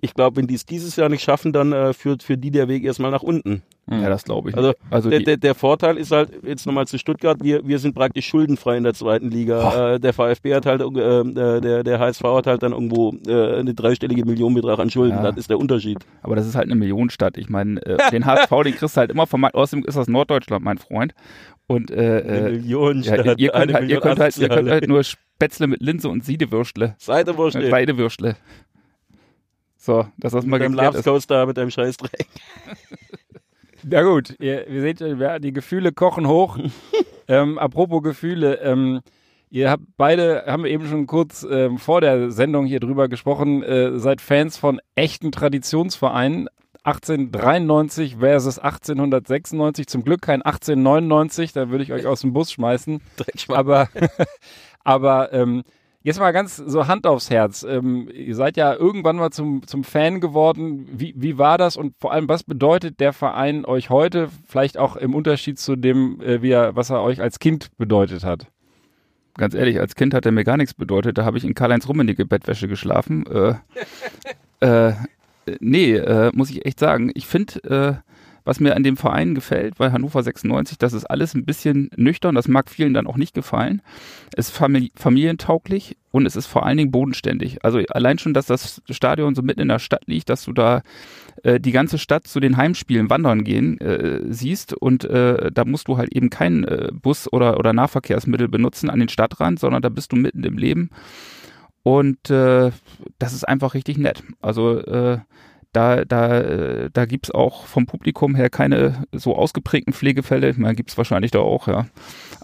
ich 0.01 0.13
glaube, 0.13 0.37
wenn 0.37 0.47
die 0.47 0.55
es 0.55 0.65
dieses 0.65 0.95
Jahr 0.95 1.09
nicht 1.09 1.23
schaffen, 1.23 1.53
dann 1.53 1.71
äh, 1.71 1.93
führt 1.93 2.23
für 2.23 2.37
die 2.37 2.51
der 2.51 2.67
Weg 2.67 2.83
erstmal 2.83 3.11
nach 3.11 3.23
unten. 3.23 3.63
Ja, 3.89 4.09
das 4.09 4.23
glaube 4.23 4.49
ich. 4.49 4.57
Also, 4.57 4.73
also 4.89 5.09
der, 5.11 5.19
der, 5.19 5.37
der 5.37 5.53
Vorteil 5.53 5.97
ist 5.97 6.11
halt, 6.11 6.31
jetzt 6.43 6.65
nochmal 6.65 6.87
zu 6.87 6.97
Stuttgart, 6.97 7.37
wir, 7.43 7.67
wir 7.67 7.77
sind 7.77 7.93
praktisch 7.93 8.25
schuldenfrei 8.25 8.77
in 8.77 8.83
der 8.83 8.95
zweiten 8.95 9.29
Liga. 9.29 9.93
Äh, 9.93 9.99
der 9.99 10.11
VfB 10.11 10.55
hat 10.55 10.65
halt, 10.65 10.81
äh, 10.81 11.19
äh, 11.19 11.61
der, 11.61 11.83
der 11.83 11.99
HSV 11.99 12.23
hat 12.23 12.47
halt 12.47 12.63
dann 12.63 12.71
irgendwo 12.71 13.15
äh, 13.27 13.59
eine 13.59 13.75
dreistellige 13.75 14.25
Millionenbetrag 14.25 14.79
an 14.79 14.89
Schulden. 14.89 15.17
Ja. 15.17 15.23
Das 15.23 15.37
ist 15.37 15.51
der 15.51 15.59
Unterschied. 15.59 15.99
aber 16.23 16.35
das 16.35 16.47
ist 16.47 16.55
halt 16.55 16.65
eine 16.65 16.75
Millionenstadt. 16.75 17.37
Ich 17.37 17.49
meine, 17.49 17.79
äh, 17.85 17.97
den 18.11 18.25
HSV, 18.25 18.49
den 18.63 18.75
kriegst 18.75 18.97
du 18.97 18.99
halt 18.99 19.11
immer 19.11 19.27
vom 19.27 19.41
Markt. 19.41 19.55
Außerdem 19.55 19.85
ist 19.85 19.95
das 19.97 20.07
Norddeutschland, 20.07 20.65
mein 20.65 20.79
Freund. 20.79 21.13
Und 21.67 21.91
äh, 21.91 21.95
Eine 21.95 22.21
äh, 22.21 22.41
Million 22.51 23.01
ja, 23.01 23.15
ihr, 23.15 23.23
könnt 23.23 23.27
halt, 23.73 23.89
ihr, 23.89 23.99
könnt 23.99 24.19
halt, 24.19 24.37
ihr 24.37 24.49
könnt 24.49 24.69
halt 24.69 24.87
nur 24.87 25.03
Spätzle 25.03 25.67
mit 25.67 25.81
Linse 25.81 26.09
und 26.09 26.23
Siedewürstle. 26.23 26.95
Seidewurst, 26.97 27.55
ey. 27.55 27.69
So, 29.86 30.08
dass 30.18 30.34
das 30.34 30.46
mal 30.48 30.58
Mit 30.58 30.63
deinem 30.63 30.72
geklärt 30.72 30.96
ist. 30.96 31.06
Labscoaster, 31.06 31.46
mit 31.46 31.58
deinem 31.58 31.72
Scheißdreck. 31.72 32.27
Ja 33.88 34.01
gut, 34.01 34.36
ihr, 34.39 34.68
ihr 34.68 34.82
seht, 34.82 35.00
ja, 35.00 35.38
die 35.38 35.54
Gefühle 35.54 35.92
kochen 35.92 36.27
hoch. 36.27 36.58
ähm, 37.27 37.60
apropos 37.60 38.01
Gefühle, 38.01 38.56
ähm, 38.63 39.01
ihr 39.51 39.70
habt 39.70 39.84
beide, 39.96 40.46
haben 40.48 40.63
wir 40.63 40.72
eben 40.72 40.88
schon 40.88 41.06
kurz 41.06 41.46
ähm, 41.48 41.77
vor 41.77 42.01
der 42.01 42.32
Sendung 42.32 42.65
hier 42.65 42.80
drüber 42.80 43.08
gesprochen, 43.10 43.62
äh, 43.62 44.00
seid 44.00 44.22
Fans 44.22 44.58
von 44.58 44.82
echten 44.96 45.32
Traditionsvereinen. 45.32 46.48
1893 46.84 48.15
versus 48.18 48.58
1896, 48.58 49.86
zum 49.86 50.04
Glück 50.04 50.24
kein 50.24 50.42
1899, 50.42 51.54
da 51.54 51.70
würde 51.70 51.84
ich 51.84 51.94
euch 51.94 52.08
aus 52.08 52.22
dem 52.22 52.34
Bus 52.34 52.51
schmeißen. 52.51 53.01
Aber, 53.50 53.89
aber 54.84 55.32
ähm, 55.32 55.63
jetzt 56.05 56.19
mal 56.19 56.31
ganz 56.31 56.55
so 56.55 56.88
Hand 56.88 57.07
aufs 57.07 57.31
Herz. 57.31 57.65
Ähm, 57.67 58.07
ihr 58.13 58.35
seid 58.35 58.57
ja 58.57 58.74
irgendwann 58.74 59.15
mal 59.15 59.31
zum, 59.31 59.65
zum 59.65 59.83
Fan 59.83 60.21
geworden. 60.21 60.88
Wie, 60.91 61.15
wie 61.17 61.39
war 61.39 61.57
das 61.57 61.75
und 61.77 61.95
vor 62.00 62.13
allem, 62.13 62.29
was 62.29 62.43
bedeutet 62.43 63.00
der 63.00 63.12
Verein 63.12 63.65
euch 63.65 63.89
heute? 63.89 64.29
Vielleicht 64.47 64.77
auch 64.77 64.95
im 64.95 65.15
Unterschied 65.15 65.57
zu 65.57 65.75
dem, 65.75 66.21
äh, 66.21 66.43
wie 66.43 66.51
er, 66.51 66.75
was 66.75 66.91
er 66.91 67.01
euch 67.01 67.21
als 67.21 67.39
Kind 67.39 67.75
bedeutet 67.77 68.24
hat. 68.24 68.45
Ganz 69.33 69.55
ehrlich, 69.55 69.79
als 69.79 69.95
Kind 69.95 70.13
hat 70.13 70.27
er 70.27 70.31
mir 70.31 70.43
gar 70.43 70.57
nichts 70.57 70.75
bedeutet. 70.75 71.17
Da 71.17 71.25
habe 71.25 71.39
ich 71.39 71.43
in 71.43 71.55
Karl-Heinz 71.55 71.88
Rummenigge 71.89 72.25
Bettwäsche 72.25 72.67
geschlafen. 72.67 73.25
Äh, 73.25 73.55
äh, 74.59 74.93
nee, 75.59 75.95
äh, 75.95 76.31
muss 76.35 76.51
ich 76.51 76.65
echt 76.65 76.79
sagen. 76.79 77.12
Ich 77.15 77.25
finde, 77.25 78.03
äh, 78.03 78.14
was 78.45 78.59
mir 78.59 78.75
an 78.75 78.83
dem 78.83 78.95
Verein 78.95 79.35
gefällt, 79.35 79.75
bei 79.77 79.91
Hannover 79.91 80.23
96, 80.23 80.77
das 80.77 80.93
ist 80.93 81.05
alles 81.05 81.33
ein 81.33 81.45
bisschen 81.45 81.89
nüchtern. 81.97 82.35
Das 82.35 82.47
mag 82.47 82.69
vielen 82.69 82.93
dann 82.93 83.07
auch 83.07 83.17
nicht 83.17 83.33
gefallen. 83.33 83.81
Es 84.35 84.49
ist 84.49 84.55
famili 84.55 84.91
familientauglich 84.95 85.97
und 86.11 86.25
es 86.25 86.35
ist 86.35 86.45
vor 86.45 86.65
allen 86.65 86.77
Dingen 86.77 86.91
bodenständig. 86.91 87.65
Also 87.65 87.79
allein 87.89 88.19
schon, 88.19 88.33
dass 88.33 88.45
das 88.45 88.81
Stadion 88.89 89.35
so 89.35 89.41
mitten 89.41 89.61
in 89.61 89.67
der 89.67 89.79
Stadt 89.79 90.03
liegt, 90.05 90.29
dass 90.29 90.45
du 90.45 90.53
da 90.53 90.83
äh, 91.43 91.59
die 91.59 91.71
ganze 91.71 91.97
Stadt 91.97 92.27
zu 92.27 92.39
den 92.39 92.55
Heimspielen 92.55 93.09
wandern 93.09 93.43
gehen 93.43 93.81
äh, 93.81 94.21
siehst 94.29 94.73
und 94.73 95.03
äh, 95.05 95.51
da 95.51 95.65
musst 95.65 95.87
du 95.87 95.97
halt 95.97 96.15
eben 96.15 96.29
keinen 96.29 96.63
äh, 96.63 96.91
Bus 96.93 97.31
oder, 97.33 97.59
oder 97.59 97.73
Nahverkehrsmittel 97.73 98.47
benutzen 98.47 98.89
an 98.89 98.99
den 98.99 99.09
Stadtrand, 99.09 99.59
sondern 99.59 99.81
da 99.81 99.89
bist 99.89 100.11
du 100.11 100.15
mitten 100.15 100.43
im 100.43 100.57
Leben 100.57 100.91
und 101.83 102.29
äh, 102.29 102.71
das 103.19 103.33
ist 103.33 103.47
einfach 103.47 103.73
richtig 103.73 103.97
nett. 103.97 104.23
Also 104.39 104.81
da, 105.75 106.05
da, 106.05 106.39
äh, 106.39 106.89
da 106.91 107.05
gibt's 107.05 107.32
auch 107.32 107.65
vom 107.65 107.86
Publikum 107.86 108.36
her 108.36 108.50
keine 108.50 109.03
so 109.12 109.36
ausgeprägten 109.36 109.94
Pflegefälle. 109.94 110.50
Ich 110.50 110.58
meine, 110.58 110.75
gibt's 110.75 110.98
wahrscheinlich 110.98 111.32
da 111.32 111.39
auch, 111.39 111.67
ja. 111.67 111.88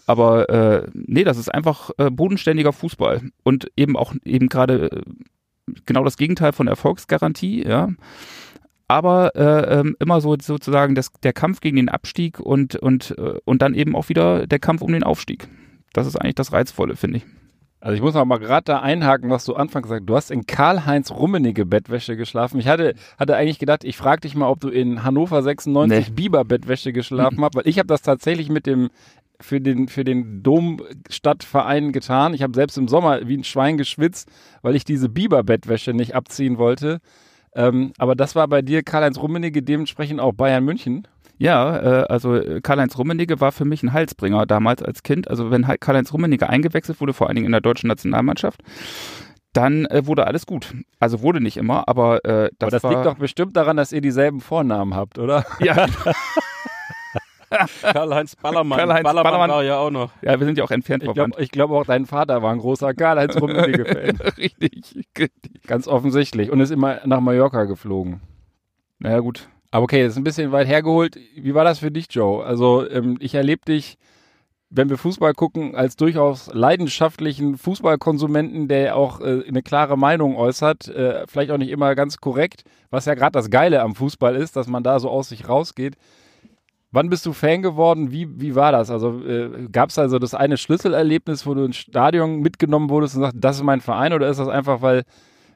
Aber 0.05 0.49
äh, 0.49 0.87
nee, 0.93 1.23
das 1.23 1.37
ist 1.37 1.53
einfach 1.53 1.91
äh, 1.97 2.09
bodenständiger 2.09 2.73
Fußball 2.73 3.21
und 3.43 3.71
eben 3.77 3.95
auch 3.95 4.13
eben 4.25 4.49
gerade 4.49 4.91
äh, 4.91 5.01
genau 5.85 6.03
das 6.03 6.17
Gegenteil 6.17 6.51
von 6.51 6.67
Erfolgsgarantie, 6.67 7.65
ja. 7.65 7.89
Aber 8.87 9.35
äh, 9.35 9.79
ähm, 9.79 9.95
immer 9.99 10.19
so 10.19 10.35
sozusagen 10.37 10.95
das, 10.95 11.13
der 11.23 11.31
Kampf 11.31 11.61
gegen 11.61 11.77
den 11.77 11.87
Abstieg 11.87 12.41
und, 12.41 12.75
und, 12.75 13.15
äh, 13.17 13.39
und 13.45 13.61
dann 13.61 13.73
eben 13.73 13.95
auch 13.95 14.09
wieder 14.09 14.45
der 14.45 14.59
Kampf 14.59 14.81
um 14.81 14.91
den 14.91 15.03
Aufstieg. 15.03 15.47
Das 15.93 16.07
ist 16.07 16.17
eigentlich 16.17 16.35
das 16.35 16.51
Reizvolle, 16.51 16.97
finde 16.97 17.19
ich. 17.19 17.25
Also 17.81 17.95
ich 17.95 18.01
muss 18.01 18.13
noch 18.13 18.25
mal 18.25 18.37
gerade 18.37 18.65
da 18.65 18.79
einhaken, 18.79 19.31
was 19.31 19.43
du 19.43 19.55
anfangs 19.55 19.83
gesagt 19.83 20.01
hast. 20.03 20.09
Du 20.09 20.15
hast 20.15 20.31
in 20.31 20.45
Karl-Heinz 20.45 21.09
Rummenigge 21.11 21.65
Bettwäsche 21.65 22.15
geschlafen. 22.15 22.59
Ich 22.59 22.67
hatte, 22.67 22.93
hatte 23.17 23.35
eigentlich 23.35 23.57
gedacht, 23.57 23.83
ich 23.83 23.97
frage 23.97 24.21
dich 24.21 24.35
mal, 24.35 24.47
ob 24.47 24.59
du 24.59 24.69
in 24.69 25.03
Hannover 25.03 25.41
96 25.41 26.09
Nee. 26.09 26.13
Biber 26.13 26.45
Bettwäsche 26.45 26.93
geschlafen 26.93 27.41
hast, 27.43 27.55
weil 27.55 27.67
ich 27.67 27.79
habe 27.79 27.87
das 27.87 28.03
tatsächlich 28.03 28.49
mit 28.49 28.67
dem 28.67 28.89
für 29.39 29.59
den 29.59 29.87
für 29.87 30.03
den 30.03 30.43
Domstadtverein 30.43 31.91
getan. 31.91 32.35
Ich 32.35 32.43
habe 32.43 32.53
selbst 32.53 32.77
im 32.77 32.87
Sommer 32.87 33.27
wie 33.27 33.37
ein 33.37 33.43
Schwein 33.43 33.77
geschwitzt, 33.77 34.29
weil 34.61 34.75
ich 34.75 34.85
diese 34.85 35.09
Biber 35.09 35.43
Bettwäsche 35.43 35.93
nicht 35.93 36.13
abziehen 36.13 36.59
wollte. 36.59 36.99
Ähm, 37.55 37.93
aber 37.97 38.15
das 38.15 38.35
war 38.35 38.47
bei 38.47 38.61
dir 38.61 38.83
Karl-Heinz 38.83 39.17
Rummenigge 39.17 39.63
dementsprechend 39.63 40.19
auch 40.19 40.33
Bayern 40.33 40.63
München. 40.63 41.07
Ja, 41.41 41.77
äh, 41.77 42.05
also 42.07 42.35
äh, 42.35 42.61
Karl-Heinz 42.61 42.95
Rummenigge 42.99 43.41
war 43.41 43.51
für 43.51 43.65
mich 43.65 43.81
ein 43.81 43.93
Halsbringer 43.93 44.45
damals 44.45 44.83
als 44.83 45.01
Kind. 45.01 45.27
Also 45.27 45.49
wenn 45.49 45.63
Karl-Heinz 45.63 46.13
Rummenigge 46.13 46.47
eingewechselt 46.47 47.01
wurde, 47.01 47.13
vor 47.13 47.25
allen 47.25 47.35
Dingen 47.35 47.47
in 47.47 47.51
der 47.51 47.61
deutschen 47.61 47.87
Nationalmannschaft, 47.87 48.61
dann 49.51 49.87
äh, 49.87 50.05
wurde 50.05 50.27
alles 50.27 50.45
gut. 50.45 50.75
Also 50.99 51.23
wurde 51.23 51.41
nicht 51.41 51.57
immer, 51.57 51.87
aber 51.87 52.23
äh, 52.25 52.51
das, 52.59 52.67
aber 52.67 52.71
das 52.71 52.83
war, 52.83 52.91
liegt 52.91 53.05
doch 53.07 53.17
bestimmt 53.17 53.57
daran, 53.57 53.75
dass 53.75 53.91
ihr 53.91 54.01
dieselben 54.01 54.39
Vornamen 54.39 54.93
habt, 54.93 55.17
oder? 55.17 55.43
ja, 55.59 55.87
Karl-Heinz 57.81 58.35
Ballermann. 58.35 58.77
Karl-Heinz 58.77 59.03
Ballermann, 59.03 59.23
Ballermann. 59.23 59.49
war 59.49 59.63
ja 59.63 59.77
auch 59.79 59.89
noch. 59.89 60.11
ja, 60.21 60.39
wir 60.39 60.45
sind 60.45 60.59
ja 60.59 60.63
auch 60.63 60.69
entfernt 60.69 61.01
Ich 61.01 61.07
verwandt. 61.07 61.33
glaube 61.33 61.43
ich 61.43 61.49
glaub 61.49 61.71
auch 61.71 61.85
dein 61.87 62.05
Vater 62.05 62.43
war 62.43 62.51
ein 62.51 62.59
großer 62.59 62.93
Karl-Heinz 62.93 63.41
Rummenigge-Fan. 63.41 64.17
Richtig. 64.37 65.07
Ganz 65.65 65.87
offensichtlich. 65.87 66.51
Und 66.51 66.59
ist 66.59 66.69
immer 66.69 66.99
nach 67.05 67.19
Mallorca 67.19 67.63
geflogen. 67.63 68.21
Naja, 68.99 69.21
gut. 69.21 69.49
Aber 69.71 69.83
okay, 69.83 70.03
das 70.03 70.13
ist 70.13 70.17
ein 70.17 70.25
bisschen 70.25 70.51
weit 70.51 70.67
hergeholt. 70.67 71.17
Wie 71.35 71.55
war 71.55 71.63
das 71.63 71.79
für 71.79 71.91
dich, 71.91 72.07
Joe? 72.09 72.43
Also 72.43 72.87
ähm, 72.89 73.17
ich 73.21 73.33
erlebe 73.35 73.63
dich, 73.65 73.97
wenn 74.69 74.89
wir 74.89 74.97
Fußball 74.97 75.33
gucken, 75.33 75.75
als 75.75 75.95
durchaus 75.95 76.49
leidenschaftlichen 76.53 77.57
Fußballkonsumenten, 77.57 78.67
der 78.67 78.95
auch 78.95 79.21
äh, 79.21 79.43
eine 79.47 79.61
klare 79.61 79.97
Meinung 79.97 80.35
äußert. 80.35 80.89
Äh, 80.89 81.25
vielleicht 81.27 81.51
auch 81.51 81.57
nicht 81.57 81.71
immer 81.71 81.95
ganz 81.95 82.17
korrekt, 82.17 82.63
was 82.89 83.05
ja 83.05 83.15
gerade 83.15 83.33
das 83.33 83.49
Geile 83.49 83.81
am 83.81 83.95
Fußball 83.95 84.35
ist, 84.35 84.55
dass 84.55 84.67
man 84.67 84.83
da 84.83 84.99
so 84.99 85.09
aus 85.09 85.29
sich 85.29 85.47
rausgeht. 85.47 85.95
Wann 86.93 87.09
bist 87.09 87.25
du 87.25 87.31
Fan 87.31 87.61
geworden? 87.61 88.11
Wie, 88.11 88.41
wie 88.41 88.55
war 88.55 88.73
das? 88.73 88.91
Also 88.91 89.21
äh, 89.25 89.67
gab 89.71 89.89
es 89.89 89.97
also 89.97 90.19
das 90.19 90.33
eine 90.33 90.57
Schlüsselerlebnis, 90.57 91.45
wo 91.45 91.53
du 91.53 91.63
ins 91.63 91.77
Stadion 91.77 92.41
mitgenommen 92.41 92.89
wurdest 92.89 93.15
und 93.15 93.21
sagst, 93.21 93.37
das 93.39 93.57
ist 93.57 93.63
mein 93.63 93.79
Verein 93.79 94.11
oder 94.11 94.29
ist 94.29 94.39
das 94.39 94.49
einfach, 94.49 94.81
weil 94.81 95.03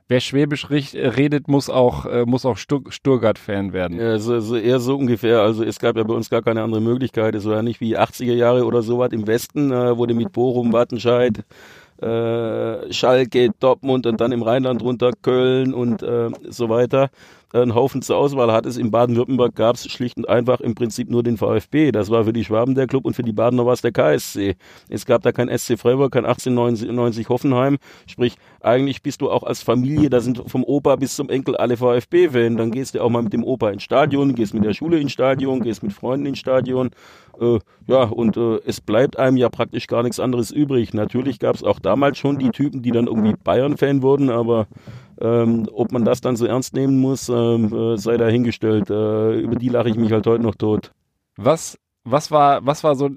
wer 0.08 0.20
Schwäbisch 0.20 0.68
äh, 0.70 1.08
redet, 1.08 1.48
muss 1.48 1.70
auch, 1.70 2.06
äh, 2.06 2.26
muss 2.26 2.46
auch 2.46 2.58
Stur 2.58 2.84
Sturgard-Fan 2.90 3.74
werden? 3.74 4.00
Ja, 4.00 4.18
so, 4.20 4.40
so 4.40 4.56
eher 4.56 4.80
so 4.80 4.96
ungefähr. 4.96 5.42
Also 5.42 5.64
es 5.64 5.80
gab 5.80 5.98
ja 5.98 6.04
bei 6.04 6.14
uns 6.14 6.30
gar 6.30 6.42
keine 6.42 6.62
andere 6.62 6.82
Möglichkeit. 6.82 7.36
Es 7.36 7.46
war 7.46 7.58
ja 7.58 7.64
nicht 7.64 7.82
wie 7.82 7.98
80er 7.98 8.34
Jahre 8.34 8.66
oder 8.66 8.82
so 8.82 9.00
was 9.00 9.12
im 9.12 9.28
Westen, 9.28 9.72
äh, 9.72 9.98
wo 9.98 10.06
du 10.06 10.14
mit 10.14 10.32
Bochum, 10.32 10.74
Wattenscheid, 10.74 11.44
äh, 12.02 12.94
Schalke, 12.94 13.50
Dortmund 13.60 14.06
und 14.06 14.20
dann 14.20 14.32
im 14.32 14.44
Rheinland 14.44 14.82
runter 14.82 15.12
Köln 15.22 15.74
und 15.74 16.04
äh, 16.04 16.30
so 16.50 16.70
weiter 16.70 17.10
einen 17.54 17.76
Haufen 17.76 18.02
zur 18.02 18.18
Auswahl 18.18 18.52
hattest. 18.52 18.78
In 18.78 18.92
Baden-Württemberg 18.92 19.56
gab 19.56 19.76
es 19.76 19.90
schlicht 19.90 20.18
und 20.18 20.28
einfach 20.28 20.60
im 20.62 20.76
Prinzip 20.76 21.10
nur 21.10 21.24
den 21.24 21.38
VfB. 21.38 21.92
Das 21.92 22.10
war 22.10 22.26
für 22.26 22.34
die 22.34 22.44
Schwaben 22.44 22.76
der 22.76 22.88
Club 22.88 23.06
und 23.06 23.16
für 23.16 23.24
die 23.24 23.34
Badener 23.34 23.66
war 23.66 23.74
es 23.74 23.82
der 23.82 23.92
KSC. 23.92 24.56
Es 24.90 25.06
gab 25.06 25.22
da 25.24 25.32
kein 25.32 25.56
SC 25.56 25.78
Freiburg, 25.80 26.12
kein 26.12 26.26
1890 26.26 27.30
Hoffenheim. 27.30 27.78
Sprich, 28.08 28.36
eigentlich 28.62 29.02
bist 29.02 29.22
du 29.22 29.30
auch 29.30 29.44
als 29.44 29.62
Familie, 29.62 30.10
da 30.10 30.20
sind 30.20 30.44
vom 30.48 30.64
Opa 30.64 30.96
bis 30.96 31.16
zum 31.16 31.30
Enkel 31.30 31.56
alle 31.56 31.78
VfB-Fan. 31.78 32.58
Dann 32.58 32.72
gehst 32.72 32.96
du 32.96 33.02
auch 33.02 33.10
mal 33.10 33.22
mit 33.22 33.34
dem 33.34 33.44
Opa 33.44 33.70
ins 33.70 33.84
Stadion, 33.84 34.36
gehst 34.36 34.54
mit 34.54 34.64
der 34.64 34.74
Schule 34.74 35.00
ins 35.00 35.12
Stadion, 35.12 35.62
gehst 35.62 35.84
mit 35.84 35.94
Freunden 35.94 36.26
ins 36.26 36.40
Stadion. 36.40 36.92
Äh, 37.40 37.60
ja, 37.88 38.04
und 38.04 38.38
äh, 38.38 38.60
es 38.66 38.82
bleibt 38.82 39.18
einem 39.20 39.38
ja 39.38 39.50
praktisch 39.50 39.88
gar 39.88 40.04
nichts 40.04 40.20
anderes 40.20 40.52
übrig. 40.52 40.94
Natürlich 40.94 41.40
gab 41.40 41.56
es 41.56 41.64
auch 41.64 41.80
damals 41.80 42.18
schon 42.18 42.40
die 42.40 42.50
Typen, 42.50 42.82
die 42.82 42.92
dann 42.92 43.08
irgendwie 43.08 43.36
Bayern-Fan 43.44 44.02
wurden, 44.02 44.30
aber 44.30 44.68
ähm, 45.22 45.68
ob 45.72 45.92
man 45.92 46.06
das 46.06 46.22
dann 46.22 46.36
so 46.36 46.46
ernst 46.46 46.74
nehmen 46.74 47.00
muss, 47.00 47.30
ähm, 47.30 47.74
äh, 47.74 47.98
sei 47.98 48.18
dahingestellt. 48.18 48.90
Äh, 48.90 49.40
über 49.40 49.56
die 49.56 49.70
lache 49.70 49.90
ich 49.90 49.96
mich 49.96 50.12
halt 50.12 50.28
heute 50.28 50.44
noch 50.44 50.56
tot. 50.56 50.92
Was, 51.38 51.78
was 52.04 52.32
war, 52.32 52.66
was 52.66 52.84
war 52.84 52.96
so 52.96 53.10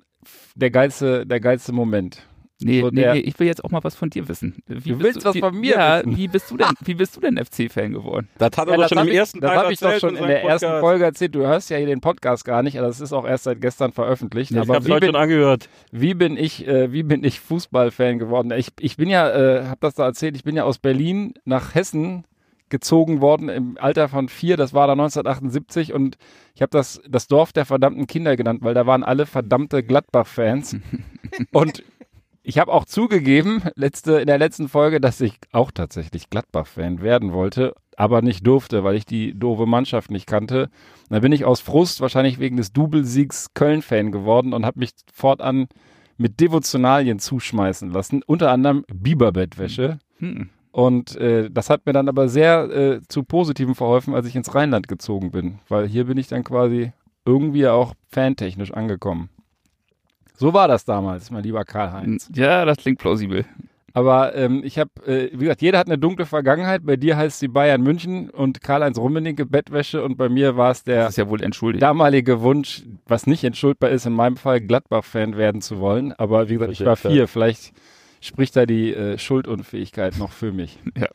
der 0.55 0.71
geilste, 0.71 1.27
der 1.27 1.41
geilste 1.41 1.73
Moment? 1.73 2.27
Nee, 2.61 2.81
So 2.81 2.91
nee, 2.91 3.07
nee, 3.13 3.19
ich 3.21 3.39
will 3.39 3.47
jetzt 3.47 3.65
auch 3.65 3.71
mal 3.71 3.85
was 3.85 3.95
von 3.95 4.11
dir 4.11 4.29
wissen. 4.29 4.57
Wie 4.67 4.91
Du 4.91 4.99
bist 4.99 5.03
willst 5.03 5.25
was 5.25 5.35
wie, 5.37 5.41
von 5.41 5.55
mir 5.55 5.75
ja, 5.75 5.99
wissen? 5.99 6.17
Wie 6.17 6.29
bist 6.29 6.51
du 6.51 6.57
denn, 6.57 6.67
wie 6.85 6.95
bist 6.95 7.17
du 7.17 7.21
denn 7.21 7.37
FC-Fan 7.37 7.93
geworden? 7.93 8.29
Das 8.39 8.51
hat 8.57 8.69
Ja, 8.69 8.77
das 8.77 8.91
habe 8.91 9.11
ich, 9.11 9.17
das 9.17 9.51
hab 9.51 9.71
ich 9.71 9.79
doch 9.79 9.99
schon 9.99 10.17
in 10.17 10.27
der 10.27 10.43
ersten 10.43 10.81
Folge 10.81 11.05
erzählt. 11.05 11.35
Du 11.35 11.41
hörst 11.41 11.71
ja 11.71 11.77
hier 11.77 11.87
den 11.87 12.01
Podcast 12.01 12.45
gar 12.45 12.63
nicht, 12.63 12.77
das 12.77 13.01
ist 13.01 13.13
auch 13.13 13.27
erst 13.27 13.45
seit 13.45 13.61
gestern 13.61 13.93
veröffentlicht. 13.93 14.51
Ich 14.51 14.59
aber 14.59 14.75
habe 14.75 14.87
wie 14.87 14.93
heute 14.93 15.07
bin, 15.07 15.15
schon 15.15 15.23
angehört. 15.23 15.69
wie 15.93 16.15
bin 16.15 16.37
ich, 16.37 16.67
äh, 16.67 16.93
wie 16.93 17.05
bin 17.05 17.23
ich 17.23 17.39
Fußballfan 17.39 18.19
geworden? 18.19 18.51
Ich, 18.51 18.71
ich 18.81 18.97
bin 18.97 19.09
ja, 19.09 19.31
äh, 19.31 19.67
habe 19.67 19.79
das 19.81 19.95
da 19.95 20.05
erzählt, 20.05 20.35
ich 20.37 20.43
bin 20.43 20.57
ja 20.57 20.65
aus 20.65 20.79
Berlin 20.79 21.35
nach 21.45 21.75
Hessen 21.75 22.25
gezogen 22.71 23.21
worden 23.21 23.49
im 23.49 23.79
Alter 23.81 24.09
von 24.09 24.29
vier, 24.29 24.57
das 24.57 24.75
war 24.75 24.87
da 24.87 24.93
1978 24.93 25.93
und 25.93 26.19
ich 26.55 26.63
habe 26.63 26.71
das 26.71 27.01
das 27.09 27.29
Dorf 27.29 27.53
der 27.53 27.65
verdammten 27.65 28.07
Kinder 28.07 28.37
genannt, 28.37 28.61
weil 28.63 28.75
da 28.75 28.87
waren 28.87 29.05
alle 29.05 29.27
verdammte 29.27 29.83
Gladbach-Fans 29.83 30.77
und 31.53 31.83
ich 32.49 32.57
habe 32.57 32.73
auch 32.73 32.87
zugegeben, 32.87 33.63
letzte, 33.75 34.21
in 34.21 34.27
der 34.27 34.39
letzten 34.39 34.71
Folge, 34.71 35.03
dass 35.03 35.21
ich 35.21 35.35
auch 35.53 35.71
tatsächlich 35.71 36.31
Gladbach-Fan 36.31 37.03
werden 37.03 37.35
wollte, 37.35 37.75
aber 37.95 38.23
nicht 38.23 38.47
durfte, 38.47 38.85
weil 38.85 38.97
ich 38.97 39.05
die 39.05 39.39
doofe 39.39 39.67
Mannschaft 39.67 40.11
nicht 40.11 40.27
kannte. 40.27 40.63
Und 40.63 41.11
dann 41.11 41.21
bin 41.21 41.33
ich 41.33 41.45
aus 41.45 41.61
Frust, 41.61 42.01
wahrscheinlich 42.01 42.39
wegen 42.39 42.57
des 42.57 42.73
Doublesiegs 42.73 43.53
Köln-Fan 43.53 44.13
geworden 44.13 44.55
und 44.55 44.65
habe 44.65 44.79
mich 44.79 44.93
fortan 45.13 45.67
mit 46.17 46.41
Devotionalien 46.41 47.19
zuschmeißen 47.19 47.91
lassen, 47.91 48.23
unter 48.27 48.51
anderem 48.51 48.87
Biberbettwäsche. 48.91 49.99
Hm. 50.17 50.49
Und 50.73 51.17
äh, 51.17 51.51
das 51.51 51.69
hat 51.69 51.85
mir 51.85 51.93
dann 51.93 52.09
aber 52.09 52.31
sehr 52.31 52.71
äh, 52.71 53.01
zu 53.09 53.25
Positiven 53.25 53.75
verholfen, 53.75 54.15
als 54.15 54.27
ich 54.27 54.37
ins 54.37 54.55
Rheinland 54.55 54.89
gezogen 54.89 55.33
bin, 55.33 55.59
weil 55.69 55.87
hier 55.87 56.05
bin 56.05 56.17
ich 56.17 56.29
dann 56.29 56.45
quasi 56.45 56.93
irgendwie 57.27 57.67
auch 57.67 57.93
fantechnisch 58.07 58.73
angekommen. 58.73 59.29
So 60.39 60.55
war 60.55 60.69
das 60.69 60.85
damals, 60.85 61.33
mein 61.33 61.43
lieber 61.43 61.65
Karl-Heinz. 61.65 62.31
Ja, 62.33 62.65
das 62.65 62.79
klingt 62.79 63.01
plausibel. 63.01 63.45
Aber 63.93 64.37
ähm, 64.37 64.63
ich 64.65 64.79
habe, 64.79 64.91
äh, 65.05 65.31
wie 65.33 65.45
gesagt, 65.45 65.63
jeder 65.63 65.79
hat 65.79 65.89
eine 65.89 65.99
dunkle 65.99 66.27
Vergangenheit. 66.27 66.87
Bei 66.87 66.95
dir 66.95 67.17
heißt 67.17 67.41
sie 67.41 67.49
Bayern 67.49 67.83
München 67.83 68.31
und 68.31 68.61
Karl-Heinz 68.61 68.99
Rummenigge 68.99 69.47
Bettwäsche 69.47 70.05
und 70.05 70.17
bei 70.17 70.29
mir 70.29 70.57
war 70.57 70.71
es 70.71 70.85
der 70.85 71.11
ja 71.11 71.73
damalige 71.73 72.41
Wunsch, 72.41 72.85
was 73.09 73.27
nicht 73.27 73.43
entschuldbar 73.43 73.91
ist, 73.91 74.07
in 74.07 74.13
meinem 74.13 74.37
Fall 74.37 74.61
Gladbach-Fan 74.61 75.37
werden 75.37 75.61
zu 75.61 75.81
wollen. 75.81 76.13
Aber 76.13 76.49
wie 76.49 76.55
gesagt, 76.55 76.73
ich 76.73 76.85
war 76.85 76.95
vier. 76.97 77.27
Vielleicht 77.27 77.73
spricht 78.21 78.55
da 78.55 78.67
die 78.67 78.95
äh, 78.95 79.19
Schuldunfähigkeit 79.19 80.19
noch 80.19 80.31
für 80.31 80.53
mich. 80.53 80.79
Ja. 80.97 81.09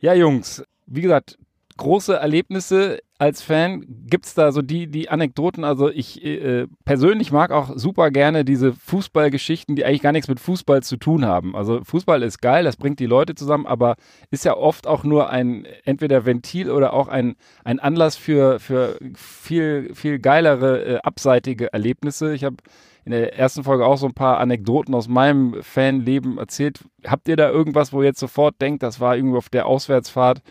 Ja, 0.00 0.12
Jungs, 0.12 0.62
wie 0.86 1.00
gesagt, 1.00 1.38
große 1.78 2.14
Erlebnisse 2.14 2.98
als 3.18 3.42
Fan. 3.42 3.84
Gibt's 4.06 4.34
da 4.34 4.50
so 4.52 4.60
die, 4.60 4.88
die 4.88 5.08
Anekdoten? 5.08 5.64
Also 5.64 5.88
ich 5.88 6.24
äh, 6.24 6.66
persönlich 6.84 7.30
mag 7.30 7.52
auch 7.52 7.72
super 7.76 8.10
gerne 8.10 8.44
diese 8.44 8.72
Fußballgeschichten, 8.72 9.76
die 9.76 9.84
eigentlich 9.84 10.02
gar 10.02 10.12
nichts 10.12 10.28
mit 10.28 10.40
Fußball 10.40 10.82
zu 10.82 10.96
tun 10.96 11.24
haben. 11.24 11.54
Also 11.54 11.82
Fußball 11.84 12.22
ist 12.22 12.42
geil, 12.42 12.64
das 12.64 12.76
bringt 12.76 12.98
die 12.98 13.06
Leute 13.06 13.34
zusammen, 13.34 13.66
aber 13.66 13.96
ist 14.30 14.44
ja 14.44 14.56
oft 14.56 14.86
auch 14.86 15.04
nur 15.04 15.30
ein 15.30 15.66
entweder 15.84 16.26
Ventil 16.26 16.70
oder 16.70 16.92
auch 16.92 17.08
ein, 17.08 17.36
ein 17.62 17.78
Anlass 17.78 18.16
für, 18.16 18.58
für 18.58 18.98
viel, 19.14 19.94
viel 19.94 20.18
geilere, 20.18 20.84
äh, 20.84 20.96
abseitige 20.98 21.72
Erlebnisse. 21.72 22.34
Ich 22.34 22.44
habe 22.44 22.56
in 23.04 23.12
der 23.12 23.38
ersten 23.38 23.64
Folge 23.64 23.86
auch 23.86 23.98
so 23.98 24.06
ein 24.06 24.14
paar 24.14 24.38
Anekdoten 24.38 24.94
aus 24.94 25.08
meinem 25.08 25.62
Fanleben 25.62 26.38
erzählt. 26.38 26.80
Habt 27.06 27.28
ihr 27.28 27.36
da 27.36 27.50
irgendwas, 27.50 27.92
wo 27.92 28.00
ihr 28.00 28.08
jetzt 28.08 28.20
sofort 28.20 28.60
denkt, 28.60 28.82
das 28.82 28.98
war 28.98 29.14
irgendwo 29.14 29.36
auf 29.36 29.50
der 29.50 29.66
Auswärtsfahrt, 29.66 30.42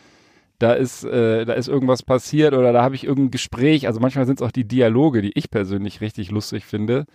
da 0.60 0.74
ist, 0.74 1.04
äh, 1.04 1.46
da 1.46 1.54
ist 1.54 1.68
irgendwas 1.68 2.04
passiert 2.04 2.54
oder 2.54 2.74
da 2.74 2.84
habe 2.84 2.96
ich 2.96 3.04
irgendein 3.04 3.32
Gespräch, 3.32 3.88
also 3.88 4.00
manchmal 4.00 4.26
sind 4.26 4.39
es 4.39 4.48
auch 4.48 4.52
die 4.52 4.68
Dialoge, 4.68 5.22
die 5.22 5.32
ich 5.36 5.50
persönlich 5.50 6.02
richtig 6.02 6.32
lustig 6.32 6.66
finde, 6.66 7.06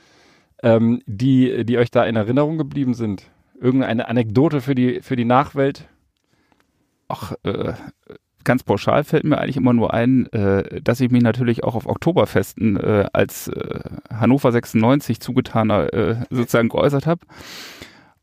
ähm, 0.62 1.02
die, 1.06 1.64
die 1.64 1.78
euch 1.78 1.90
da 1.90 2.04
in 2.04 2.16
Erinnerung 2.16 2.58
geblieben 2.58 2.94
sind. 2.94 3.24
Irgendeine 3.60 4.08
Anekdote 4.08 4.60
für 4.60 4.74
die, 4.74 5.00
für 5.00 5.16
die 5.16 5.24
Nachwelt? 5.24 5.88
Ach, 7.08 7.32
äh, 7.42 7.72
ganz 8.44 8.62
pauschal 8.62 9.04
fällt 9.04 9.24
mir 9.24 9.38
eigentlich 9.38 9.56
immer 9.56 9.72
nur 9.72 9.92
ein, 9.92 10.26
äh, 10.32 10.80
dass 10.80 11.00
ich 11.00 11.10
mich 11.10 11.22
natürlich 11.22 11.64
auch 11.64 11.74
auf 11.74 11.86
Oktoberfesten 11.86 12.76
äh, 12.76 13.06
als 13.12 13.48
äh, 13.48 13.80
Hannover 14.10 14.52
96 14.52 15.20
zugetaner 15.20 15.92
äh, 15.92 16.16
sozusagen 16.30 16.68
geäußert 16.68 17.06
habe. 17.06 17.20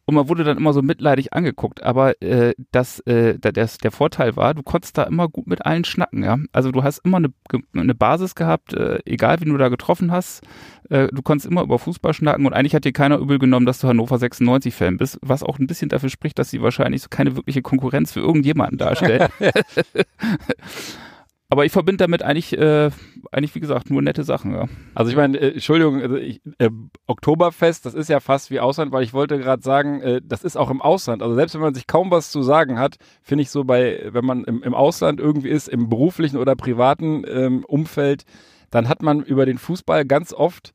Und 0.06 0.16
man 0.16 0.30
wurde 0.30 0.44
dann 0.44 0.58
immer 0.58 0.72
so 0.72 0.82
mitleidig 0.82 1.34
angeguckt. 1.34 1.82
Aber 1.82 2.22
äh, 2.22 2.54
das, 2.72 3.00
äh, 3.02 3.40
der, 3.40 3.52
der, 3.52 3.92
Vorteil 3.92 4.36
war, 4.36 4.54
du 4.54 4.62
konntest 4.62 4.98
da 4.98 5.04
immer 5.04 5.28
gut 5.28 5.48
mit 5.48 5.66
allen 5.66 5.84
schnacken. 5.84 6.24
Ja? 6.24 6.38
Also 6.52 6.72
du 6.72 6.84
hast 6.84 7.00
immer 7.00 7.18
eine, 7.18 7.34
eine 7.76 7.96
Basis 7.96 8.36
gehabt, 8.36 8.74
äh, 8.74 9.00
egal 9.06 9.42
wen 9.42 9.50
du 9.50 9.58
da 9.58 9.70
getroffen 9.70 10.12
hast. 10.12 10.44
Äh, 10.90 11.08
du 11.08 11.24
konntest 11.24 11.50
immer 11.50 11.64
über 11.64 11.80
Fußball 11.80 12.14
schnacken 12.14 12.46
und 12.46 12.54
eigentlich 12.54 12.76
hat 12.76 12.86
dir 12.86 12.94
keiner 12.94 13.18
übel 13.18 13.40
genommen, 13.40 13.66
dass 13.66 13.80
du 13.80 13.88
Hannover 13.88 14.18
96-Fan 14.18 14.98
bist, 14.98 15.18
was 15.22 15.42
auch 15.42 15.58
ein 15.58 15.68
bisschen 15.68 15.90
dafür 15.90 16.10
spricht, 16.10 16.38
dass 16.38 16.52
sie 16.52 16.62
wahrscheinlich 16.62 17.02
so 17.02 17.08
keine 17.10 17.36
wirkliche 17.36 17.64
Konkurrenz 17.64 18.12
für 18.12 18.20
irgendjemanden 18.20 18.78
darstellen. 18.78 19.30
Aber 21.56 21.64
ich 21.64 21.72
verbinde 21.72 22.04
damit 22.04 22.22
eigentlich, 22.22 22.58
äh, 22.58 22.92
eigentlich 23.32 23.56
wie 23.56 23.62
gesagt, 23.62 23.90
nur 23.90 24.02
nette 24.02 24.26
Sachen. 24.26 24.52
Ja. 24.52 24.66
Also 24.94 25.10
ich 25.10 25.16
meine, 25.16 25.38
äh, 25.38 25.54
Entschuldigung, 25.54 26.02
also 26.02 26.18
ich, 26.18 26.42
äh, 26.58 26.70
Oktoberfest, 27.08 27.86
das 27.86 27.94
ist 27.94 28.10
ja 28.10 28.20
fast 28.20 28.52
wie 28.52 28.60
Ausland, 28.60 28.92
weil 28.92 29.04
ich 29.04 29.14
wollte 29.14 29.38
gerade 29.38 29.64
sagen, 29.64 30.02
äh, 30.02 30.20
das 30.22 30.44
ist 30.44 30.58
auch 30.58 30.70
im 30.70 30.82
Ausland. 30.82 31.24
Also 31.24 31.34
selbst 31.34 31.54
wenn 31.54 31.62
man 31.62 31.74
sich 31.74 31.88
kaum 31.88 32.12
was 32.12 32.30
zu 32.30 32.44
sagen 32.44 32.78
hat, 32.78 32.98
finde 33.24 33.44
ich 33.44 33.52
so 33.52 33.64
bei, 33.64 34.02
wenn 34.12 34.26
man 34.26 34.44
im, 34.44 34.64
im, 34.64 34.74
Ausland 34.74 35.22
irgendwie 35.22 35.48
ist, 35.48 35.70
im 35.70 35.88
beruflichen 35.88 36.36
oder 36.36 36.58
privaten 36.58 37.24
ähm, 37.26 37.64
Umfeld, 37.64 38.26
dann 38.70 38.90
hat 38.90 39.02
man 39.02 39.24
über 39.24 39.46
den 39.46 39.58
Fußball 39.58 40.04
ganz 40.04 40.34
oft, 40.34 40.74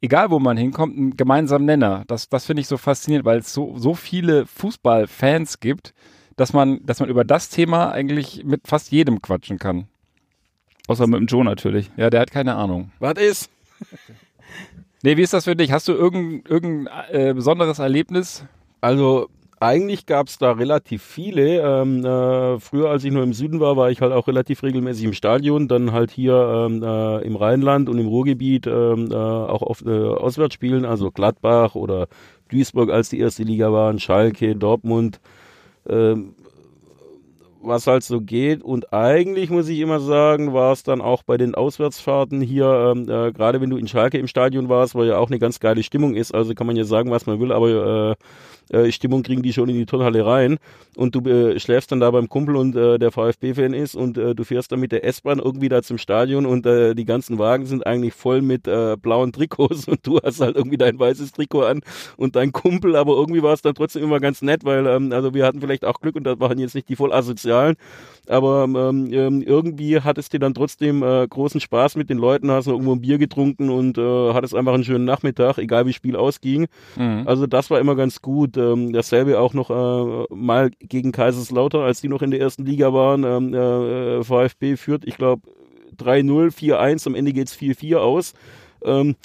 egal 0.00 0.32
wo 0.32 0.40
man 0.40 0.56
hinkommt, 0.56 0.96
einen 0.96 1.16
gemeinsamen 1.16 1.66
Nenner. 1.66 2.02
Das, 2.08 2.28
das 2.28 2.46
finde 2.46 2.62
ich 2.62 2.66
so 2.66 2.78
faszinierend, 2.78 3.26
weil 3.26 3.38
es 3.38 3.54
so, 3.54 3.78
so 3.78 3.94
viele 3.94 4.44
Fußballfans 4.46 5.60
gibt, 5.60 5.94
dass 6.34 6.52
man, 6.52 6.84
dass 6.84 6.98
man 6.98 7.08
über 7.08 7.22
das 7.22 7.48
Thema 7.48 7.92
eigentlich 7.92 8.42
mit 8.44 8.66
fast 8.66 8.90
jedem 8.90 9.22
quatschen 9.22 9.60
kann. 9.60 9.86
Außer 10.86 11.06
mit 11.06 11.20
dem 11.20 11.26
Joe 11.26 11.44
natürlich. 11.44 11.90
Ja, 11.96 12.10
der 12.10 12.20
hat 12.20 12.30
keine 12.30 12.54
Ahnung. 12.54 12.90
Was 12.98 13.14
ist? 13.14 13.50
nee, 15.02 15.16
wie 15.16 15.22
ist 15.22 15.32
das 15.32 15.44
für 15.44 15.56
dich? 15.56 15.72
Hast 15.72 15.88
du 15.88 15.92
irgendein, 15.92 16.44
irgendein 16.48 17.04
äh, 17.10 17.34
besonderes 17.34 17.78
Erlebnis? 17.78 18.44
Also 18.80 19.28
eigentlich 19.58 20.04
gab 20.06 20.28
es 20.28 20.38
da 20.38 20.52
relativ 20.52 21.02
viele. 21.02 21.60
Ähm, 21.60 22.04
äh, 22.04 22.60
früher, 22.60 22.90
als 22.90 23.04
ich 23.04 23.12
nur 23.12 23.22
im 23.22 23.32
Süden 23.32 23.58
war, 23.58 23.76
war 23.76 23.90
ich 23.90 24.00
halt 24.00 24.12
auch 24.12 24.28
relativ 24.28 24.62
regelmäßig 24.62 25.04
im 25.04 25.12
Stadion. 25.12 25.66
Dann 25.66 25.92
halt 25.92 26.10
hier 26.10 26.68
ähm, 26.68 26.82
äh, 26.82 27.18
im 27.22 27.36
Rheinland 27.36 27.88
und 27.88 27.98
im 27.98 28.06
Ruhrgebiet 28.06 28.66
ähm, 28.66 29.10
äh, 29.10 29.14
auch 29.14 29.62
auf 29.62 29.84
äh, 29.84 29.90
Auswärtsspielen, 29.90 30.84
also 30.84 31.10
Gladbach 31.10 31.74
oder 31.74 32.08
Duisburg, 32.50 32.90
als 32.90 33.08
die 33.08 33.18
erste 33.18 33.44
Liga 33.44 33.72
waren, 33.72 33.98
Schalke, 33.98 34.54
Dortmund. 34.56 35.20
Ähm, 35.88 36.34
was 37.66 37.86
halt 37.86 38.04
so 38.04 38.20
geht. 38.20 38.62
Und 38.62 38.92
eigentlich 38.92 39.50
muss 39.50 39.68
ich 39.68 39.78
immer 39.80 40.00
sagen, 40.00 40.52
war 40.52 40.72
es 40.72 40.82
dann 40.82 41.00
auch 41.00 41.22
bei 41.22 41.36
den 41.36 41.54
Auswärtsfahrten 41.54 42.40
hier, 42.40 42.92
ähm, 42.94 43.02
äh, 43.02 43.32
gerade 43.32 43.60
wenn 43.60 43.70
du 43.70 43.76
in 43.76 43.88
Schalke 43.88 44.18
im 44.18 44.28
Stadion 44.28 44.68
warst, 44.68 44.94
wo 44.94 45.04
ja 45.04 45.18
auch 45.18 45.28
eine 45.28 45.38
ganz 45.38 45.60
geile 45.60 45.82
Stimmung 45.82 46.14
ist. 46.14 46.34
Also 46.34 46.54
kann 46.54 46.66
man 46.66 46.76
ja 46.76 46.84
sagen, 46.84 47.10
was 47.10 47.26
man 47.26 47.40
will, 47.40 47.52
aber 47.52 48.10
äh, 48.12 48.14
äh, 48.70 48.90
Stimmung 48.90 49.22
kriegen 49.22 49.42
die 49.42 49.52
schon 49.52 49.68
in 49.68 49.76
die 49.76 49.86
Turnhalle 49.86 50.24
rein 50.24 50.58
und 50.96 51.14
du 51.14 51.20
äh, 51.20 51.58
schläfst 51.60 51.92
dann 51.92 52.00
da 52.00 52.10
beim 52.10 52.28
Kumpel 52.28 52.56
und 52.56 52.74
äh, 52.74 52.98
der 52.98 53.12
VfB-Fan 53.12 53.74
ist 53.74 53.94
und 53.94 54.18
äh, 54.18 54.34
du 54.34 54.44
fährst 54.44 54.72
dann 54.72 54.80
mit 54.80 54.92
der 54.92 55.04
S-Bahn 55.04 55.38
irgendwie 55.38 55.68
da 55.68 55.82
zum 55.82 55.98
Stadion 55.98 56.46
und 56.46 56.66
äh, 56.66 56.94
die 56.94 57.04
ganzen 57.04 57.38
Wagen 57.38 57.66
sind 57.66 57.86
eigentlich 57.86 58.14
voll 58.14 58.42
mit 58.42 58.66
äh, 58.66 58.96
blauen 59.00 59.32
Trikots 59.32 59.86
und 59.88 60.06
du 60.06 60.18
hast 60.22 60.40
halt 60.40 60.56
irgendwie 60.56 60.78
dein 60.78 60.98
weißes 60.98 61.32
Trikot 61.32 61.62
an 61.62 61.80
und 62.16 62.36
dein 62.36 62.52
Kumpel, 62.52 62.96
aber 62.96 63.14
irgendwie 63.14 63.42
war 63.42 63.52
es 63.52 63.62
dann 63.62 63.74
trotzdem 63.74 64.02
immer 64.02 64.20
ganz 64.20 64.42
nett, 64.42 64.64
weil 64.64 64.86
ähm, 64.86 65.12
also 65.12 65.34
wir 65.34 65.44
hatten 65.44 65.60
vielleicht 65.60 65.84
auch 65.84 66.00
Glück 66.00 66.16
und 66.16 66.24
das 66.24 66.40
waren 66.40 66.58
jetzt 66.58 66.74
nicht 66.74 66.88
die 66.88 66.96
voll 66.96 67.12
asozialen, 67.12 67.76
aber 68.28 68.64
ähm, 68.64 69.08
ähm, 69.12 69.42
irgendwie 69.42 70.00
hattest 70.00 70.32
du 70.32 70.38
dann 70.38 70.54
trotzdem 70.54 71.00
großen 71.00 71.60
Spaß 71.60 71.96
mit 71.96 72.10
den 72.10 72.18
Leuten, 72.18 72.50
hast 72.50 72.66
noch 72.66 72.74
irgendwo 72.74 72.92
ein 72.92 73.00
Bier 73.00 73.18
getrunken 73.18 73.70
und 73.70 73.98
hattest 73.98 74.54
einfach 74.54 74.74
einen 74.74 74.84
schönen 74.84 75.04
Nachmittag, 75.04 75.58
egal 75.58 75.86
wie 75.86 75.92
Spiel 75.92 76.16
ausging. 76.16 76.66
Mhm. 76.96 77.22
Also 77.26 77.46
das 77.46 77.70
war 77.70 77.80
immer 77.80 77.94
ganz 77.94 78.20
gut. 78.20 78.55
Ähm, 78.56 78.92
dasselbe 78.92 79.40
auch 79.40 79.54
noch 79.54 79.70
äh, 79.70 80.34
mal 80.34 80.70
gegen 80.80 81.12
Kaiserslautern, 81.12 81.82
als 81.82 82.00
die 82.00 82.08
noch 82.08 82.22
in 82.22 82.30
der 82.30 82.40
ersten 82.40 82.64
Liga 82.64 82.92
waren. 82.92 83.24
Ähm, 83.24 83.54
äh, 83.54 84.22
VfB 84.22 84.76
führt, 84.76 85.04
ich 85.06 85.16
glaube, 85.16 85.42
3-0, 85.98 86.52
4-1, 86.54 87.06
am 87.06 87.14
Ende 87.14 87.32
geht's 87.32 87.56
4-4 87.56 87.96
aus. 87.96 88.34
Ähm, 88.84 89.16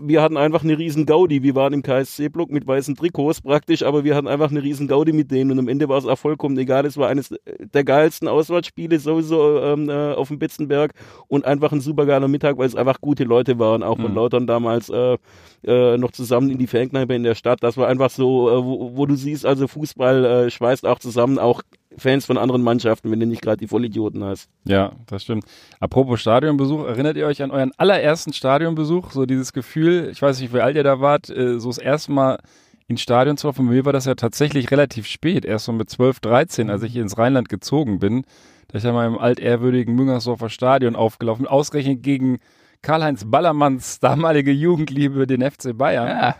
wir 0.00 0.20
hatten 0.20 0.36
einfach 0.36 0.62
eine 0.62 0.76
riesen 0.76 1.06
Gaudi. 1.06 1.42
Wir 1.42 1.54
waren 1.54 1.72
im 1.72 1.82
KSC-Block 1.82 2.50
mit 2.50 2.66
weißen 2.66 2.96
Trikots 2.96 3.40
praktisch, 3.40 3.82
aber 3.82 4.04
wir 4.04 4.14
hatten 4.14 4.28
einfach 4.28 4.50
eine 4.50 4.62
riesen 4.62 4.88
Gaudi 4.88 5.12
mit 5.12 5.30
denen 5.30 5.52
und 5.52 5.58
am 5.58 5.68
Ende 5.68 5.88
war 5.88 5.98
es 5.98 6.06
auch 6.06 6.18
vollkommen 6.18 6.58
egal. 6.58 6.84
Es 6.84 6.96
war 6.96 7.08
eines 7.08 7.34
der 7.58 7.84
geilsten 7.84 8.28
Auswärtsspiele 8.28 8.98
sowieso 8.98 9.60
ähm, 9.60 9.88
äh, 9.88 10.12
auf 10.12 10.28
dem 10.28 10.38
Betzenberg 10.38 10.92
und 11.28 11.44
einfach 11.46 11.72
ein 11.72 11.80
super 11.80 12.04
geiler 12.04 12.28
Mittag, 12.28 12.58
weil 12.58 12.66
es 12.66 12.76
einfach 12.76 13.00
gute 13.00 13.24
Leute 13.24 13.58
waren, 13.58 13.82
auch 13.82 13.96
von 13.96 14.10
mhm. 14.10 14.16
Lautern 14.16 14.46
damals 14.46 14.90
äh, 14.90 15.16
äh, 15.64 15.96
noch 15.96 16.12
zusammen 16.12 16.50
in 16.50 16.58
die 16.58 16.66
Fankneipe 16.66 17.14
in 17.14 17.22
der 17.22 17.34
Stadt. 17.34 17.62
Das 17.62 17.76
war 17.76 17.88
einfach 17.88 18.10
so, 18.10 18.50
äh, 18.50 18.64
wo, 18.64 18.96
wo, 18.96 19.06
du 19.06 19.14
siehst, 19.14 19.46
also 19.46 19.66
Fußball 19.66 20.24
äh, 20.24 20.50
schweißt 20.50 20.86
auch 20.86 20.98
zusammen, 20.98 21.38
auch 21.38 21.62
Fans 21.96 22.26
von 22.26 22.38
anderen 22.38 22.62
Mannschaften, 22.62 23.10
wenn 23.10 23.20
du 23.20 23.26
nicht 23.26 23.42
gerade 23.42 23.58
die 23.58 23.68
Vollidioten 23.68 24.24
hast. 24.24 24.48
Ja, 24.64 24.92
das 25.06 25.22
stimmt. 25.22 25.44
Apropos 25.80 26.20
Stadionbesuch, 26.20 26.84
erinnert 26.84 27.16
ihr 27.16 27.26
euch 27.26 27.42
an 27.42 27.50
euren 27.50 27.72
allerersten 27.76 28.32
Stadionbesuch? 28.32 29.12
So 29.12 29.26
dieses 29.26 29.52
Gefühl, 29.52 30.08
ich 30.10 30.20
weiß 30.20 30.40
nicht, 30.40 30.52
wie 30.52 30.60
alt 30.60 30.76
ihr 30.76 30.84
da 30.84 31.00
wart, 31.00 31.30
äh, 31.30 31.58
so 31.58 31.68
das 31.68 31.78
erste 31.78 32.12
Mal 32.12 32.38
ins 32.86 33.00
Stadion 33.00 33.36
zu 33.36 33.46
laufen. 33.46 33.66
Bei 33.66 33.72
mir 33.72 33.84
war 33.84 33.92
das 33.92 34.04
ja 34.04 34.14
tatsächlich 34.14 34.70
relativ 34.70 35.06
spät, 35.06 35.44
erst 35.44 35.66
so 35.66 35.72
mit 35.72 35.88
12, 35.88 36.20
13, 36.20 36.70
als 36.70 36.82
ich 36.82 36.96
ins 36.96 37.16
Rheinland 37.16 37.48
gezogen 37.48 37.98
bin. 37.98 38.24
Da 38.68 38.78
ich 38.78 38.84
ja 38.84 38.92
mal 38.92 39.06
im 39.06 39.18
altehrwürdigen 39.18 39.94
Müngersdorfer 39.94 40.50
Stadion 40.50 40.96
aufgelaufen, 40.96 41.46
ausgerechnet 41.46 42.02
gegen 42.02 42.38
Karl-Heinz 42.82 43.24
Ballermanns 43.24 44.00
damalige 44.00 44.52
Jugendliebe, 44.52 45.26
den 45.26 45.48
FC 45.48 45.76
Bayern. 45.76 46.08
Ja. 46.08 46.36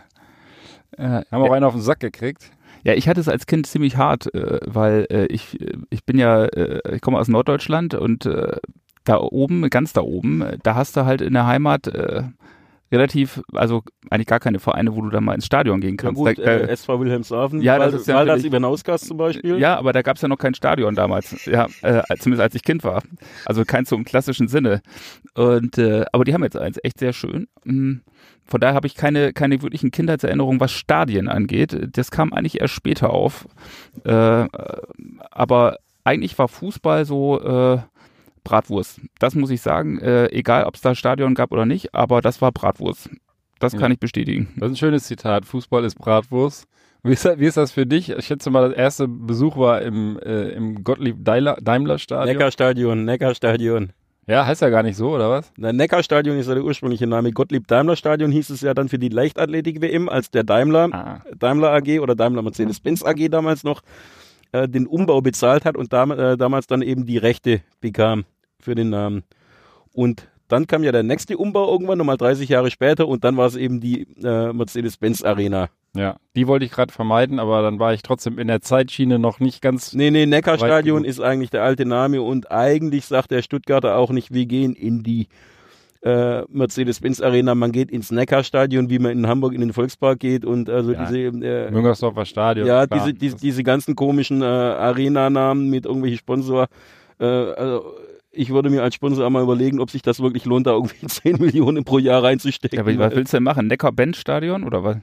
Äh, 0.97 1.25
haben 1.31 1.43
auch 1.43 1.51
einen 1.51 1.65
auf 1.65 1.73
den 1.73 1.81
Sack 1.81 1.99
gekriegt. 1.99 2.51
Ja, 2.85 2.93
ich 2.93 3.09
hatte 3.09 3.19
es 3.19 3.27
als 3.27 3.47
Kind 3.47 3.65
ziemlich 3.65 3.97
hart, 3.97 4.31
äh, 4.35 4.59
weil 4.63 5.07
äh, 5.09 5.25
ich, 5.25 5.57
ich 5.89 6.05
bin 6.05 6.19
ja, 6.19 6.45
äh, 6.45 6.95
ich 6.95 7.01
komme 7.01 7.17
aus 7.17 7.27
Norddeutschland 7.27 7.95
und 7.95 8.29
da 9.03 9.17
oben, 9.19 9.69
ganz 9.69 9.93
da 9.93 10.01
oben, 10.01 10.43
da 10.63 10.75
hast 10.75 10.95
du 10.95 11.05
halt 11.05 11.21
in 11.21 11.33
der 11.33 11.45
Heimat 11.45 11.91
relativ, 12.91 13.41
also 13.53 13.83
eigentlich 14.09 14.27
gar 14.27 14.39
keine 14.39 14.59
Vereine, 14.59 14.95
wo 14.95 15.01
du 15.01 15.09
dann 15.09 15.23
mal 15.23 15.33
ins 15.33 15.45
Stadion 15.45 15.81
gehen 15.81 15.97
kannst. 15.97 16.21
Ja 16.21 16.33
gut, 16.33 16.37
da, 16.39 16.51
äh, 16.51 16.69
SV 16.69 16.99
Wilhelmshaven, 16.99 17.61
ja, 17.61 17.77
das 17.79 17.93
ist 17.93 18.07
ja 18.07 18.23
das 18.23 18.43
Ibernauskas 18.43 19.01
zum 19.01 19.17
Beispiel. 19.17 19.57
Ja, 19.57 19.77
aber 19.77 19.93
da 19.93 20.01
gab 20.01 20.17
es 20.17 20.21
ja 20.21 20.27
noch 20.27 20.37
kein 20.37 20.53
Stadion 20.53 20.95
damals, 20.95 21.45
ja, 21.45 21.67
äh, 21.81 22.03
zumindest 22.19 22.41
als 22.41 22.55
ich 22.55 22.63
Kind 22.63 22.83
war. 22.83 23.03
Also 23.45 23.65
kein 23.65 23.85
so 23.85 23.95
im 23.95 24.05
klassischen 24.05 24.47
Sinne. 24.47 24.81
Und 25.33 25.77
äh, 25.77 26.05
aber 26.11 26.23
die 26.25 26.33
haben 26.33 26.43
jetzt 26.43 26.57
eins, 26.57 26.79
echt 26.83 26.99
sehr 26.99 27.13
schön. 27.13 27.47
Mhm. 27.63 28.01
Von 28.45 28.61
daher 28.61 28.75
habe 28.75 28.85
ich 28.87 28.95
keine, 28.95 29.33
keine 29.33 29.61
wirklichen 29.61 29.89
Kindheitserinnerungen, 29.89 30.59
was 30.59 30.71
Stadien 30.71 31.27
angeht. 31.27 31.89
Das 31.93 32.11
kam 32.11 32.31
eigentlich 32.31 32.61
erst 32.61 32.75
später 32.75 33.09
auf. 33.09 33.47
Äh, 34.03 34.47
aber 35.31 35.77
eigentlich 36.03 36.37
war 36.37 36.47
Fußball 36.47 37.05
so 37.05 37.41
äh, 37.41 37.79
Bratwurst. 38.45 39.01
Das 39.19 39.35
muss 39.35 39.49
ich 39.49 39.61
sagen. 39.61 39.99
Äh, 39.99 40.27
egal, 40.27 40.63
ob 40.63 40.75
es 40.75 40.81
da 40.81 40.95
Stadion 40.95 41.35
gab 41.35 41.51
oder 41.51 41.65
nicht, 41.65 41.93
aber 41.93 42.21
das 42.21 42.41
war 42.41 42.53
Bratwurst. 42.53 43.09
Das 43.59 43.73
kann 43.73 43.91
ja. 43.91 43.93
ich 43.95 43.99
bestätigen. 43.99 44.53
Das 44.55 44.67
ist 44.67 44.75
ein 44.75 44.77
schönes 44.77 45.03
Zitat. 45.03 45.45
Fußball 45.45 45.83
ist 45.83 45.95
Bratwurst. 45.95 46.67
Wie 47.03 47.11
ist, 47.11 47.25
das, 47.25 47.37
wie 47.37 47.45
ist 47.45 47.57
das 47.57 47.71
für 47.71 47.85
dich? 47.85 48.09
Ich 48.09 48.25
schätze 48.25 48.49
mal, 48.49 48.69
der 48.69 48.77
erste 48.77 49.07
Besuch 49.07 49.57
war 49.57 49.81
im, 49.81 50.17
äh, 50.19 50.49
im 50.49 50.83
Gottlieb 50.83 51.23
Daimler 51.23 51.99
Stadion. 51.99 52.25
Neckarstadion, 52.25 53.05
Neckarstadion. 53.05 53.93
Ja, 54.27 54.47
heißt 54.47 54.63
ja 54.63 54.69
gar 54.69 54.81
nicht 54.81 54.95
so, 54.95 55.13
oder 55.13 55.29
was? 55.29 55.51
Na, 55.55 55.71
Neckarstadion 55.71 56.39
ist 56.39 56.47
ja 56.47 56.55
der 56.55 56.63
ursprüngliche 56.63 57.05
Name. 57.05 57.31
Gottlieb 57.31 57.67
Daimler 57.67 57.95
Stadion 57.95 58.31
hieß 58.31 58.49
es 58.49 58.61
ja 58.61 58.73
dann 58.73 58.89
für 58.89 58.97
die 58.97 59.09
Leichtathletik-WM, 59.09 60.09
als 60.09 60.31
der 60.31 60.43
Daimler, 60.43 60.89
ah. 60.93 61.21
Daimler 61.37 61.73
AG 61.73 61.99
oder 61.99 62.15
Daimler 62.15 62.41
Mercedes-Benz 62.41 63.03
AG 63.03 63.29
damals 63.29 63.63
noch 63.63 63.81
äh, 64.51 64.67
den 64.67 64.87
Umbau 64.87 65.21
bezahlt 65.21 65.63
hat 65.63 65.77
und 65.77 65.93
dam 65.93 66.09
äh, 66.09 66.37
damals 66.37 66.65
dann 66.65 66.81
eben 66.81 67.05
die 67.05 67.19
Rechte 67.19 67.61
bekam 67.81 68.25
für 68.65 68.75
den 68.75 68.89
Namen. 68.89 69.23
Und 69.93 70.27
dann 70.47 70.67
kam 70.67 70.83
ja 70.83 70.91
der 70.91 71.03
nächste 71.03 71.37
Umbau 71.37 71.71
irgendwann, 71.71 71.97
nochmal 71.97 72.17
30 72.17 72.49
Jahre 72.49 72.69
später, 72.69 73.07
und 73.07 73.23
dann 73.23 73.37
war 73.37 73.47
es 73.47 73.55
eben 73.55 73.79
die 73.79 74.07
äh, 74.23 74.53
Mercedes-Benz 74.53 75.23
Arena. 75.23 75.69
Ja, 75.95 76.17
die 76.35 76.45
wollte 76.47 76.65
ich 76.65 76.71
gerade 76.71 76.91
vermeiden, 76.91 77.39
aber 77.39 77.61
dann 77.61 77.79
war 77.79 77.93
ich 77.93 78.01
trotzdem 78.03 78.37
in 78.37 78.47
der 78.47 78.61
Zeitschiene 78.61 79.17
noch 79.17 79.39
nicht 79.39 79.61
ganz. 79.61 79.93
Nee, 79.93 80.11
nee, 80.11 80.25
Neckarstadion 80.25 81.05
ist 81.05 81.21
eigentlich 81.21 81.51
der 81.51 81.63
alte 81.63 81.85
Name 81.85 82.21
und 82.21 82.51
eigentlich 82.51 83.05
sagt 83.05 83.31
der 83.31 83.41
Stuttgarter 83.41 83.95
auch 83.95 84.11
nicht, 84.11 84.33
wir 84.33 84.45
gehen 84.45 84.75
in 84.75 85.03
die 85.03 85.29
äh, 86.03 86.43
Mercedes-Benz 86.49 87.21
Arena, 87.21 87.55
man 87.55 87.71
geht 87.71 87.89
ins 87.89 88.11
Neckarstadion, 88.11 88.89
wie 88.89 88.99
man 88.99 89.13
in 89.13 89.27
Hamburg 89.27 89.53
in 89.53 89.61
den 89.61 89.73
Volkspark 89.73 90.19
geht 90.19 90.45
und 90.45 90.69
also 90.69 90.91
ja, 90.91 91.05
diese 91.05 91.17
äh, 91.17 91.71
Müngersdorfer 91.71 92.25
Stadion. 92.25 92.67
Ja, 92.67 92.85
diese, 92.85 93.13
diese, 93.13 93.37
diese 93.37 93.63
ganzen 93.63 93.95
komischen 93.95 94.41
äh, 94.41 94.45
Arena-Namen 94.45 95.69
mit 95.69 95.85
irgendwelchen 95.85 96.19
Sponsor. 96.19 96.67
Äh, 97.19 97.25
also 97.25 97.95
ich 98.35 98.49
würde 98.49 98.69
mir 98.69 98.83
als 98.83 98.95
Sponsor 98.95 99.25
einmal 99.25 99.43
überlegen, 99.43 99.79
ob 99.79 99.89
sich 99.89 100.01
das 100.01 100.19
wirklich 100.19 100.45
lohnt, 100.45 100.67
da 100.67 100.71
irgendwie 100.71 101.05
10 101.07 101.37
Millionen 101.37 101.83
pro 101.83 101.99
Jahr 101.99 102.23
reinzustecken. 102.23 102.77
Ja, 102.77 102.83
aber 102.83 102.97
was 102.97 103.15
willst 103.15 103.33
du 103.33 103.37
denn 103.37 103.43
machen? 103.43 103.67
Neckar-Benz-Stadion 103.67 104.63
oder 104.63 104.83
was? 104.83 104.97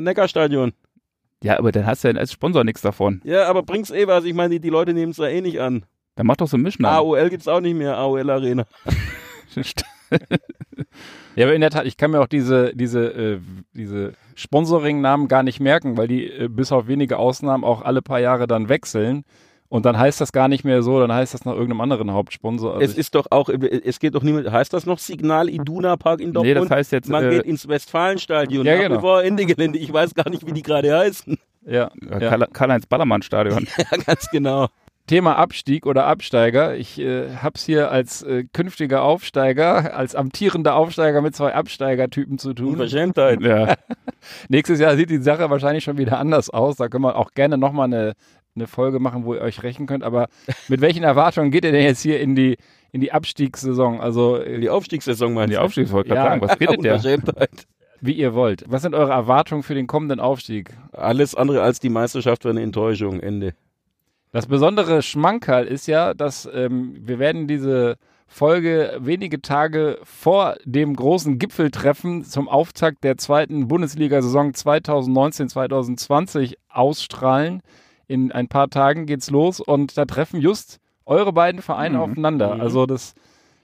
Neckarstadion. 0.00 0.72
Ja, 1.42 1.58
aber 1.58 1.70
dann 1.70 1.86
hast 1.86 2.02
du 2.02 2.08
ja 2.08 2.14
als 2.14 2.32
Sponsor 2.32 2.64
nichts 2.64 2.82
davon. 2.82 3.20
Ja, 3.24 3.46
aber 3.46 3.62
bring's 3.62 3.90
eh 3.90 4.06
was. 4.06 4.24
Ich 4.24 4.34
meine, 4.34 4.54
die, 4.54 4.60
die 4.60 4.70
Leute 4.70 4.92
nehmen 4.92 5.12
es 5.12 5.18
ja 5.18 5.26
eh 5.26 5.40
nicht 5.40 5.60
an. 5.60 5.84
Dann 6.16 6.26
mach 6.26 6.36
doch 6.36 6.48
so 6.48 6.56
einen 6.56 6.64
Mischnamen. 6.64 6.96
AOL 6.96 7.30
gibt's 7.30 7.46
auch 7.46 7.60
nicht 7.60 7.76
mehr, 7.76 7.96
AOL 7.96 8.28
Arena. 8.30 8.66
Ja, 11.36 11.46
aber 11.46 11.54
in 11.54 11.60
der 11.60 11.70
Tat, 11.70 11.86
ich 11.86 11.96
kann 11.96 12.12
mir 12.12 12.20
auch 12.20 12.28
diese, 12.28 12.74
diese, 12.76 13.06
äh, 13.12 13.40
diese 13.72 14.12
Sponsoring-Namen 14.36 15.26
gar 15.26 15.42
nicht 15.42 15.58
merken, 15.58 15.96
weil 15.96 16.06
die 16.06 16.30
äh, 16.30 16.48
bis 16.48 16.70
auf 16.70 16.86
wenige 16.86 17.18
Ausnahmen 17.18 17.64
auch 17.64 17.82
alle 17.82 18.02
paar 18.02 18.20
Jahre 18.20 18.46
dann 18.46 18.68
wechseln. 18.68 19.24
Und 19.74 19.84
dann 19.86 19.98
heißt 19.98 20.20
das 20.20 20.30
gar 20.30 20.46
nicht 20.46 20.62
mehr 20.62 20.84
so, 20.84 21.00
dann 21.00 21.12
heißt 21.12 21.34
das 21.34 21.44
nach 21.44 21.52
irgendeinem 21.54 21.80
anderen 21.80 22.12
Hauptsponsor. 22.12 22.74
Also 22.74 22.84
Es 22.84 22.96
ist 22.96 23.16
doch 23.16 23.26
auch, 23.30 23.48
es 23.48 23.98
geht 23.98 24.14
doch 24.14 24.22
niemand, 24.22 24.48
heißt 24.52 24.72
das 24.72 24.86
noch 24.86 25.00
Signal 25.00 25.48
Iduna 25.48 25.96
Park 25.96 26.20
in 26.20 26.32
Dortmund? 26.32 26.54
Nee, 26.54 26.60
das 26.60 26.70
heißt 26.70 26.92
jetzt, 26.92 27.08
Man 27.08 27.24
äh, 27.24 27.30
geht 27.30 27.42
ins 27.42 27.66
Westfalenstadion, 27.66 28.64
Ja, 28.64 28.76
nach 28.76 28.82
genau. 28.82 29.00
vor 29.00 29.24
Ende 29.24 29.44
Gelände. 29.46 29.80
Ich 29.80 29.92
weiß 29.92 30.14
gar 30.14 30.30
nicht, 30.30 30.46
wie 30.46 30.52
die 30.52 30.62
gerade 30.62 30.96
heißen. 30.96 31.38
ja, 31.66 31.90
ja. 32.08 32.18
Karl- 32.20 32.46
Karl-Heinz 32.52 32.86
Ballermann-Stadion. 32.86 33.66
Ja, 33.78 33.98
ganz 34.06 34.30
genau. 34.30 34.68
Thema 35.08 35.36
Abstieg 35.36 35.86
oder 35.86 36.06
Absteiger. 36.06 36.76
Ich 36.76 37.00
äh, 37.00 37.34
hab's 37.42 37.64
hier 37.64 37.90
als 37.90 38.22
äh, 38.22 38.44
künftiger 38.52 39.02
Aufsteiger, 39.02 39.94
als 39.96 40.14
amtierender 40.14 40.76
Aufsteiger 40.76 41.20
mit 41.20 41.34
zwei 41.34 41.52
Absteigertypen 41.52 42.38
zu 42.38 42.54
tun. 42.54 42.68
Unverschämtheit. 42.74 43.40
ja. 43.42 43.74
Nächstes 44.48 44.78
Jahr 44.78 44.96
sieht 44.96 45.10
die 45.10 45.18
Sache 45.18 45.50
wahrscheinlich 45.50 45.82
schon 45.82 45.98
wieder 45.98 46.18
anders 46.20 46.48
aus. 46.48 46.76
Da 46.76 46.88
können 46.88 47.02
wir 47.04 47.16
auch 47.16 47.32
gerne 47.32 47.58
nochmal 47.58 47.86
eine, 47.86 48.12
eine 48.56 48.66
Folge 48.66 49.00
machen, 49.00 49.24
wo 49.24 49.34
ihr 49.34 49.40
euch 49.40 49.62
rächen 49.62 49.86
könnt. 49.86 50.04
Aber 50.04 50.28
mit 50.68 50.80
welchen 50.80 51.02
Erwartungen 51.02 51.50
geht 51.50 51.64
ihr 51.64 51.72
denn 51.72 51.84
jetzt 51.84 52.02
hier 52.02 52.20
in 52.20 52.34
die, 52.34 52.56
in 52.92 53.00
die 53.00 53.12
Abstiegssaison? 53.12 54.00
Also 54.00 54.38
Die 54.42 54.70
Aufstiegssaison 54.70 55.34
meinst 55.34 55.52
Die 55.52 55.56
du? 55.56 55.62
Aufstiegsfolge, 55.62 56.14
Ja. 56.14 56.24
sagen, 56.24 56.40
was 56.40 56.60
redet 56.60 56.84
der? 56.84 57.48
Wie 58.00 58.12
ihr 58.12 58.34
wollt. 58.34 58.64
Was 58.68 58.82
sind 58.82 58.94
eure 58.94 59.12
Erwartungen 59.12 59.62
für 59.62 59.74
den 59.74 59.86
kommenden 59.86 60.20
Aufstieg? 60.20 60.70
Alles 60.92 61.34
andere 61.34 61.62
als 61.62 61.80
die 61.80 61.88
Meisterschaft 61.88 62.44
war 62.44 62.50
eine 62.50 62.62
Enttäuschung. 62.62 63.20
Ende. 63.20 63.54
Das 64.30 64.46
besondere 64.46 65.00
Schmankerl 65.02 65.66
ist 65.66 65.86
ja, 65.86 66.12
dass 66.12 66.48
ähm, 66.52 66.96
wir 67.00 67.18
werden 67.18 67.46
diese 67.46 67.96
Folge 68.26 68.98
wenige 69.00 69.40
Tage 69.40 69.98
vor 70.02 70.56
dem 70.64 70.96
großen 70.96 71.38
Gipfeltreffen 71.38 72.24
zum 72.24 72.48
Auftakt 72.48 73.04
der 73.04 73.16
zweiten 73.16 73.68
Bundesliga-Saison 73.68 74.50
2019-2020 74.52 76.54
ausstrahlen. 76.68 77.62
In 78.06 78.32
ein 78.32 78.48
paar 78.48 78.68
Tagen 78.70 79.06
geht's 79.06 79.30
los 79.30 79.60
und 79.60 79.96
da 79.96 80.04
treffen 80.04 80.40
just 80.40 80.78
eure 81.06 81.32
beiden 81.32 81.62
Vereine 81.62 81.96
Mhm. 81.98 82.02
aufeinander. 82.02 82.54
Mhm. 82.56 82.60
Also 82.60 82.86
das 82.86 83.14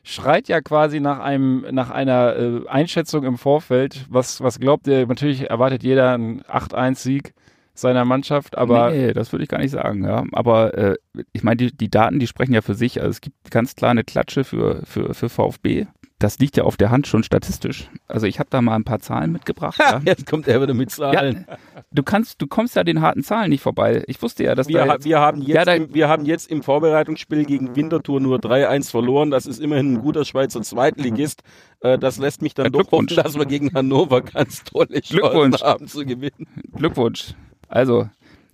schreit 0.03 0.49
ja 0.49 0.61
quasi 0.61 0.99
nach 1.01 1.19
einem 1.21 1.65
nach 1.73 1.91
einer 1.91 2.37
äh, 2.37 2.69
Einschätzung 2.69 3.25
im 3.25 3.37
Vorfeld. 3.39 4.07
Was 4.09 4.41
was 4.41 4.59
glaubt 4.59 4.87
ihr? 4.87 5.07
Natürlich 5.07 5.51
erwartet 5.51 5.83
jeder 5.83 6.13
einen 6.15 6.43
8-1-Sieg 6.43 7.35
seiner 7.75 8.05
Mannschaft, 8.05 8.59
aber 8.59 8.91
nee, 8.91 9.13
das 9.15 9.33
würde 9.33 9.43
ich 9.45 9.49
gar 9.49 9.59
nicht 9.59 9.71
sagen, 9.71 10.05
ja. 10.05 10.25
Aber 10.33 10.75
äh, 10.77 10.97
ich 11.33 11.43
meine, 11.43 11.57
die, 11.57 11.77
die 11.77 11.89
Daten, 11.89 12.19
die 12.19 12.27
sprechen 12.27 12.53
ja 12.53 12.61
für 12.63 12.75
sich. 12.75 13.01
Also 13.01 13.11
es 13.11 13.21
gibt 13.23 13.51
ganz 13.51 13.75
klar 13.75 13.93
eine 13.93 14.05
Klatsche 14.05 14.45
für, 14.45 14.83
für, 14.85 15.15
für 15.15 15.29
VfB. 15.31 15.87
Das 16.21 16.39
liegt 16.39 16.59
ja 16.59 16.65
auf 16.65 16.77
der 16.77 16.91
Hand 16.91 17.07
schon 17.07 17.23
statistisch. 17.23 17.89
Also 18.07 18.27
ich 18.27 18.39
habe 18.39 18.49
da 18.51 18.61
mal 18.61 18.75
ein 18.77 18.85
paar 18.85 19.01
Zahlen 19.01 19.33
mitgebracht. 19.33 19.79
ja. 19.81 20.03
Jetzt 20.05 20.27
kommt 20.27 20.47
er 20.49 20.61
wieder 20.61 20.75
mit 20.75 20.91
Zahlen. 20.91 21.47
Du 21.93 22.03
kannst, 22.03 22.41
du 22.43 22.47
kommst 22.47 22.77
ja 22.77 22.85
den 22.85 23.01
harten 23.01 23.23
Zahlen 23.25 23.49
nicht 23.49 23.63
vorbei. 23.63 24.05
Ich 24.07 24.21
wusste 24.21 24.45
ja, 24.45 24.55
dass 24.55 24.69
Wir, 24.69 24.85
da 24.85 24.93
jetzt, 24.95 25.05
wir, 25.07 25.19
haben 25.19 25.41
jetzt 25.41 25.49
Ja, 25.57 25.65
da- 25.65 25.73
im, 25.75 25.95
wir 25.95 26.09
haben 26.09 26.27
jetzt 26.27 26.51
im 26.51 26.63
Vorbereitungsspiel 26.63 27.47
gegen 27.47 27.75
Winterthur 27.75 28.21
nur 28.21 28.37
3-1 28.39 28.91
verloren. 28.91 29.31
Das 29.31 29.47
ist 29.47 29.61
immerhin 29.61 29.95
ein 29.95 29.99
guter 30.03 30.27
Schweizer 30.27 30.61
Zweitligist. 30.61 31.43
Äh, 31.81 31.99
das 31.99 32.19
lässt 32.19 32.43
mich 32.43 32.53
dann 32.53 32.67
Ja, 32.67 32.71
doch 32.71 32.81
hoffen, 32.93 33.07
Glückwunsch. 33.07 33.15
dass 33.17 33.39
wir 33.39 33.47
gegen 33.47 33.73
Hannover 33.73 34.21
ganz 34.21 34.63
tolle 34.65 35.01
Chancen 35.01 35.17
Glückwunsch. 35.21 35.63
haben 35.63 35.89
zu 35.89 36.05
gewinnen. 36.05 36.47
Glückwunsch. 36.77 37.35
Also, 37.69 38.11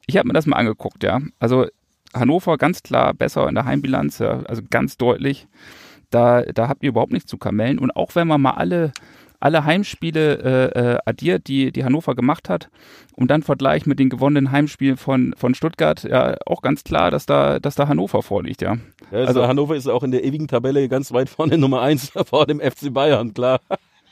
ich 0.07 0.17
habe 0.17 0.29
mir 0.29 0.35
das 0.35 0.47
mal 0.47 0.57
angeguckt, 0.57 1.03
ja. 1.03 1.19
Also 1.41 1.67
Hannover 2.15 2.59
ganz 2.59 2.85
klar 2.85 3.13
besser 3.13 3.49
in 3.49 3.57
der 3.57 3.65
Heimbilanz, 3.65 4.21
ja, 4.21 4.41
also 4.45 4.63
ganz 4.71 4.97
deutlich. 4.99 5.49
Da, 6.11 6.43
da 6.43 6.69
habt 6.69 6.83
ihr 6.83 6.91
überhaupt 6.91 7.13
nichts 7.13 7.29
zu 7.31 7.39
kamellen. 7.39 7.79
Und 7.79 7.95
auch 7.97 8.15
wenn 8.15 8.29
man 8.29 8.41
mal 8.41 8.53
alle, 8.53 8.93
alle 9.41 9.65
Heimspiele 9.65 10.73
äh, 10.75 10.79
äh, 10.95 10.99
addiert, 11.05 11.49
die, 11.49 11.73
die 11.73 11.85
Hannover 11.85 12.15
gemacht 12.15 12.49
hat, 12.49 12.69
und 13.19 13.31
dann 13.31 13.43
vergleicht 13.43 13.87
mit 13.87 13.99
den 13.99 14.11
gewonnenen 14.11 14.53
Heimspielen 14.53 14.99
von, 14.99 15.35
von 15.39 15.55
Stuttgart, 15.55 16.05
ja, 16.05 16.37
auch 16.45 16.61
ganz 16.61 16.85
klar, 16.85 17.11
dass 17.11 17.25
da, 17.25 17.59
dass 17.59 17.75
da 17.75 17.89
Hannover 17.89 18.23
vorliegt, 18.23 18.61
ja. 18.61 18.75
Ja, 19.11 19.19
also 19.19 19.27
Also- 19.41 19.49
Hannover 19.49 19.75
ist 19.75 19.89
auch 19.89 20.03
in 20.03 20.11
der 20.11 20.23
ewigen 20.23 20.49
Tabelle 20.49 20.87
ganz 20.89 21.13
weit 21.13 21.29
vorne, 21.31 21.57
Nummer 21.59 21.81
1 21.81 22.13
vor 22.27 22.47
dem 22.47 22.61
FC 22.61 22.93
Bayern, 22.93 23.33
klar. 23.33 23.61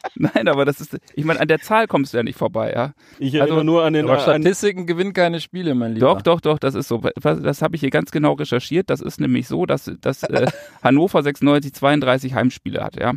Nein, 0.16 0.48
aber 0.48 0.64
das 0.64 0.80
ist, 0.80 0.98
ich 1.14 1.24
meine, 1.24 1.40
an 1.40 1.48
der 1.48 1.60
Zahl 1.60 1.86
kommst 1.86 2.12
du 2.12 2.16
ja 2.18 2.22
nicht 2.22 2.38
vorbei, 2.38 2.72
ja. 2.74 2.94
Ich 3.18 3.34
erinnere 3.34 3.54
Also, 3.58 3.64
nur 3.64 3.84
an 3.84 3.92
den 3.94 4.04
aber 4.04 4.14
an, 4.14 4.20
Statistiken 4.20 4.86
gewinnen 4.86 5.12
keine 5.12 5.40
Spiele, 5.40 5.74
mein 5.74 5.94
Lieber. 5.94 6.06
Doch, 6.14 6.22
doch, 6.22 6.40
doch, 6.40 6.58
das 6.58 6.74
ist 6.74 6.88
so. 6.88 7.02
Das 7.20 7.62
habe 7.62 7.74
ich 7.76 7.80
hier 7.80 7.90
ganz 7.90 8.10
genau 8.10 8.32
recherchiert. 8.34 8.90
Das 8.90 9.00
ist 9.00 9.20
nämlich 9.20 9.48
so, 9.48 9.66
dass, 9.66 9.90
dass 10.00 10.22
äh, 10.24 10.46
Hannover 10.82 11.22
96 11.22 11.72
32 11.74 12.34
Heimspiele 12.34 12.82
hat, 12.84 12.96
ja. 13.00 13.12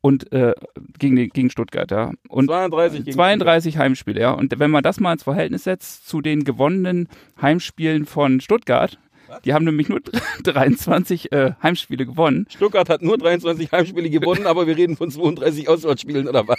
Und 0.00 0.30
äh, 0.32 0.52
gegen, 0.98 1.16
die- 1.16 1.28
gegen 1.28 1.48
Stuttgart, 1.50 1.90
ja. 1.90 2.12
Und 2.28 2.46
32 2.46 3.04
gegen 3.04 3.14
32 3.14 3.78
Heimspiele, 3.78 4.20
ja. 4.20 4.32
Und 4.32 4.58
wenn 4.58 4.70
man 4.70 4.82
das 4.82 5.00
mal 5.00 5.12
ins 5.14 5.22
Verhältnis 5.22 5.64
setzt 5.64 6.06
zu 6.06 6.20
den 6.20 6.44
gewonnenen 6.44 7.08
Heimspielen 7.40 8.04
von 8.04 8.40
Stuttgart, 8.40 8.98
die 9.44 9.54
haben 9.54 9.64
nämlich 9.64 9.88
nur 9.88 10.00
23 10.42 11.32
äh, 11.32 11.52
Heimspiele 11.62 12.06
gewonnen. 12.06 12.46
Stuttgart 12.50 12.88
hat 12.88 13.02
nur 13.02 13.18
23 13.18 13.72
Heimspiele 13.72 14.10
gewonnen, 14.10 14.46
aber 14.46 14.66
wir 14.66 14.76
reden 14.76 14.96
von 14.96 15.10
32 15.10 15.68
Auswärtsspielen 15.68 16.28
oder 16.28 16.46
was? 16.48 16.58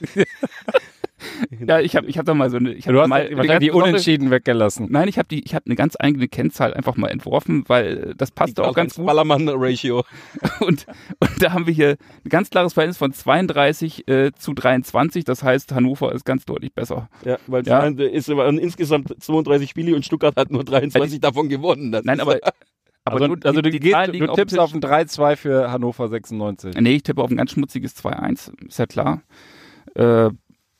Ja, 1.66 1.80
ich 1.80 1.96
habe 1.96 2.06
ich 2.06 2.18
hab 2.18 2.24
da 2.26 2.34
mal 2.34 2.50
so 2.50 2.56
eine. 2.56 2.72
Ich 2.72 2.84
du 2.84 3.00
hast 3.00 3.08
mal 3.08 3.28
wahrscheinlich 3.36 3.70
die 3.70 3.70
Unentschieden 3.70 4.30
weggelassen. 4.30 4.88
Nein, 4.90 5.08
ich 5.08 5.18
habe 5.18 5.28
die, 5.28 5.42
ich 5.44 5.54
habe 5.54 5.66
eine 5.66 5.74
ganz 5.76 5.96
eigene 5.98 6.28
Kennzahl 6.28 6.72
einfach 6.74 6.96
mal 6.96 7.08
entworfen, 7.08 7.64
weil 7.66 8.14
das 8.16 8.30
passt 8.30 8.58
auch 8.60 8.74
ganz 8.74 8.94
gut. 8.96 9.06
Ballermann-Ratio. 9.06 10.04
Und, 10.60 10.86
und 11.20 11.42
da 11.42 11.52
haben 11.52 11.66
wir 11.66 11.74
hier 11.74 11.96
ein 12.24 12.28
ganz 12.28 12.50
klares 12.50 12.74
Verhältnis 12.74 12.98
von 12.98 13.12
32 13.12 14.06
äh, 14.08 14.32
zu 14.32 14.52
23. 14.54 15.24
Das 15.24 15.42
heißt, 15.42 15.72
Hannover 15.72 16.12
ist 16.12 16.24
ganz 16.24 16.44
deutlich 16.44 16.72
besser. 16.74 17.08
Ja, 17.24 17.38
weil 17.46 17.66
Ja. 17.66 17.86
es 17.88 17.98
ist 17.98 18.30
aber 18.30 18.48
insgesamt 18.48 19.14
32 19.22 19.70
Spiele 19.70 19.94
und 19.96 20.04
Stuttgart 20.04 20.36
hat 20.36 20.50
nur 20.50 20.64
23 20.64 21.20
davon 21.20 21.48
gewonnen. 21.48 21.92
Das 21.92 22.04
Nein, 22.04 22.20
aber, 22.20 22.38
aber 23.04 23.20
also, 23.22 23.34
die- 23.36 23.46
also 23.46 23.60
du, 23.62 23.70
die 23.70 23.80
gehst, 23.80 23.96
du 24.12 24.26
tippst 24.34 24.58
auf 24.58 24.74
ein 24.74 24.80
3-2 24.80 25.36
für 25.36 25.70
Hannover 25.70 26.08
96. 26.08 26.74
Nee, 26.78 26.96
ich 26.96 27.02
tippe 27.02 27.22
auf 27.22 27.30
ein 27.30 27.36
ganz 27.36 27.52
schmutziges 27.52 27.96
2-1, 27.96 28.52
ist 28.68 28.78
ja 28.78 28.86
klar. 28.86 29.22
Äh, 29.94 30.30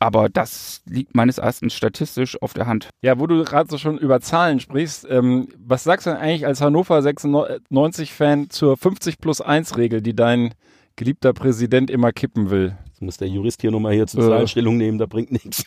aber 0.03 0.29
das 0.29 0.83
liegt 0.87 1.15
meines 1.15 1.39
Erachtens 1.39 1.75
statistisch 1.75 2.41
auf 2.43 2.55
der 2.55 2.67
Hand. 2.67 2.89
Ja, 3.03 3.21
wo 3.21 3.27
du 3.27 3.45
gerade 3.45 3.71
so 3.71 3.79
schon 3.79 3.99
über 3.99 4.21
Zahlen 4.21 4.59
sprichst, 4.59 5.07
ähm, 5.09 5.49
was 5.59 5.85
sagst 5.85 6.07
du 6.07 6.11
denn 6.11 6.19
eigentlich 6.19 6.47
als 6.47 6.61
Hannover 6.61 6.99
96-Fan 6.99 8.51
zur 8.51 8.77
50 8.77 9.19
plus 9.19 9.41
1 9.41 9.77
Regel, 9.77 10.01
die 10.03 10.15
dein 10.17 10.55
geliebter 10.97 11.33
Präsident 11.35 11.91
immer 11.91 12.13
kippen 12.13 12.51
will? 12.51 12.77
Jetzt 12.87 13.03
muss 13.03 13.17
der 13.19 13.29
Jurist 13.29 13.61
hier 13.61 13.71
nochmal 13.71 13.93
hier 13.95 14.07
zur 14.07 14.25
Äh. 14.25 14.29
Zahlenstellung 14.29 14.77
nehmen, 14.77 14.99
da 14.99 15.07
bringt 15.07 15.31
nichts. 15.33 15.65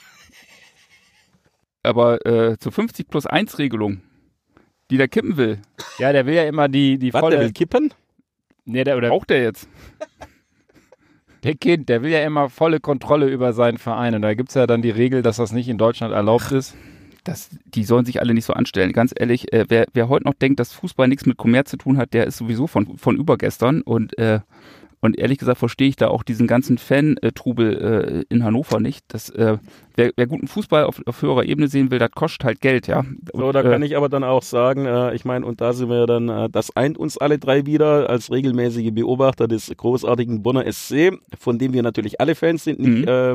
Aber 1.84 2.26
äh, 2.26 2.58
zur 2.60 2.72
50 2.72 3.08
plus 3.10 3.26
1 3.26 3.60
Regelung, 3.60 4.02
die 4.90 4.98
der 4.98 5.08
kippen 5.08 5.38
will, 5.38 5.60
Ja, 6.00 6.12
der 6.12 6.26
will 6.26 6.34
ja 6.34 6.46
immer 6.46 6.68
die, 6.70 6.98
die 6.98 7.14
Was, 7.14 7.20
volle. 7.22 7.36
der 7.38 7.46
will 7.46 7.52
kippen? 7.54 7.94
nee, 8.66 8.84
der, 8.84 8.98
oder 8.98 9.10
braucht 9.10 9.30
der 9.30 9.42
jetzt. 9.44 9.68
der 11.44 11.56
Kind, 11.56 11.90
der 11.90 12.02
will 12.02 12.12
ja 12.12 12.24
immer 12.24 12.50
volle 12.50 12.80
Kontrolle 12.80 13.28
über 13.28 13.54
seinen 13.54 13.78
Verein. 13.78 14.16
Und 14.16 14.22
da 14.22 14.34
gibt's 14.34 14.54
ja 14.54 14.66
dann 14.66 14.82
die 14.82 14.90
Regel, 14.90 15.22
dass 15.22 15.38
das 15.38 15.52
nicht 15.52 15.68
in 15.68 15.78
Deutschland 15.78 16.14
erlaubt 16.14 16.52
ist. 16.52 16.76
Das, 17.24 17.50
die 17.66 17.84
sollen 17.84 18.06
sich 18.06 18.20
alle 18.20 18.34
nicht 18.34 18.46
so 18.46 18.54
anstellen. 18.54 18.92
Ganz 18.92 19.14
ehrlich, 19.16 19.54
äh, 19.54 19.66
wer, 19.70 19.86
wer 19.94 20.10
heute 20.10 20.26
noch 20.26 20.34
denkt, 20.34 20.60
dass 20.60 20.74
Fußball 20.74 21.08
nichts 21.08 21.26
mit 21.26 21.38
Kommerz 21.38 21.70
zu 21.70 21.78
tun 21.78 21.98
hat, 21.98 22.14
der 22.14 22.28
ist 22.28 22.38
sowieso 22.38 22.68
von, 22.68 22.98
von 22.98 23.16
übergestern. 23.16 23.82
Und, 23.82 24.18
äh, 24.18 24.40
und 25.04 25.18
ehrlich 25.18 25.38
gesagt 25.38 25.58
verstehe 25.60 25.90
ich 25.90 25.96
da 25.98 26.08
auch 26.08 26.24
diesen 26.24 26.48
ganzen 26.48 26.78
Fan-Trubel 26.78 28.26
äh, 28.30 28.34
in 28.34 28.44
Hannover 28.44 28.80
nicht. 28.80 29.04
Das, 29.10 29.30
äh, 29.30 29.58
wer, 29.96 30.12
wer 30.16 30.28
guten 30.28 30.48
Fußball 30.48 30.86
auf, 30.86 31.02
auf 31.06 31.22
höherer 31.22 31.44
Ebene 31.44 31.68
sehen 31.68 31.92
will, 31.92 32.00
das 32.00 32.12
kostet 32.12 32.46
halt 32.46 32.62
Geld, 32.62 32.88
ja. 32.88 33.04
So, 33.34 33.52
da 33.52 33.62
kann 33.64 33.84
ich 33.84 33.98
aber 33.98 34.08
dann 34.10 34.24
auch 34.24 34.44
sagen, 34.44 34.86
äh, 34.86 35.14
ich 35.14 35.26
meine, 35.26 35.46
und 35.46 35.60
da 35.62 35.74
sind 35.74 35.90
wir 35.90 36.06
dann, 36.08 36.30
äh, 36.30 36.50
das 36.50 36.76
eint 36.76 36.98
uns 36.98 37.18
alle 37.18 37.38
drei 37.38 37.66
wieder 37.66 38.10
als 38.10 38.32
regelmäßige 38.32 38.92
Beobachter 38.92 39.48
des 39.48 39.72
großartigen 39.76 40.42
Bonner 40.42 40.66
SC, 40.72 41.12
von 41.38 41.60
dem 41.60 41.74
wir 41.74 41.84
natürlich 41.84 42.22
alle 42.22 42.36
Fans 42.36 42.64
sind, 42.64 42.80
nicht 42.80 43.02
Mhm. 43.04 43.08
äh, 43.08 43.30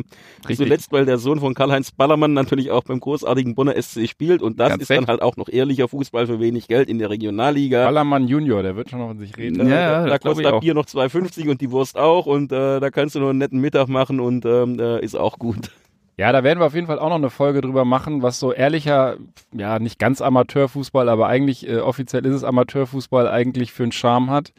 Richtig. 0.48 0.56
zuletzt, 0.56 0.90
weil 0.92 1.04
der 1.04 1.18
Sohn 1.18 1.38
von 1.40 1.52
Karl-Heinz 1.54 1.92
Ballermann 1.92 2.32
natürlich 2.32 2.70
auch 2.70 2.84
beim 2.84 2.98
großartigen 3.00 3.54
Bonner 3.54 3.74
SC 3.80 4.08
spielt 4.08 4.40
und 4.42 4.58
das 4.58 4.70
Ganz 4.70 4.82
ist 4.82 4.90
dann 4.90 4.98
recht. 5.00 5.08
halt 5.08 5.22
auch 5.22 5.36
noch 5.36 5.48
ehrlicher 5.48 5.86
Fußball 5.88 6.26
für 6.26 6.40
wenig 6.40 6.66
Geld 6.66 6.88
in 6.88 6.98
der 6.98 7.10
Regionalliga. 7.10 7.84
Ballermann 7.84 8.26
Junior, 8.26 8.62
der 8.62 8.74
wird 8.74 8.88
schon 8.88 9.00
noch 9.00 9.08
von 9.08 9.18
sich 9.18 9.36
reden. 9.36 9.60
Äh, 9.60 9.70
Ja, 9.70 9.80
ja, 9.80 9.90
da, 9.90 10.04
da 10.04 10.08
das 10.10 10.20
glaub 10.20 10.30
kostet 10.32 10.38
ich 10.38 10.44
das 10.44 10.52
auch. 10.54 10.60
Bier 10.60 10.74
noch 10.74 10.86
2,50 10.86 11.50
und 11.50 11.57
die 11.60 11.70
Wurst 11.70 11.96
auch 11.96 12.26
und 12.26 12.52
äh, 12.52 12.80
da 12.80 12.90
kannst 12.90 13.14
du 13.14 13.20
noch 13.20 13.30
einen 13.30 13.38
netten 13.38 13.60
Mittag 13.60 13.88
machen 13.88 14.20
und 14.20 14.44
ähm, 14.44 14.78
äh, 14.78 15.00
ist 15.00 15.14
auch 15.16 15.38
gut. 15.38 15.70
Ja, 16.16 16.32
da 16.32 16.42
werden 16.42 16.58
wir 16.58 16.66
auf 16.66 16.74
jeden 16.74 16.88
Fall 16.88 16.98
auch 16.98 17.10
noch 17.10 17.16
eine 17.16 17.30
Folge 17.30 17.60
drüber 17.60 17.84
machen, 17.84 18.22
was 18.22 18.40
so 18.40 18.52
ehrlicher, 18.52 19.18
ja, 19.52 19.78
nicht 19.78 20.00
ganz 20.00 20.20
Amateurfußball, 20.20 21.08
aber 21.08 21.28
eigentlich, 21.28 21.68
äh, 21.68 21.78
offiziell 21.78 22.26
ist 22.26 22.34
es 22.34 22.44
Amateurfußball, 22.44 23.28
eigentlich 23.28 23.72
für 23.72 23.84
einen 23.84 23.92
Charme 23.92 24.30
hat. 24.30 24.52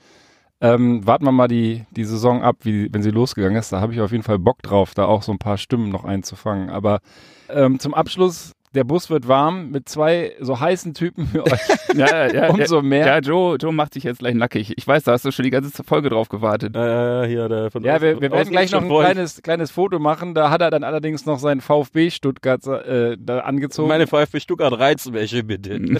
Ähm, 0.61 1.05
warten 1.05 1.25
wir 1.25 1.31
mal 1.33 1.47
die, 1.49 1.85
die 1.91 2.05
Saison 2.05 2.43
ab, 2.43 2.57
wie, 2.61 2.93
wenn 2.93 3.01
sie 3.03 3.11
losgegangen 3.11 3.57
ist. 3.57 3.71
Da 3.73 3.81
habe 3.81 3.93
ich 3.93 4.01
auf 4.01 4.11
jeden 4.11 4.23
Fall 4.23 4.39
Bock 4.39 4.61
drauf, 4.61 4.93
da 4.93 5.05
auch 5.05 5.21
so 5.21 5.31
ein 5.31 5.37
paar 5.37 5.57
Stimmen 5.57 5.89
noch 5.89 6.05
einzufangen. 6.05 6.69
Aber 6.69 6.99
ähm, 7.49 7.79
zum 7.79 7.93
Abschluss 7.93 8.53
der 8.75 8.83
Bus 8.83 9.09
wird 9.09 9.27
warm 9.27 9.71
mit 9.71 9.89
zwei 9.89 10.33
so 10.39 10.59
heißen 10.59 10.93
Typen 10.93 11.27
für 11.27 11.45
euch. 11.45 11.59
Ja, 11.95 12.31
ja, 12.31 12.49
Umso 12.51 12.83
mehr. 12.83 13.05
Ja, 13.05 13.17
Joe, 13.17 13.57
Joe 13.59 13.73
macht 13.73 13.95
sich 13.95 14.03
jetzt 14.03 14.19
gleich 14.19 14.35
nackig. 14.35 14.73
Ich 14.77 14.87
weiß, 14.87 15.03
da 15.03 15.13
hast 15.13 15.25
du 15.25 15.31
schon 15.31 15.43
die 15.43 15.49
ganze 15.49 15.83
Folge 15.83 16.09
drauf 16.09 16.29
gewartet. 16.29 16.75
Äh, 16.75 17.27
hier, 17.27 17.49
der 17.49 17.71
von 17.71 17.83
Ja, 17.83 17.99
wir, 17.99 18.21
wir 18.21 18.31
werden 18.31 18.51
gleich 18.51 18.71
noch 18.71 18.83
ein 18.83 18.87
kleines, 18.89 19.41
kleines 19.41 19.71
Foto 19.71 19.97
machen. 19.97 20.35
Da 20.35 20.51
hat 20.51 20.61
er 20.61 20.69
dann 20.69 20.83
allerdings 20.83 21.25
noch 21.25 21.39
seinen 21.39 21.61
VfB 21.61 22.11
Stuttgart 22.11 22.65
äh, 22.67 23.17
da 23.19 23.39
angezogen. 23.39 23.87
Meine 23.89 24.05
VfB 24.05 24.39
Stuttgart 24.39 24.77
Reizwäsche, 24.77 25.43
bitte. 25.43 25.79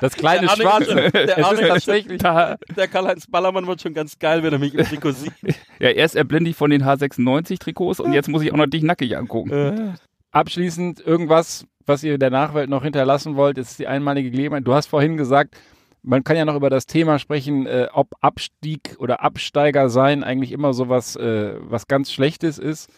das 0.00 0.14
kleine 0.14 0.42
Der 0.42 0.50
Arne 0.50 0.62
Schwarze. 0.62 1.10
der 1.10 1.38
es 1.38 1.44
Arne 1.44 1.66
tatsächlich. 1.68 2.18
Da, 2.22 2.56
Der 2.76 2.86
Karl-Heinz 2.86 3.26
Ballermann 3.26 3.66
wird 3.66 3.82
schon 3.82 3.92
ganz 3.92 4.18
geil, 4.20 4.44
wenn 4.44 4.52
er 4.52 4.60
mich 4.60 4.72
im 4.74 4.84
Trikot 4.84 5.12
sieht. 5.12 5.32
ja, 5.80 5.88
erst 5.90 6.14
erblindig 6.14 6.54
von 6.54 6.70
den 6.70 6.84
H96-Trikots 6.84 7.98
und 7.98 8.12
jetzt 8.12 8.28
muss 8.28 8.42
ich 8.42 8.52
auch 8.52 8.56
noch 8.56 8.66
dich 8.66 8.84
nackig 8.84 9.16
angucken. 9.16 9.50
Äh, 9.50 9.92
Abschließend 10.32 11.00
irgendwas, 11.00 11.66
was 11.86 12.04
ihr 12.04 12.18
der 12.18 12.30
Nachwelt 12.30 12.70
noch 12.70 12.82
hinterlassen 12.82 13.36
wollt, 13.36 13.58
ist 13.58 13.78
die 13.78 13.86
einmalige 13.86 14.30
Gelegenheit. 14.30 14.66
Du 14.66 14.74
hast 14.74 14.86
vorhin 14.86 15.16
gesagt, 15.16 15.56
man 16.02 16.24
kann 16.24 16.36
ja 16.36 16.44
noch 16.44 16.54
über 16.54 16.70
das 16.70 16.86
Thema 16.86 17.18
sprechen, 17.18 17.66
äh, 17.66 17.88
ob 17.92 18.08
Abstieg 18.20 18.96
oder 18.98 19.22
Absteiger 19.22 19.88
sein 19.88 20.24
eigentlich 20.24 20.52
immer 20.52 20.72
so 20.72 20.88
was, 20.88 21.16
äh, 21.16 21.54
was 21.60 21.88
ganz 21.88 22.12
Schlechtes 22.12 22.58
ist. 22.58 22.90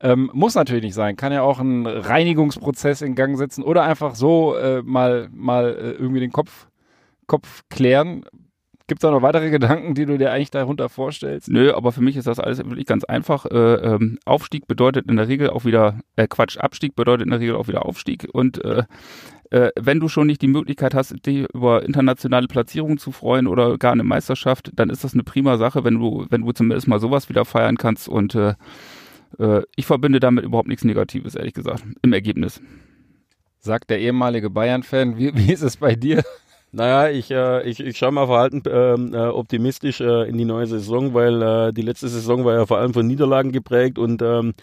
Ähm, 0.00 0.30
muss 0.34 0.54
natürlich 0.54 0.84
nicht 0.84 0.94
sein. 0.94 1.16
Kann 1.16 1.32
ja 1.32 1.42
auch 1.42 1.60
einen 1.60 1.86
Reinigungsprozess 1.86 3.00
in 3.00 3.14
Gang 3.14 3.38
setzen 3.38 3.62
oder 3.62 3.84
einfach 3.84 4.14
so 4.14 4.56
äh, 4.56 4.82
mal, 4.82 5.28
mal 5.32 5.74
äh, 5.74 5.90
irgendwie 5.92 6.20
den 6.20 6.32
Kopf, 6.32 6.68
Kopf 7.26 7.62
klären. 7.70 8.24
Gibt 8.86 9.02
es 9.02 9.02
da 9.02 9.10
noch 9.10 9.22
weitere 9.22 9.48
Gedanken, 9.48 9.94
die 9.94 10.04
du 10.04 10.18
dir 10.18 10.30
eigentlich 10.30 10.50
darunter 10.50 10.90
vorstellst? 10.90 11.48
Nö, 11.48 11.72
aber 11.72 11.90
für 11.90 12.02
mich 12.02 12.16
ist 12.16 12.26
das 12.26 12.38
alles 12.38 12.58
wirklich 12.58 12.84
ganz 12.84 13.02
einfach. 13.04 13.46
Äh, 13.46 13.74
ähm, 13.76 14.18
Aufstieg 14.26 14.66
bedeutet 14.66 15.08
in 15.08 15.16
der 15.16 15.26
Regel 15.26 15.48
auch 15.48 15.64
wieder, 15.64 16.00
äh, 16.16 16.28
Quatsch, 16.28 16.58
Abstieg 16.58 16.94
bedeutet 16.94 17.24
in 17.24 17.30
der 17.30 17.40
Regel 17.40 17.56
auch 17.56 17.66
wieder 17.66 17.86
Aufstieg. 17.86 18.28
Und 18.30 18.62
äh, 18.62 18.82
äh, 19.50 19.70
wenn 19.80 20.00
du 20.00 20.08
schon 20.08 20.26
nicht 20.26 20.42
die 20.42 20.48
Möglichkeit 20.48 20.94
hast, 20.94 21.14
dich 21.24 21.46
über 21.54 21.82
internationale 21.82 22.46
Platzierungen 22.46 22.98
zu 22.98 23.10
freuen 23.10 23.46
oder 23.46 23.78
gar 23.78 23.92
eine 23.92 24.04
Meisterschaft, 24.04 24.70
dann 24.74 24.90
ist 24.90 25.02
das 25.02 25.14
eine 25.14 25.22
prima 25.22 25.56
Sache, 25.56 25.82
wenn 25.82 25.94
du, 25.94 26.26
wenn 26.28 26.42
du 26.42 26.52
zumindest 26.52 26.86
mal 26.86 27.00
sowas 27.00 27.30
wieder 27.30 27.46
feiern 27.46 27.78
kannst. 27.78 28.06
Und 28.06 28.34
äh, 28.34 28.54
äh, 29.38 29.62
ich 29.76 29.86
verbinde 29.86 30.20
damit 30.20 30.44
überhaupt 30.44 30.68
nichts 30.68 30.84
Negatives, 30.84 31.36
ehrlich 31.36 31.54
gesagt, 31.54 31.84
im 32.02 32.12
Ergebnis. 32.12 32.60
Sagt 33.60 33.88
der 33.88 34.00
ehemalige 34.00 34.50
Bayern-Fan. 34.50 35.16
Wie, 35.16 35.34
wie 35.34 35.50
ist 35.50 35.62
es 35.62 35.78
bei 35.78 35.94
dir? 35.94 36.22
Naja, 36.76 37.08
ich, 37.08 37.30
äh, 37.30 37.62
ich, 37.68 37.78
ich 37.78 37.96
schaue 37.96 38.10
mal 38.10 38.26
verhalten 38.26 38.60
ähm, 38.66 39.14
äh, 39.14 39.28
optimistisch 39.28 40.00
äh, 40.00 40.28
in 40.28 40.36
die 40.36 40.44
neue 40.44 40.66
Saison, 40.66 41.14
weil 41.14 41.40
äh, 41.40 41.72
die 41.72 41.82
letzte 41.82 42.08
Saison 42.08 42.44
war 42.44 42.54
ja 42.54 42.66
vor 42.66 42.78
allem 42.78 42.92
von 42.92 43.06
Niederlagen 43.06 43.52
geprägt 43.52 43.96
und 43.96 44.22
ähm, 44.22 44.54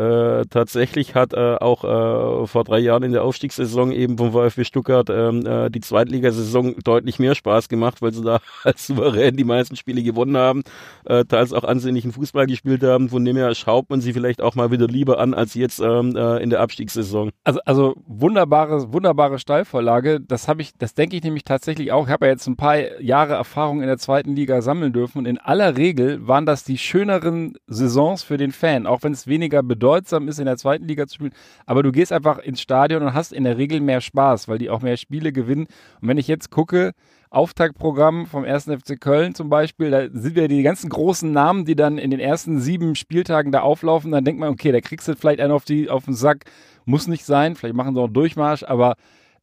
äh, 0.00 0.46
tatsächlich 0.48 1.14
hat 1.14 1.34
äh, 1.34 1.56
auch 1.56 1.84
äh, 1.84 2.46
vor 2.46 2.64
drei 2.64 2.78
Jahren 2.78 3.02
in 3.02 3.12
der 3.12 3.22
Aufstiegssaison 3.22 3.92
eben 3.92 4.16
vom 4.16 4.32
VfB 4.32 4.64
Stuttgart 4.64 5.10
ähm, 5.10 5.44
äh, 5.44 5.68
die 5.70 5.80
Zweitligasaison 5.80 6.76
deutlich 6.82 7.18
mehr 7.18 7.34
Spaß 7.34 7.68
gemacht, 7.68 8.00
weil 8.00 8.12
sie 8.12 8.22
da 8.22 8.40
als 8.64 8.86
souverän 8.86 9.36
die 9.36 9.44
meisten 9.44 9.76
Spiele 9.76 10.02
gewonnen 10.02 10.38
haben, 10.38 10.62
äh, 11.04 11.24
teils 11.26 11.52
auch 11.52 11.64
ansehnlichen 11.64 12.12
Fußball 12.12 12.46
gespielt 12.46 12.82
haben. 12.82 13.10
Von 13.10 13.24
dem 13.26 13.36
her 13.36 13.54
schaut 13.54 13.90
man 13.90 14.00
sie 14.00 14.14
vielleicht 14.14 14.40
auch 14.40 14.54
mal 14.54 14.70
wieder 14.70 14.86
lieber 14.86 15.18
an 15.18 15.34
als 15.34 15.52
jetzt 15.54 15.80
ähm, 15.80 16.16
äh, 16.16 16.38
in 16.38 16.48
der 16.48 16.60
Abstiegssaison. 16.60 17.30
Also, 17.44 17.60
also 17.66 17.94
wunderbare, 18.06 18.92
wunderbare 18.94 19.38
Steilvorlage. 19.38 20.20
Das 20.20 20.48
habe 20.48 20.62
ich, 20.62 20.72
das 20.78 20.94
denke 20.94 21.16
ich 21.16 21.22
nämlich 21.22 21.44
tatsächlich 21.44 21.92
auch. 21.92 22.06
Ich 22.06 22.12
habe 22.12 22.26
ja 22.26 22.32
jetzt 22.32 22.46
ein 22.46 22.56
paar 22.56 23.00
Jahre 23.02 23.34
Erfahrung 23.34 23.82
in 23.82 23.86
der 23.86 23.98
zweiten 23.98 24.34
Liga 24.34 24.62
sammeln 24.62 24.94
dürfen 24.94 25.18
und 25.18 25.26
in 25.26 25.38
aller 25.38 25.76
Regel 25.76 26.26
waren 26.26 26.46
das 26.46 26.64
die 26.64 26.78
schöneren 26.78 27.58
Saisons 27.66 28.22
für 28.22 28.38
den 28.38 28.52
Fan, 28.52 28.86
auch 28.86 29.02
wenn 29.02 29.12
es 29.12 29.26
weniger 29.26 29.62
bedeutsam 29.90 30.28
ist, 30.28 30.38
in 30.38 30.46
der 30.46 30.56
zweiten 30.56 30.86
Liga 30.86 31.06
zu 31.06 31.14
spielen. 31.16 31.32
Aber 31.66 31.82
du 31.82 31.90
gehst 31.92 32.12
einfach 32.12 32.38
ins 32.38 32.60
Stadion 32.60 33.02
und 33.02 33.14
hast 33.14 33.32
in 33.32 33.44
der 33.44 33.58
Regel 33.58 33.80
mehr 33.80 34.00
Spaß, 34.00 34.48
weil 34.48 34.58
die 34.58 34.70
auch 34.70 34.82
mehr 34.82 34.96
Spiele 34.96 35.32
gewinnen. 35.32 35.66
Und 36.00 36.08
wenn 36.08 36.18
ich 36.18 36.28
jetzt 36.28 36.50
gucke, 36.50 36.92
Auftaktprogramm 37.30 38.26
vom 38.26 38.44
1. 38.44 38.64
FC 38.64 39.00
Köln 39.00 39.34
zum 39.34 39.50
Beispiel, 39.50 39.90
da 39.90 40.08
sind 40.12 40.34
wir 40.34 40.48
die 40.48 40.62
ganzen 40.62 40.90
großen 40.90 41.30
Namen, 41.30 41.64
die 41.64 41.76
dann 41.76 41.98
in 41.98 42.10
den 42.10 42.20
ersten 42.20 42.60
sieben 42.60 42.96
Spieltagen 42.96 43.52
da 43.52 43.60
auflaufen, 43.60 44.10
dann 44.10 44.24
denkt 44.24 44.40
man, 44.40 44.50
okay, 44.50 44.72
da 44.72 44.80
kriegst 44.80 45.06
du 45.06 45.14
vielleicht 45.14 45.40
einen 45.40 45.52
auf, 45.52 45.64
die, 45.64 45.88
auf 45.88 46.04
den 46.06 46.14
Sack, 46.14 46.44
muss 46.84 47.06
nicht 47.06 47.24
sein, 47.24 47.54
vielleicht 47.54 47.76
machen 47.76 47.94
sie 47.94 48.00
auch 48.00 48.06
einen 48.06 48.14
Durchmarsch, 48.14 48.64
aber 48.64 48.96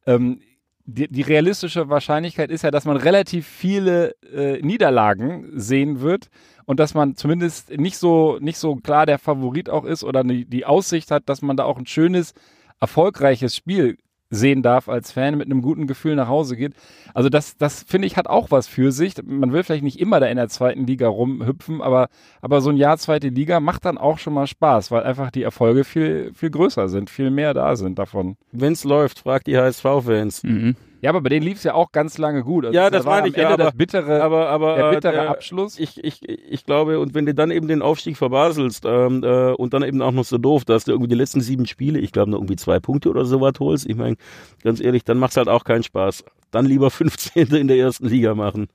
ähm, 0.06 0.40
die, 0.90 1.06
die 1.06 1.22
realistische 1.22 1.90
Wahrscheinlichkeit 1.90 2.50
ist 2.50 2.62
ja, 2.62 2.70
dass 2.70 2.86
man 2.86 2.96
relativ 2.96 3.46
viele 3.46 4.14
äh, 4.32 4.62
Niederlagen 4.62 5.50
sehen 5.52 6.00
wird 6.00 6.30
und 6.64 6.80
dass 6.80 6.94
man 6.94 7.14
zumindest 7.14 7.76
nicht 7.76 7.98
so, 7.98 8.38
nicht 8.40 8.56
so 8.56 8.76
klar 8.76 9.04
der 9.04 9.18
Favorit 9.18 9.68
auch 9.68 9.84
ist 9.84 10.02
oder 10.02 10.24
die, 10.24 10.46
die 10.46 10.64
Aussicht 10.64 11.10
hat, 11.10 11.28
dass 11.28 11.42
man 11.42 11.58
da 11.58 11.64
auch 11.64 11.78
ein 11.78 11.86
schönes, 11.86 12.32
erfolgreiches 12.80 13.54
Spiel 13.54 13.98
sehen 14.30 14.62
darf 14.62 14.88
als 14.88 15.12
Fan 15.12 15.38
mit 15.38 15.46
einem 15.46 15.62
guten 15.62 15.86
Gefühl 15.86 16.14
nach 16.16 16.28
Hause 16.28 16.56
geht. 16.56 16.74
Also 17.14 17.28
das, 17.28 17.56
das 17.56 17.82
finde 17.82 18.06
ich 18.06 18.16
hat 18.16 18.26
auch 18.26 18.50
was 18.50 18.66
für 18.66 18.92
sich. 18.92 19.14
Man 19.24 19.52
will 19.52 19.62
vielleicht 19.62 19.84
nicht 19.84 20.00
immer 20.00 20.20
da 20.20 20.26
in 20.26 20.36
der 20.36 20.48
zweiten 20.48 20.86
Liga 20.86 21.08
rumhüpfen, 21.08 21.80
aber, 21.80 22.08
aber 22.42 22.60
so 22.60 22.70
ein 22.70 22.76
Jahr 22.76 22.98
zweite 22.98 23.28
Liga 23.28 23.60
macht 23.60 23.84
dann 23.84 23.98
auch 23.98 24.18
schon 24.18 24.34
mal 24.34 24.46
Spaß, 24.46 24.90
weil 24.90 25.02
einfach 25.02 25.30
die 25.30 25.42
Erfolge 25.42 25.84
viel, 25.84 26.32
viel 26.34 26.50
größer 26.50 26.88
sind, 26.88 27.10
viel 27.10 27.30
mehr 27.30 27.54
da 27.54 27.76
sind 27.76 27.98
davon. 27.98 28.36
Wenn's 28.52 28.84
läuft, 28.84 29.20
fragt 29.20 29.46
die 29.46 29.56
HSV-Fans. 29.56 30.42
Mhm. 30.42 30.76
Ja, 31.00 31.10
aber 31.10 31.20
bei 31.20 31.28
denen 31.28 31.44
lief 31.46 31.58
es 31.58 31.64
ja 31.64 31.74
auch 31.74 31.92
ganz 31.92 32.18
lange 32.18 32.42
gut. 32.42 32.64
Also 32.66 32.76
Ja, 32.76 32.90
das 32.90 33.04
war 33.04 33.12
meine 33.16 33.24
am 33.26 33.30
ich, 33.30 33.36
ja, 33.36 33.42
Ende 33.44 33.54
aber- 33.54 33.64
das 33.64 33.76
bittere, 33.76 34.22
aber, 34.22 34.48
aber 34.48 34.74
der 34.76 34.90
äh, 34.90 34.94
bittere 34.94 35.12
der- 35.12 35.30
Abschluss. 35.30 35.78
Ich, 35.78 36.02
ich, 36.02 36.28
ich 36.28 36.64
glaube, 36.64 36.98
und 36.98 37.14
wenn 37.14 37.24
du 37.26 37.34
dann 37.34 37.50
eben 37.52 37.68
den 37.68 37.82
Aufstieg 37.82 38.16
verbaselst 38.16 38.84
ähm, 38.86 39.22
äh, 39.22 39.52
und 39.52 39.74
dann 39.74 39.82
eben 39.84 40.02
auch 40.02 40.10
noch 40.12 40.24
so 40.24 40.38
doof, 40.38 40.64
dass 40.64 40.84
du 40.84 40.90
irgendwie 40.92 41.08
die 41.08 41.14
letzten 41.14 41.40
sieben 41.40 41.66
Spiele, 41.66 42.00
ich 42.00 42.10
glaube, 42.12 42.30
noch 42.32 42.38
irgendwie 42.38 42.56
zwei 42.56 42.80
Punkte 42.80 43.10
oder 43.10 43.24
sowas 43.24 43.52
holst, 43.60 43.88
ich 43.88 43.96
meine, 43.96 44.16
ganz 44.64 44.80
ehrlich, 44.80 45.04
dann 45.04 45.18
macht's 45.18 45.36
halt 45.36 45.48
auch 45.48 45.64
keinen 45.64 45.82
Spaß. 45.84 46.24
Dann 46.50 46.66
lieber 46.66 46.90
15. 46.90 47.54
in 47.54 47.68
der 47.68 47.76
ersten 47.78 48.06
Liga 48.08 48.34
machen. 48.34 48.66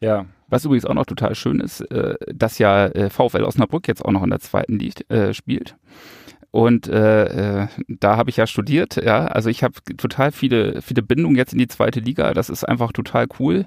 ja. 0.00 0.26
Was 0.50 0.64
übrigens 0.66 0.84
auch 0.84 0.94
noch 0.94 1.06
total 1.06 1.34
schön 1.34 1.58
ist, 1.58 1.80
äh, 1.90 2.14
dass 2.32 2.58
ja 2.58 2.86
äh, 2.86 3.10
VfL 3.10 3.42
Osnabrück 3.42 3.88
jetzt 3.88 4.04
auch 4.04 4.12
noch 4.12 4.22
in 4.22 4.30
der 4.30 4.38
zweiten 4.40 4.78
Liga 4.78 5.00
äh, 5.08 5.32
spielt. 5.34 5.74
Und 6.54 6.86
äh, 6.86 7.62
äh, 7.62 7.66
da 7.88 8.16
habe 8.16 8.30
ich 8.30 8.36
ja 8.36 8.46
studiert, 8.46 8.94
ja. 8.94 9.26
Also 9.26 9.50
ich 9.50 9.64
habe 9.64 9.74
total 9.96 10.30
viele, 10.30 10.82
viele 10.82 11.02
Bindungen 11.02 11.36
jetzt 11.36 11.52
in 11.52 11.58
die 11.58 11.66
zweite 11.66 11.98
Liga. 11.98 12.32
Das 12.32 12.48
ist 12.48 12.62
einfach 12.62 12.92
total 12.92 13.26
cool. 13.40 13.66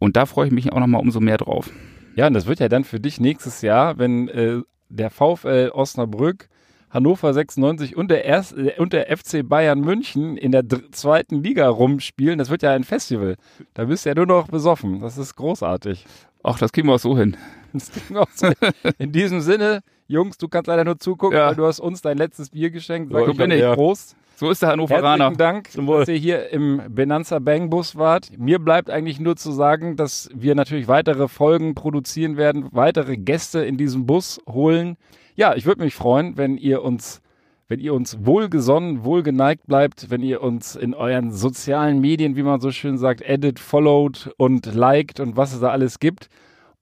Und 0.00 0.16
da 0.16 0.26
freue 0.26 0.48
ich 0.48 0.52
mich 0.52 0.72
auch 0.72 0.80
nochmal 0.80 1.02
umso 1.02 1.20
mehr 1.20 1.36
drauf. 1.36 1.70
Ja, 2.16 2.26
und 2.26 2.34
das 2.34 2.46
wird 2.46 2.58
ja 2.58 2.68
dann 2.68 2.82
für 2.82 2.98
dich 2.98 3.20
nächstes 3.20 3.62
Jahr, 3.62 3.98
wenn 3.98 4.26
äh, 4.26 4.60
der 4.88 5.10
VfL 5.10 5.70
Osnabrück, 5.72 6.48
Hannover 6.90 7.32
96 7.32 7.96
und 7.96 8.10
der, 8.10 8.24
erst, 8.24 8.58
äh, 8.58 8.74
und 8.78 8.92
der 8.92 9.16
FC 9.16 9.48
Bayern 9.48 9.78
München 9.78 10.36
in 10.36 10.50
der 10.50 10.64
zweiten 10.90 11.44
Liga 11.44 11.68
rumspielen, 11.68 12.40
das 12.40 12.50
wird 12.50 12.62
ja 12.62 12.72
ein 12.72 12.82
Festival. 12.82 13.36
Da 13.72 13.84
bist 13.84 14.04
du 14.04 14.08
ja 14.08 14.16
nur 14.16 14.26
noch 14.26 14.48
besoffen. 14.48 14.98
Das 14.98 15.16
ist 15.16 15.36
großartig. 15.36 16.06
Ach, 16.42 16.58
das 16.58 16.72
kriegen 16.72 16.88
wir 16.88 16.94
auch 16.94 16.98
so 16.98 17.16
hin. 17.16 17.36
Das 17.72 17.92
ging 17.92 18.16
auch 18.16 18.30
so. 18.34 18.50
In 18.98 19.12
diesem 19.12 19.40
Sinne, 19.42 19.82
Jungs, 20.10 20.38
du 20.38 20.48
kannst 20.48 20.66
leider 20.66 20.84
nur 20.84 20.98
zugucken, 20.98 21.38
Ja. 21.38 21.48
weil 21.48 21.54
du 21.54 21.64
hast 21.64 21.78
uns 21.78 22.02
dein 22.02 22.18
letztes 22.18 22.50
Bier 22.50 22.70
geschenkt. 22.70 23.12
Sag 23.12 23.24
So 23.26 23.30
ich 23.30 23.36
bin 23.36 23.50
ich. 23.52 23.62
Prost. 23.74 24.16
So 24.34 24.50
ist 24.50 24.60
der 24.62 24.70
Hannoveraner. 24.70 25.24
Herzlichen 25.24 25.38
Dank, 25.38 25.70
Zum 25.70 25.86
dass 25.86 26.08
ihr 26.08 26.16
hier 26.16 26.50
im 26.50 26.80
Benanza 26.88 27.38
Bang 27.38 27.70
Bus 27.70 27.94
wart. 27.94 28.30
Mir 28.36 28.58
bleibt 28.58 28.90
eigentlich 28.90 29.20
nur 29.20 29.36
zu 29.36 29.52
sagen, 29.52 29.96
dass 29.96 30.28
wir 30.34 30.54
natürlich 30.54 30.88
weitere 30.88 31.28
Folgen 31.28 31.74
produzieren 31.74 32.36
werden, 32.36 32.68
weitere 32.72 33.18
Gäste 33.18 33.60
in 33.60 33.76
diesem 33.76 34.06
Bus 34.06 34.40
holen. 34.48 34.96
Ja, 35.36 35.54
ich 35.54 35.64
würde 35.66 35.84
mich 35.84 35.94
freuen, 35.94 36.36
wenn 36.38 36.56
ihr 36.56 36.82
uns, 36.82 37.20
wenn 37.68 37.78
ihr 37.80 37.94
uns 37.94 38.24
wohlgesonnen, 38.24 39.04
wohlgeneigt 39.04 39.66
bleibt, 39.66 40.10
wenn 40.10 40.22
ihr 40.22 40.42
uns 40.42 40.74
in 40.74 40.94
euren 40.94 41.30
sozialen 41.30 42.00
Medien, 42.00 42.34
wie 42.34 42.42
man 42.42 42.60
so 42.60 42.72
schön 42.72 42.98
sagt, 42.98 43.20
edit, 43.20 43.60
followed 43.60 44.32
und 44.38 44.74
liked 44.74 45.20
und 45.20 45.36
was 45.36 45.52
es 45.52 45.60
da 45.60 45.68
alles 45.70 46.00
gibt. 46.00 46.28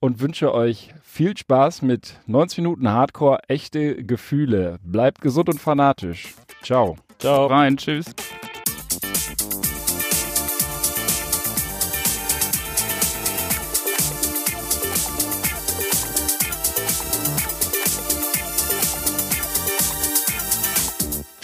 Und 0.01 0.21
wünsche 0.21 0.53
euch 0.53 0.93
viel 1.03 1.35
Spaß 1.35 1.81
mit 1.81 2.15
90 2.25 2.59
Minuten 2.59 2.89
Hardcore, 2.89 3.39
echte 3.49 4.01
Gefühle. 4.05 4.79
Bleibt 4.81 5.19
gesund 5.19 5.49
und 5.49 5.59
fanatisch. 5.59 6.35
Ciao. 6.63 6.95
Ciao. 7.17 7.47
Rein, 7.47 7.75
tschüss. 7.75 8.05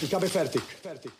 Ich 0.00 0.14
habe 0.14 0.28
fertig. 0.28 0.62
fertig. 0.82 1.12